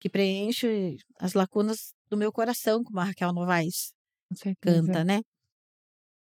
que 0.00 0.08
preenche 0.08 0.96
as 1.18 1.34
lacunas 1.34 1.92
do 2.08 2.16
meu 2.16 2.32
coração, 2.32 2.82
como 2.82 3.00
a 3.00 3.04
Raquel 3.04 3.32
Novaes 3.32 3.92
canta, 4.60 5.04
né? 5.04 5.20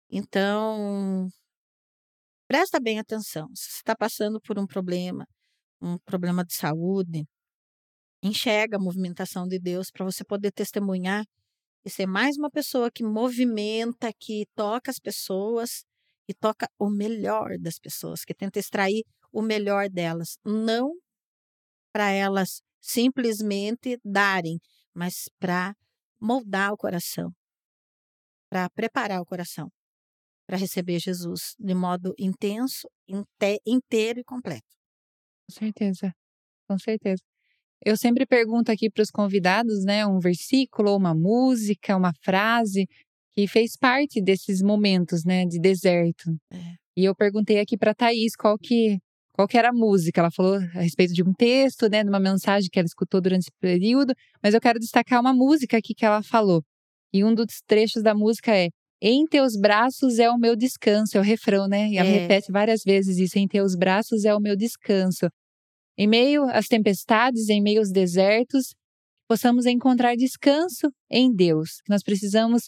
Então, 0.10 1.28
presta 2.48 2.80
bem 2.80 3.00
atenção. 3.00 3.48
Se 3.54 3.72
você 3.72 3.78
está 3.78 3.96
passando 3.96 4.40
por 4.42 4.58
um 4.58 4.66
problema, 4.66 5.26
um 5.82 5.98
problema 6.00 6.46
de 6.46 6.54
saúde, 6.54 7.26
enxerga 8.24 8.78
a 8.78 8.80
movimentação 8.80 9.48
de 9.48 9.60
Deus 9.60 9.92
para 9.92 10.06
você 10.06 10.24
poder 10.24 10.52
testemunhar 10.52 11.26
e 11.86 11.90
ser 11.90 12.06
mais 12.06 12.38
uma 12.38 12.50
pessoa 12.50 12.90
que 12.92 13.04
movimenta, 13.04 14.12
que 14.20 14.46
toca 14.56 14.92
as 14.92 15.00
pessoas 15.00 15.84
e 16.28 16.34
toca 16.34 16.70
o 16.78 16.90
melhor 16.90 17.58
das 17.60 17.80
pessoas, 17.80 18.24
que 18.26 18.34
tenta 18.34 18.60
extrair 18.60 19.04
o 19.32 19.42
melhor 19.42 19.90
delas, 19.90 20.38
não 20.46 20.94
para 21.92 22.12
elas 22.12 22.62
simplesmente 22.82 24.00
darem, 24.04 24.60
mas 24.94 25.30
para 25.40 25.76
moldar 26.20 26.74
o 26.74 26.78
coração, 26.78 27.32
para 28.50 28.70
preparar 28.70 29.22
o 29.22 29.26
coração 29.26 29.72
para 30.48 30.58
receber 30.58 30.98
Jesus 31.00 31.56
de 31.60 31.76
modo 31.76 32.16
intenso, 32.18 32.90
inteiro 33.66 34.22
e 34.22 34.24
completo. 34.24 34.66
Com 35.46 35.54
certeza, 35.54 36.14
com 36.68 36.80
certeza. 36.80 37.22
Eu 37.86 37.98
sempre 37.98 38.26
pergunto 38.26 38.72
aqui 38.72 38.90
para 38.90 39.04
os 39.04 39.12
convidados, 39.12 39.84
né, 39.84 40.06
um 40.08 40.20
versículo, 40.20 40.96
uma 40.96 41.14
música, 41.14 41.96
uma 41.96 42.14
frase 42.24 42.88
que 43.38 43.48
fez 43.48 43.78
parte 43.78 44.20
desses 44.20 44.64
momentos, 44.64 45.24
né, 45.24 45.46
de 45.46 45.60
deserto. 45.60 46.36
É. 46.52 46.58
E 46.98 47.06
eu 47.06 47.16
perguntei 47.16 47.60
aqui 47.60 47.78
para 47.78 47.94
Thaís 47.94 48.36
qual 48.36 48.58
que 48.58 48.98
qual 49.32 49.48
que 49.48 49.56
era 49.56 49.70
a 49.70 49.74
música. 49.74 50.20
Ela 50.20 50.32
falou 50.32 50.56
a 50.56 50.82
respeito 50.82 51.14
de 51.14 51.22
um 51.22 51.32
texto, 51.32 51.88
né, 51.88 52.04
de 52.04 52.10
uma 52.10 52.20
mensagem 52.20 52.68
que 52.72 52.80
ela 52.80 52.88
escutou 52.88 53.22
durante 53.22 53.42
esse 53.42 53.52
período, 53.62 54.12
mas 54.42 54.56
eu 54.56 54.60
quero 54.60 54.80
destacar 54.80 55.22
uma 55.22 55.32
música 55.32 55.78
aqui 55.78 55.94
que 55.94 56.04
ela 56.04 56.24
falou. 56.24 56.64
E 57.14 57.24
um 57.24 57.36
dos 57.36 57.62
trechos 57.68 58.02
da 58.02 58.16
música 58.16 58.58
é 58.58 58.70
em 59.00 59.28
teus 59.28 59.56
braços 59.56 60.18
é 60.18 60.28
o 60.32 60.40
meu 60.40 60.56
descanso, 60.56 61.16
é 61.16 61.20
o 61.20 61.24
refrão, 61.24 61.68
né? 61.68 61.90
E 61.90 61.98
ela 62.00 62.10
é. 62.10 62.14
repete 62.14 62.52
várias 62.52 62.82
vezes 62.84 63.20
isso: 63.20 63.38
em 63.38 63.48
teus 63.48 63.76
braços 63.76 64.26
é 64.26 64.34
o 64.34 64.40
meu 64.40 64.56
descanso. 64.56 65.30
Em 65.96 66.08
meio 66.08 66.46
às 66.46 66.66
tempestades, 66.66 67.50
em 67.50 67.62
meio 67.62 67.78
aos 67.78 67.92
desertos, 67.92 68.74
possamos 69.30 69.68
encontrar 69.68 70.16
descanso 70.16 70.92
em 71.12 71.32
Deus. 71.32 71.84
Nós 71.88 72.02
precisamos 72.02 72.64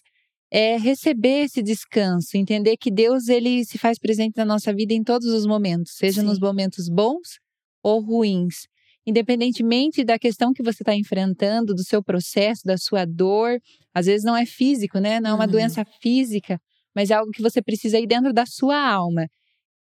é, 0.51 0.77
receber 0.77 1.45
esse 1.45 1.61
descanso, 1.61 2.35
entender 2.35 2.77
que 2.77 2.89
Deus 2.89 3.27
ele 3.27 3.63
se 3.65 3.77
faz 3.77 3.99
presente 3.99 4.35
na 4.37 4.45
nossa 4.45 4.73
vida 4.73 4.93
em 4.93 5.03
todos 5.03 5.27
os 5.27 5.45
momentos, 5.45 5.93
seja 5.95 6.21
Sim. 6.21 6.27
nos 6.27 6.39
momentos 6.39 6.89
bons 6.89 7.39
ou 7.83 8.01
ruins 8.01 8.67
independentemente 9.09 10.03
da 10.03 10.19
questão 10.19 10.53
que 10.53 10.63
você 10.63 10.83
está 10.83 10.95
enfrentando, 10.95 11.73
do 11.73 11.83
seu 11.83 12.03
processo, 12.03 12.61
da 12.63 12.77
sua 12.77 13.05
dor, 13.05 13.59
às 13.93 14.05
vezes 14.05 14.23
não 14.23 14.37
é 14.37 14.45
físico, 14.45 14.99
né? 14.99 15.19
Não 15.19 15.31
é 15.31 15.33
uma 15.33 15.45
uhum. 15.45 15.51
doença 15.51 15.83
física, 16.01 16.59
mas 16.95 17.09
é 17.09 17.15
algo 17.15 17.31
que 17.31 17.41
você 17.41 17.61
precisa 17.61 17.99
ir 17.99 18.07
dentro 18.07 18.31
da 18.31 18.45
sua 18.45 18.79
alma. 18.79 19.27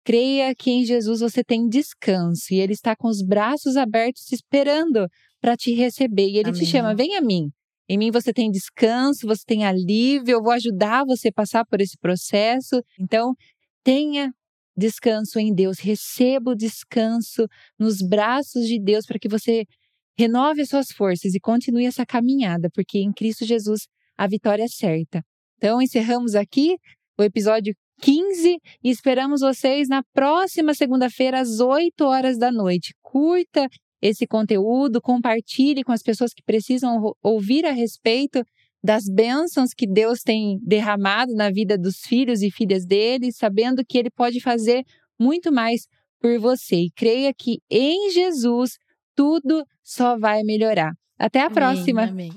Creia 0.04 0.54
que 0.54 0.70
em 0.70 0.84
Jesus 0.84 1.20
você 1.20 1.44
tem 1.44 1.68
descanso 1.68 2.52
e 2.52 2.58
Ele 2.58 2.72
está 2.72 2.96
com 2.96 3.08
os 3.08 3.22
braços 3.22 3.76
abertos 3.76 4.32
esperando 4.32 5.06
para 5.40 5.56
te 5.56 5.74
receber. 5.74 6.28
E 6.28 6.38
Ele 6.38 6.48
Amém. 6.48 6.60
te 6.60 6.66
chama: 6.66 6.94
vem 6.94 7.16
a 7.16 7.20
mim. 7.20 7.50
Em 7.90 7.98
mim 7.98 8.12
você 8.12 8.32
tem 8.32 8.52
descanso, 8.52 9.26
você 9.26 9.42
tem 9.44 9.64
alívio, 9.64 10.34
eu 10.34 10.40
vou 10.40 10.52
ajudar 10.52 11.04
você 11.04 11.26
a 11.26 11.32
passar 11.32 11.64
por 11.66 11.80
esse 11.80 11.98
processo. 11.98 12.80
Então, 12.96 13.34
tenha 13.82 14.32
descanso 14.76 15.40
em 15.40 15.52
Deus, 15.52 15.80
receba 15.80 16.52
o 16.52 16.54
descanso 16.54 17.48
nos 17.76 18.00
braços 18.00 18.64
de 18.68 18.80
Deus 18.80 19.04
para 19.04 19.18
que 19.18 19.28
você 19.28 19.64
renove 20.16 20.62
as 20.62 20.68
suas 20.68 20.92
forças 20.92 21.34
e 21.34 21.40
continue 21.40 21.84
essa 21.84 22.06
caminhada, 22.06 22.70
porque 22.72 23.00
em 23.00 23.12
Cristo 23.12 23.44
Jesus 23.44 23.88
a 24.16 24.28
vitória 24.28 24.62
é 24.62 24.68
certa. 24.68 25.20
Então, 25.56 25.82
encerramos 25.82 26.36
aqui 26.36 26.76
o 27.18 27.24
episódio 27.24 27.74
15 28.02 28.56
e 28.84 28.88
esperamos 28.88 29.40
vocês 29.40 29.88
na 29.88 30.04
próxima 30.14 30.74
segunda-feira 30.74 31.40
às 31.40 31.58
8 31.58 32.04
horas 32.04 32.38
da 32.38 32.52
noite. 32.52 32.94
Curta 33.02 33.68
esse 34.02 34.26
conteúdo, 34.26 35.00
compartilhe 35.00 35.84
com 35.84 35.92
as 35.92 36.02
pessoas 36.02 36.32
que 36.32 36.42
precisam 36.42 37.12
ouvir 37.22 37.66
a 37.66 37.72
respeito 37.72 38.42
das 38.82 39.04
bênçãos 39.04 39.70
que 39.76 39.86
Deus 39.86 40.20
tem 40.20 40.58
derramado 40.62 41.34
na 41.34 41.50
vida 41.50 41.76
dos 41.76 41.98
filhos 41.98 42.42
e 42.42 42.50
filhas 42.50 42.86
dele, 42.86 43.30
sabendo 43.32 43.84
que 43.86 43.98
ele 43.98 44.10
pode 44.10 44.40
fazer 44.40 44.82
muito 45.18 45.52
mais 45.52 45.86
por 46.18 46.38
você. 46.38 46.76
E 46.76 46.90
creia 46.90 47.32
que 47.36 47.58
em 47.70 48.10
Jesus 48.10 48.72
tudo 49.14 49.64
só 49.84 50.18
vai 50.18 50.42
melhorar. 50.42 50.92
Até 51.18 51.40
a 51.40 51.46
amém, 51.46 51.54
próxima. 51.54 52.02
Amém. 52.04 52.30